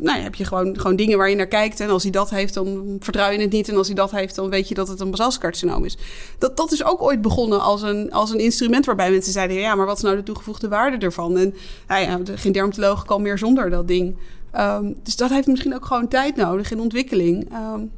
nou 0.00 0.18
ja, 0.18 0.22
heb 0.22 0.34
je 0.34 0.44
gewoon, 0.44 0.80
gewoon 0.80 0.96
dingen 0.96 1.18
waar 1.18 1.30
je 1.30 1.36
naar 1.36 1.46
kijkt. 1.46 1.80
En 1.80 1.90
als 1.90 2.02
hij 2.02 2.12
dat 2.12 2.30
heeft, 2.30 2.54
dan 2.54 2.96
vertrouw 3.00 3.30
je 3.30 3.40
het 3.40 3.52
niet. 3.52 3.68
En 3.68 3.76
als 3.76 3.86
hij 3.86 3.96
dat 3.96 4.10
heeft, 4.10 4.34
dan 4.34 4.50
weet 4.50 4.68
je 4.68 4.74
dat 4.74 4.88
het 4.88 5.00
een 5.00 5.10
basalcelcarcinoom 5.10 5.84
is. 5.84 5.96
Dat, 6.38 6.56
dat 6.56 6.72
is 6.72 6.84
ook 6.84 7.02
ooit 7.02 7.22
begonnen 7.22 7.60
als 7.60 7.82
een, 7.82 8.12
als 8.12 8.30
een 8.30 8.38
instrument 8.38 8.86
waarbij 8.86 9.10
mensen 9.10 9.32
zeiden... 9.32 9.56
ja, 9.56 9.74
maar 9.74 9.86
wat 9.86 9.96
is 9.96 10.02
nou 10.02 10.16
de 10.16 10.22
toegevoegde 10.22 10.68
waarde 10.68 10.96
ervan? 10.96 11.38
En 11.38 11.54
nou 11.88 12.02
ja, 12.02 12.20
geen 12.34 12.52
dermatoloog 12.52 13.04
kan 13.04 13.22
meer 13.22 13.38
zonder 13.38 13.70
dat 13.70 13.88
ding. 13.88 14.16
Um, 14.58 14.96
dus 15.02 15.16
dat 15.16 15.30
heeft 15.30 15.46
misschien 15.46 15.74
ook 15.74 15.86
gewoon 15.86 16.08
tijd 16.08 16.36
nodig 16.36 16.70
in 16.70 16.80
ontwikkeling. 16.80 17.52
Um, 17.52 17.90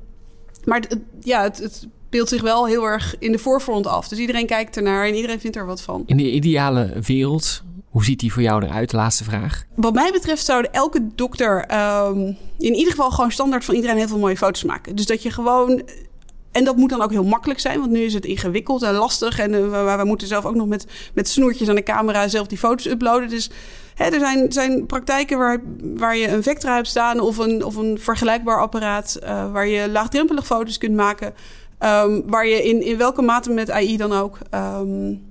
maar 0.65 0.83
ja, 1.21 1.43
het, 1.43 1.59
het 1.59 1.87
speelt 2.07 2.29
zich 2.29 2.43
wel 2.43 2.67
heel 2.67 2.85
erg 2.85 3.17
in 3.19 3.33
de 3.33 3.39
voorfront 3.39 3.87
af. 3.87 4.09
Dus 4.09 4.19
iedereen 4.19 4.47
kijkt 4.47 4.77
ernaar 4.77 5.07
en 5.07 5.15
iedereen 5.15 5.41
vindt 5.41 5.57
er 5.57 5.67
wat 5.67 5.83
van. 5.83 6.03
In 6.07 6.17
de 6.17 6.31
ideale 6.31 6.93
wereld, 7.07 7.63
hoe 7.97 8.05
ziet 8.05 8.21
die 8.21 8.33
voor 8.33 8.43
jou 8.43 8.65
eruit? 8.65 8.93
Laatste 8.93 9.25
vraag. 9.25 9.65
Wat 9.75 9.95
mij 9.95 10.13
betreft 10.13 10.45
zou 10.45 10.67
elke 10.73 11.07
dokter 11.15 11.75
um, 12.07 12.37
in 12.59 12.75
ieder 12.75 12.91
geval 12.91 13.11
gewoon 13.11 13.31
standaard 13.31 13.65
van 13.65 13.75
iedereen 13.75 13.97
heel 13.97 14.09
veel 14.09 14.19
mooie 14.19 14.37
foto's 14.37 14.65
maken. 14.65 14.97
Dus 14.97 15.07
dat 15.07 15.23
je 15.23 15.31
gewoon 15.31 15.83
en 16.53 16.65
dat 16.65 16.77
moet 16.77 16.91
dan 16.91 17.03
ook 17.03 17.11
heel 17.11 17.25
makkelijk 17.25 17.61
zijn, 17.61 17.79
want 17.79 17.91
nu 17.91 18.01
is 18.01 18.15
het 18.15 18.25
ingewikkeld 18.25 18.83
en 18.83 18.95
lastig. 18.95 19.39
En 19.39 19.53
uh, 19.53 19.97
we, 19.97 20.05
moeten 20.05 20.27
zelf 20.27 20.45
ook 20.45 20.55
nog 20.55 20.67
met, 20.67 20.87
met 21.15 21.29
snoertjes 21.29 21.69
aan 21.69 21.75
de 21.75 21.83
camera 21.83 22.29
zelf 22.29 22.47
die 22.47 22.59
foto's 22.59 22.87
uploaden. 22.87 23.29
Dus 23.29 23.51
hè, 23.95 24.05
er 24.05 24.21
zijn, 24.21 24.53
zijn 24.53 24.87
praktijken 24.87 25.39
waar, 25.39 25.63
waar 25.95 26.17
je 26.17 26.29
een 26.29 26.43
Vectra 26.43 26.75
hebt 26.75 26.89
staan 26.89 27.21
of 27.21 27.39
een, 27.39 27.65
of 27.65 27.77
een 27.77 27.99
vergelijkbaar 27.99 28.61
apparaat, 28.61 29.19
uh, 29.23 29.53
waar 29.53 29.67
je 29.67 29.91
laagdrempelig 29.91 30.47
foto's 30.47 30.79
kunt 30.79 30.95
maken. 30.95 31.35
Um, 31.81 32.23
waar 32.27 32.47
je 32.47 32.63
in, 32.63 32.83
in 32.83 32.97
welke 32.97 33.23
mate 33.23 33.51
met 33.51 33.71
AI 33.71 33.97
dan 33.97 34.13
ook 34.13 34.39
um, 34.55 35.25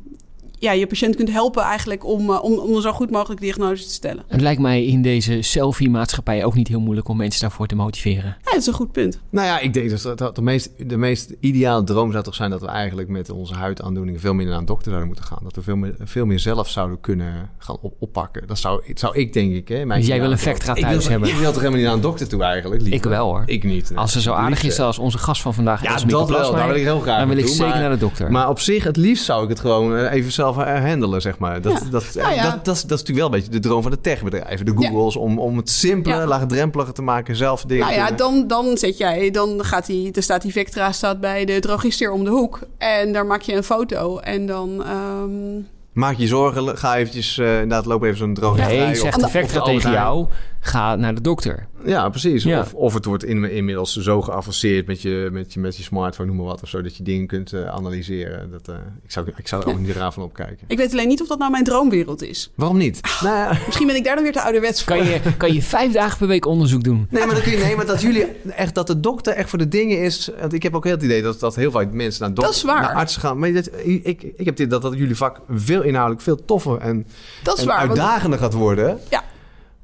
ja, 0.60 0.72
je 0.72 0.88
patiënt 0.88 1.16
kunt 1.16 1.32
helpen 1.32 1.64
eigenlijk 1.64 2.06
om, 2.06 2.30
uh, 2.30 2.44
om, 2.44 2.54
om 2.54 2.76
een 2.76 2.82
zo 2.82 2.92
goed 2.92 3.12
mogelijk 3.12 3.42
diagnose 3.42 3.84
te 3.84 3.94
stellen. 3.94 4.24
Het 4.28 4.42
lijkt 4.42 4.62
mij 4.62 4.86
in 4.86 5.02
deze 5.02 5.42
selfie-maatschappij 5.42 6.46
ook 6.46 6.56
niet 6.56 6.68
heel 6.68 6.80
moeilijk 6.80 7.08
om 7.08 7.18
mensen 7.18 7.42
daarvoor 7.42 7.68
te 7.68 7.76
motiveren. 7.76 8.38
Ja, 8.44 8.52
dat 8.52 8.60
is 8.60 8.68
een 8.68 8.74
goed 8.74 8.92
punt. 8.92 9.20
Nou 9.30 9.48
ja, 9.48 9.60
ik 9.60 9.74
denk 9.74 9.90
dat, 9.90 10.18
dat 10.18 10.36
de, 10.36 10.42
meest, 10.42 10.70
de 10.90 10.98
meest 10.98 11.34
ideale 11.40 11.84
droom 11.84 12.12
zou 12.12 12.24
toch 12.24 12.36
zijn 12.36 12.50
dat 12.50 12.62
we 12.62 12.68
eigenlijk 12.68 13.08
met 13.08 13.30
onze 13.30 13.54
huidaandoeningen 13.54 14.22
veel 14.22 14.34
minder 14.34 14.52
naar 14.52 14.60
een 14.60 14.68
dokter 14.68 14.92
zouden 14.92 15.08
moeten 15.08 15.26
gaan. 15.26 15.40
Dat 15.44 15.56
we 15.56 15.62
veel 15.62 15.76
meer, 15.76 15.96
veel 16.00 16.26
meer 16.26 16.40
zelf 16.40 16.70
zouden 16.70 17.02
kunnen 17.02 17.50
gaan 17.58 17.78
op, 17.82 17.94
oppakken. 18.00 18.48
Dat 18.48 18.58
zou, 18.58 18.84
zou 18.94 19.16
ik 19.16 19.34
denk 19.34 19.54
ik. 19.54 19.68
Hè, 19.68 19.86
dus 19.86 20.08
jij 20.08 20.20
wil 20.20 20.32
een 20.32 20.38
Vectra 20.38 20.74
thuis 20.74 20.98
wil, 20.98 21.12
hebben? 21.12 21.30
Ik 21.30 21.36
wil 21.36 21.52
toch 21.52 21.56
helemaal 21.56 21.78
niet 21.78 21.86
naar 21.86 21.96
een 21.96 22.02
dokter 22.02 22.28
toe 22.28 22.44
eigenlijk? 22.44 22.82
Liever. 22.82 22.98
Ik 22.98 23.04
wel 23.04 23.28
hoor. 23.28 23.44
Ik 23.46 23.64
niet. 23.64 23.92
Als 23.96 24.12
ze 24.12 24.22
zo 24.22 24.34
aardig 24.34 24.64
is 24.64 24.80
als 24.80 25.00
onze 25.00 25.18
gast 25.18 25.42
van 25.42 25.54
vandaag. 25.54 25.84
Ja, 25.84 25.98
dat 25.98 26.30
wel. 26.30 26.52
Daar 26.52 26.68
wil 26.68 26.76
ik 26.76 26.84
heel 26.84 27.00
graag 27.00 27.20
Dan 27.20 27.28
wil 27.28 27.38
ik 27.38 27.48
zeker 27.48 27.68
maar, 27.68 27.80
naar 27.80 27.90
de 27.90 27.98
dokter. 27.98 28.32
Maar 28.32 28.50
op 28.50 28.60
zich, 28.60 28.84
het 28.84 28.98
liefst 28.98 29.26
zou 29.26 29.44
ik 29.44 29.50
het 29.50 29.60
gewoon 29.60 30.06
even 30.06 30.32
zelf 30.32 30.45
handelen 30.54 31.22
zeg 31.22 31.38
maar. 31.38 31.62
Dat, 31.62 31.82
ja. 31.84 31.90
Dat, 31.90 32.06
nou 32.14 32.34
ja. 32.34 32.44
dat, 32.44 32.66
dat, 32.66 32.76
is, 32.76 32.82
dat 32.82 32.92
is 32.92 33.06
natuurlijk 33.06 33.18
wel 33.18 33.26
een 33.26 33.32
beetje 33.32 33.60
de 33.60 33.68
droom 33.68 33.82
van 33.82 33.92
de 33.92 34.02
techbedrijven. 34.02 34.66
De 34.66 34.72
Googles, 34.72 35.14
ja. 35.14 35.20
om, 35.20 35.40
om 35.40 35.58
het 35.58 35.70
simpele, 35.70 36.26
laagdrempeliger 36.26 36.94
te 36.94 37.02
maken, 37.02 37.36
zelf 37.36 37.62
dingen 37.62 37.86
Nou 37.86 37.98
ja, 37.98 38.12
dan, 38.12 38.48
dan 38.48 38.78
zet 38.78 38.98
jij, 38.98 39.32
dan 39.32 39.64
gaat 39.64 39.86
die, 39.86 40.12
er 40.12 40.24
staat 40.24 40.42
die 40.42 40.52
Vectra 40.52 40.92
staat 40.92 41.20
bij 41.20 41.46
de 41.46 41.60
drogister 41.60 42.12
om 42.12 42.24
de 42.24 42.30
hoek. 42.30 42.60
En 42.78 43.14
daar 43.14 43.26
maak 43.26 43.42
je 43.42 43.56
een 43.56 43.64
foto 43.64 44.18
en 44.18 44.46
dan... 44.46 44.86
Um... 44.90 45.68
Maak 45.94 46.16
je 46.18 46.28
zorgen, 46.28 46.78
ga 46.78 46.96
eventjes, 46.96 47.38
uh, 47.38 47.54
inderdaad, 47.54 47.86
loop 47.86 48.04
even 48.04 48.18
zo'n 48.18 48.34
drogister. 48.34 48.76
Nee, 48.76 48.96
zegt 48.96 49.20
de 49.20 49.28
Vectra 49.28 49.62
tegen 49.62 49.92
jou, 49.92 50.28
ga 50.66 50.96
naar 50.96 51.16
de 51.16 51.22
dokter. 51.22 51.68
Ja, 51.86 52.10
precies. 52.10 52.44
Ja. 52.44 52.60
Of, 52.60 52.74
of 52.74 52.94
het 52.94 53.06
wordt 53.06 53.24
in, 53.24 53.52
inmiddels 53.52 53.96
zo 53.96 54.22
geavanceerd 54.22 54.88
met 54.88 55.02
je, 55.02 55.30
met, 55.32 55.54
je, 55.54 55.60
met 55.60 55.78
je 55.78 55.84
smartphone, 55.84 56.28
noem 56.28 56.38
maar 56.38 56.46
wat, 56.46 56.62
of 56.62 56.70
zo, 56.70 56.82
dat 56.82 56.98
je 56.98 57.04
dingen 57.04 57.28
kunt 57.28 57.54
uh, 57.54 57.66
analyseren. 57.66 58.52
Dat, 58.52 58.70
uh, 58.70 58.76
ik, 59.04 59.12
zou, 59.12 59.32
ik 59.36 59.48
zou 59.48 59.64
er 59.64 59.70
ook 59.70 59.80
niet 59.80 59.96
raar 59.96 60.14
van 60.14 60.24
opkijken. 60.24 60.66
Ik 60.68 60.78
weet 60.78 60.92
alleen 60.92 61.08
niet 61.08 61.22
of 61.22 61.28
dat 61.28 61.38
nou 61.38 61.52
mijn 61.52 61.64
droomwereld 61.64 62.24
is. 62.24 62.52
Waarom 62.56 62.78
niet? 62.78 63.00
Ah, 63.02 63.22
nou. 63.22 63.58
Misschien 63.66 63.88
ben 63.88 63.96
ik 63.96 64.04
daar 64.04 64.16
dan 64.16 64.24
weer 64.24 64.34
te 64.34 64.42
ouderwets 64.42 64.84
voor. 64.84 64.96
Kan 64.96 65.06
je, 65.06 65.22
kan 65.38 65.54
je 65.54 65.62
vijf 65.62 65.92
dagen 65.92 66.18
per 66.18 66.28
week 66.28 66.46
onderzoek 66.46 66.84
doen? 66.84 67.08
Nee, 67.10 67.26
maar 67.26 67.36
dan 67.36 67.44
kun 67.44 67.52
je 67.52 67.58
nee, 67.58 67.76
maar 67.76 67.86
dat 67.86 68.02
jullie 68.02 68.26
echt 68.56 68.76
dat 68.76 68.88
de 68.88 69.00
dokter 69.00 69.34
echt 69.34 69.50
voor 69.50 69.60
de 69.60 69.68
dingen 69.68 70.02
is. 70.02 70.30
Want 70.40 70.54
ik 70.54 70.64
heb 70.64 70.76
ook 70.76 70.84
heel 70.84 70.94
het 70.94 71.04
idee 71.04 71.22
dat, 71.22 71.40
dat 71.40 71.56
heel 71.56 71.72
veel 71.72 71.86
mensen 71.92 72.22
naar, 72.22 72.34
dokter, 72.34 72.66
naar 72.66 72.94
artsen 72.94 73.22
gaan. 73.22 73.40
Maar 73.40 73.54
dat, 73.54 73.70
ik, 73.84 74.24
ik 74.36 74.46
heb 74.46 74.56
dit 74.56 74.70
dat, 74.70 74.82
dat 74.82 74.94
jullie 74.94 75.16
vak 75.16 75.40
veel 75.50 75.82
inhoudelijk 75.82 76.22
veel 76.22 76.46
toffer 76.46 76.78
en, 76.78 77.08
dat 77.44 77.56
is 77.56 77.62
en 77.62 77.68
waar, 77.68 77.78
uitdagender 77.78 78.40
want... 78.40 78.52
gaat 78.52 78.62
worden. 78.62 79.00
Ja. 79.10 79.24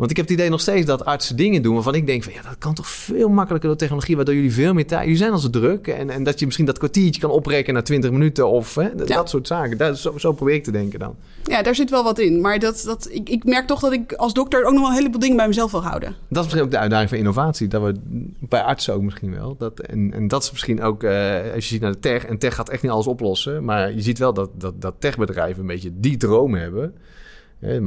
Want 0.01 0.13
ik 0.13 0.19
heb 0.19 0.27
het 0.27 0.37
idee 0.37 0.49
nog 0.49 0.61
steeds 0.61 0.85
dat 0.85 1.05
artsen 1.05 1.35
dingen 1.35 1.61
doen 1.61 1.73
waarvan 1.73 1.95
ik 1.95 2.05
denk 2.05 2.23
van 2.23 2.33
ja, 2.33 2.41
dat 2.41 2.57
kan 2.57 2.73
toch 2.73 2.87
veel 2.87 3.29
makkelijker 3.29 3.69
door 3.69 3.77
technologie, 3.77 4.15
waardoor 4.15 4.35
jullie 4.35 4.53
veel 4.53 4.73
meer 4.73 4.87
tijd. 4.87 5.01
Jullie 5.01 5.17
zijn 5.17 5.31
al 5.31 5.37
zo 5.37 5.49
druk 5.49 5.87
en, 5.87 6.09
en 6.09 6.23
dat 6.23 6.39
je 6.39 6.45
misschien 6.45 6.65
dat 6.65 6.77
kwartiertje 6.77 7.21
kan 7.21 7.29
oprekenen 7.29 7.73
naar 7.73 7.83
20 7.83 8.11
minuten 8.11 8.47
of 8.47 8.75
hè, 8.75 8.95
dat, 8.95 9.07
ja. 9.07 9.15
dat 9.15 9.29
soort 9.29 9.47
zaken. 9.47 9.77
Dat, 9.77 9.97
zo, 9.97 10.17
zo 10.17 10.31
probeer 10.31 10.55
ik 10.55 10.63
te 10.63 10.71
denken 10.71 10.99
dan. 10.99 11.15
Ja, 11.43 11.61
daar 11.61 11.75
zit 11.75 11.89
wel 11.89 12.03
wat 12.03 12.19
in. 12.19 12.41
Maar 12.41 12.59
dat, 12.59 12.83
dat, 12.85 13.07
ik, 13.11 13.29
ik 13.29 13.43
merk 13.43 13.67
toch 13.67 13.79
dat 13.79 13.93
ik 13.93 14.13
als 14.13 14.33
dokter 14.33 14.65
ook 14.65 14.71
nog 14.71 14.81
wel 14.81 14.89
een 14.89 14.95
heleboel 14.97 15.19
dingen 15.19 15.37
bij 15.37 15.47
mezelf 15.47 15.71
wil 15.71 15.83
houden. 15.83 16.15
Dat 16.27 16.37
is 16.37 16.43
misschien 16.43 16.63
ook 16.63 16.71
de 16.71 16.77
uitdaging 16.77 17.09
van 17.09 17.17
innovatie. 17.17 17.67
Dat 17.67 17.81
we 17.81 17.93
bij 18.39 18.61
artsen 18.61 18.93
ook 18.93 19.01
misschien 19.01 19.31
wel. 19.33 19.55
Dat, 19.57 19.79
en, 19.79 20.13
en 20.13 20.27
dat 20.27 20.43
is 20.43 20.51
misschien 20.51 20.81
ook, 20.81 21.03
uh, 21.03 21.35
als 21.53 21.63
je 21.63 21.73
ziet 21.73 21.81
naar 21.81 21.91
de 21.91 21.99
tech, 21.99 22.25
en 22.25 22.37
tech 22.37 22.55
gaat 22.55 22.69
echt 22.69 22.81
niet 22.81 22.91
alles 22.91 23.07
oplossen. 23.07 23.63
Maar 23.63 23.93
je 23.93 24.01
ziet 24.01 24.17
wel 24.17 24.33
dat, 24.33 24.49
dat, 24.53 24.81
dat 24.81 24.93
techbedrijven 24.99 25.61
een 25.61 25.67
beetje 25.67 25.91
die 25.93 26.17
droom 26.17 26.55
hebben. 26.55 26.93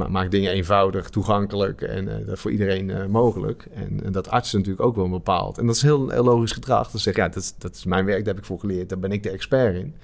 Maak 0.09 0.31
dingen 0.31 0.51
eenvoudig, 0.51 1.09
toegankelijk 1.09 1.81
en 1.81 2.07
uh, 2.07 2.35
voor 2.35 2.51
iedereen 2.51 2.89
uh, 2.89 3.05
mogelijk. 3.05 3.67
En, 3.73 4.03
en, 4.03 4.11
dat 4.11 4.29
artsen 4.29 4.57
natuurlijk 4.57 4.85
ook 4.85 4.95
wel 4.95 5.09
bepaald. 5.09 5.57
En 5.57 5.65
dat 5.65 5.75
is 5.75 5.81
heel, 5.81 6.09
heel 6.09 6.23
logisch 6.23 6.51
gedrag. 6.51 6.91
Dan 6.91 6.99
zeg 7.01 7.15
ja, 7.15 7.29
dat, 7.29 7.55
dat 7.57 7.75
is 7.75 7.85
mijn 7.85 8.05
werk, 8.05 8.25
daar 8.25 8.33
heb 8.33 8.43
ik 8.43 8.47
voor 8.47 8.59
geleerd, 8.59 8.89
daar 8.89 8.99
ben 8.99 9.11
ik 9.11 9.23
de 9.23 9.29
expert 9.29 9.75
in. 9.75 9.95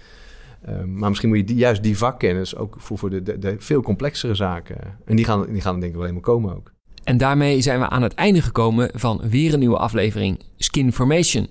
Uh, 0.69 0.83
maar 0.83 1.09
misschien 1.09 1.29
moet 1.29 1.49
je 1.49 1.55
juist 1.55 1.83
die 1.83 1.97
vakkennis 1.97 2.55
ook 2.55 2.75
voor, 2.77 2.97
voor 2.97 3.09
de, 3.09 3.39
de, 3.39 3.55
veel 3.57 3.81
complexere 3.81 4.35
zaken. 4.35 4.77
En 5.05 5.15
die 5.15 5.25
gaan, 5.25 5.45
die 5.51 5.61
gaan 5.61 5.79
denk 5.79 5.91
ik 5.91 5.97
wel 5.97 6.07
helemaal 6.07 6.33
komen 6.33 6.55
ook. 6.55 6.71
En 7.03 7.17
daarmee 7.17 7.61
zijn 7.61 7.79
we 7.79 7.89
aan 7.89 8.01
het 8.01 8.13
einde 8.13 8.41
gekomen 8.41 8.89
van 8.93 9.21
weer 9.29 9.53
een 9.53 9.59
nieuwe 9.59 9.77
aflevering 9.77 10.39
Skinformation. 10.57 11.47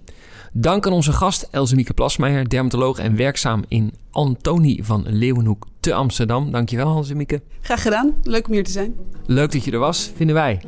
Dank 0.52 0.86
aan 0.86 0.92
onze 0.92 1.12
gast 1.12 1.48
Elsemieke 1.50 1.94
Plasmeijer, 1.94 2.48
dermatoloog 2.48 2.98
en 2.98 3.16
werkzaam 3.16 3.64
in 3.68 3.94
Antonie 4.10 4.84
van 4.84 5.04
Leeuwenhoek 5.06 5.66
te 5.80 5.94
Amsterdam. 5.94 6.50
Dankjewel 6.50 6.96
Elsemieke. 6.96 7.42
Graag 7.60 7.82
gedaan. 7.82 8.14
Leuk 8.22 8.46
om 8.46 8.52
hier 8.52 8.64
te 8.64 8.70
zijn. 8.70 8.94
Leuk 9.26 9.52
dat 9.52 9.64
je 9.64 9.70
er 9.70 9.78
was, 9.78 10.10
vinden 10.16 10.34
wij. 10.34 10.60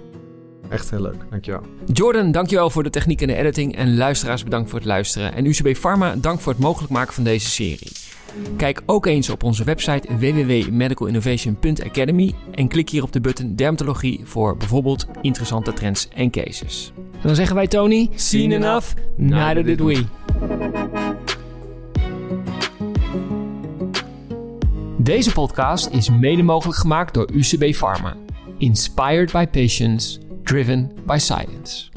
Echt 0.69 0.91
heel 0.91 1.03
leuk, 1.03 1.25
dankjewel. 1.31 1.61
Jordan, 1.93 2.33
dankjewel 2.33 2.71
voor 2.71 2.83
de 2.83 2.91
techniek 2.91 3.21
en 3.21 3.27
de 3.27 3.35
editing. 3.35 3.77
En 3.77 3.97
luisteraars, 3.97 4.45
bedankt 4.45 4.71
voor 4.71 4.79
het 4.79 4.89
luisteren. 4.89 5.35
En 5.35 5.47
UCB 5.47 5.77
Pharma, 5.77 6.15
dank 6.17 6.41
voor 6.41 6.53
het 6.53 6.61
mogelijk 6.61 6.93
maken 6.93 7.15
van 7.15 7.25
deze 7.25 7.51
serie. 7.51 7.93
Kijk 8.57 8.83
ook 8.87 9.07
eens 9.07 9.31
op 9.31 9.43
onze 9.43 9.65
website 9.65 10.17
www.medicalinnovation.academy 10.17 12.35
en 12.51 12.69
klik 12.69 12.89
hier 12.89 13.03
op 13.03 13.13
de 13.13 13.21
button 13.21 13.55
Dermatologie 13.55 14.21
voor 14.25 14.57
bijvoorbeeld 14.57 15.07
interessante 15.23 15.73
trends 15.73 16.09
en 16.15 16.31
cases. 16.31 16.93
En 16.97 17.03
dan 17.23 17.35
zeggen 17.35 17.57
wij 17.57 17.67
Tony, 17.67 18.09
seen 18.15 18.53
enough, 18.53 18.93
neither 19.17 19.65
did 19.65 19.81
we. 19.81 20.05
Deze 25.03 25.33
podcast 25.33 25.89
is 25.89 26.11
mede 26.11 26.43
mogelijk 26.43 26.79
gemaakt 26.79 27.15
door 27.15 27.31
UCB 27.33 27.75
Pharma. 27.75 28.17
Inspired 28.59 29.33
by 29.33 29.47
patients, 29.47 30.19
driven 30.43 30.93
by 31.07 31.17
science. 31.19 31.91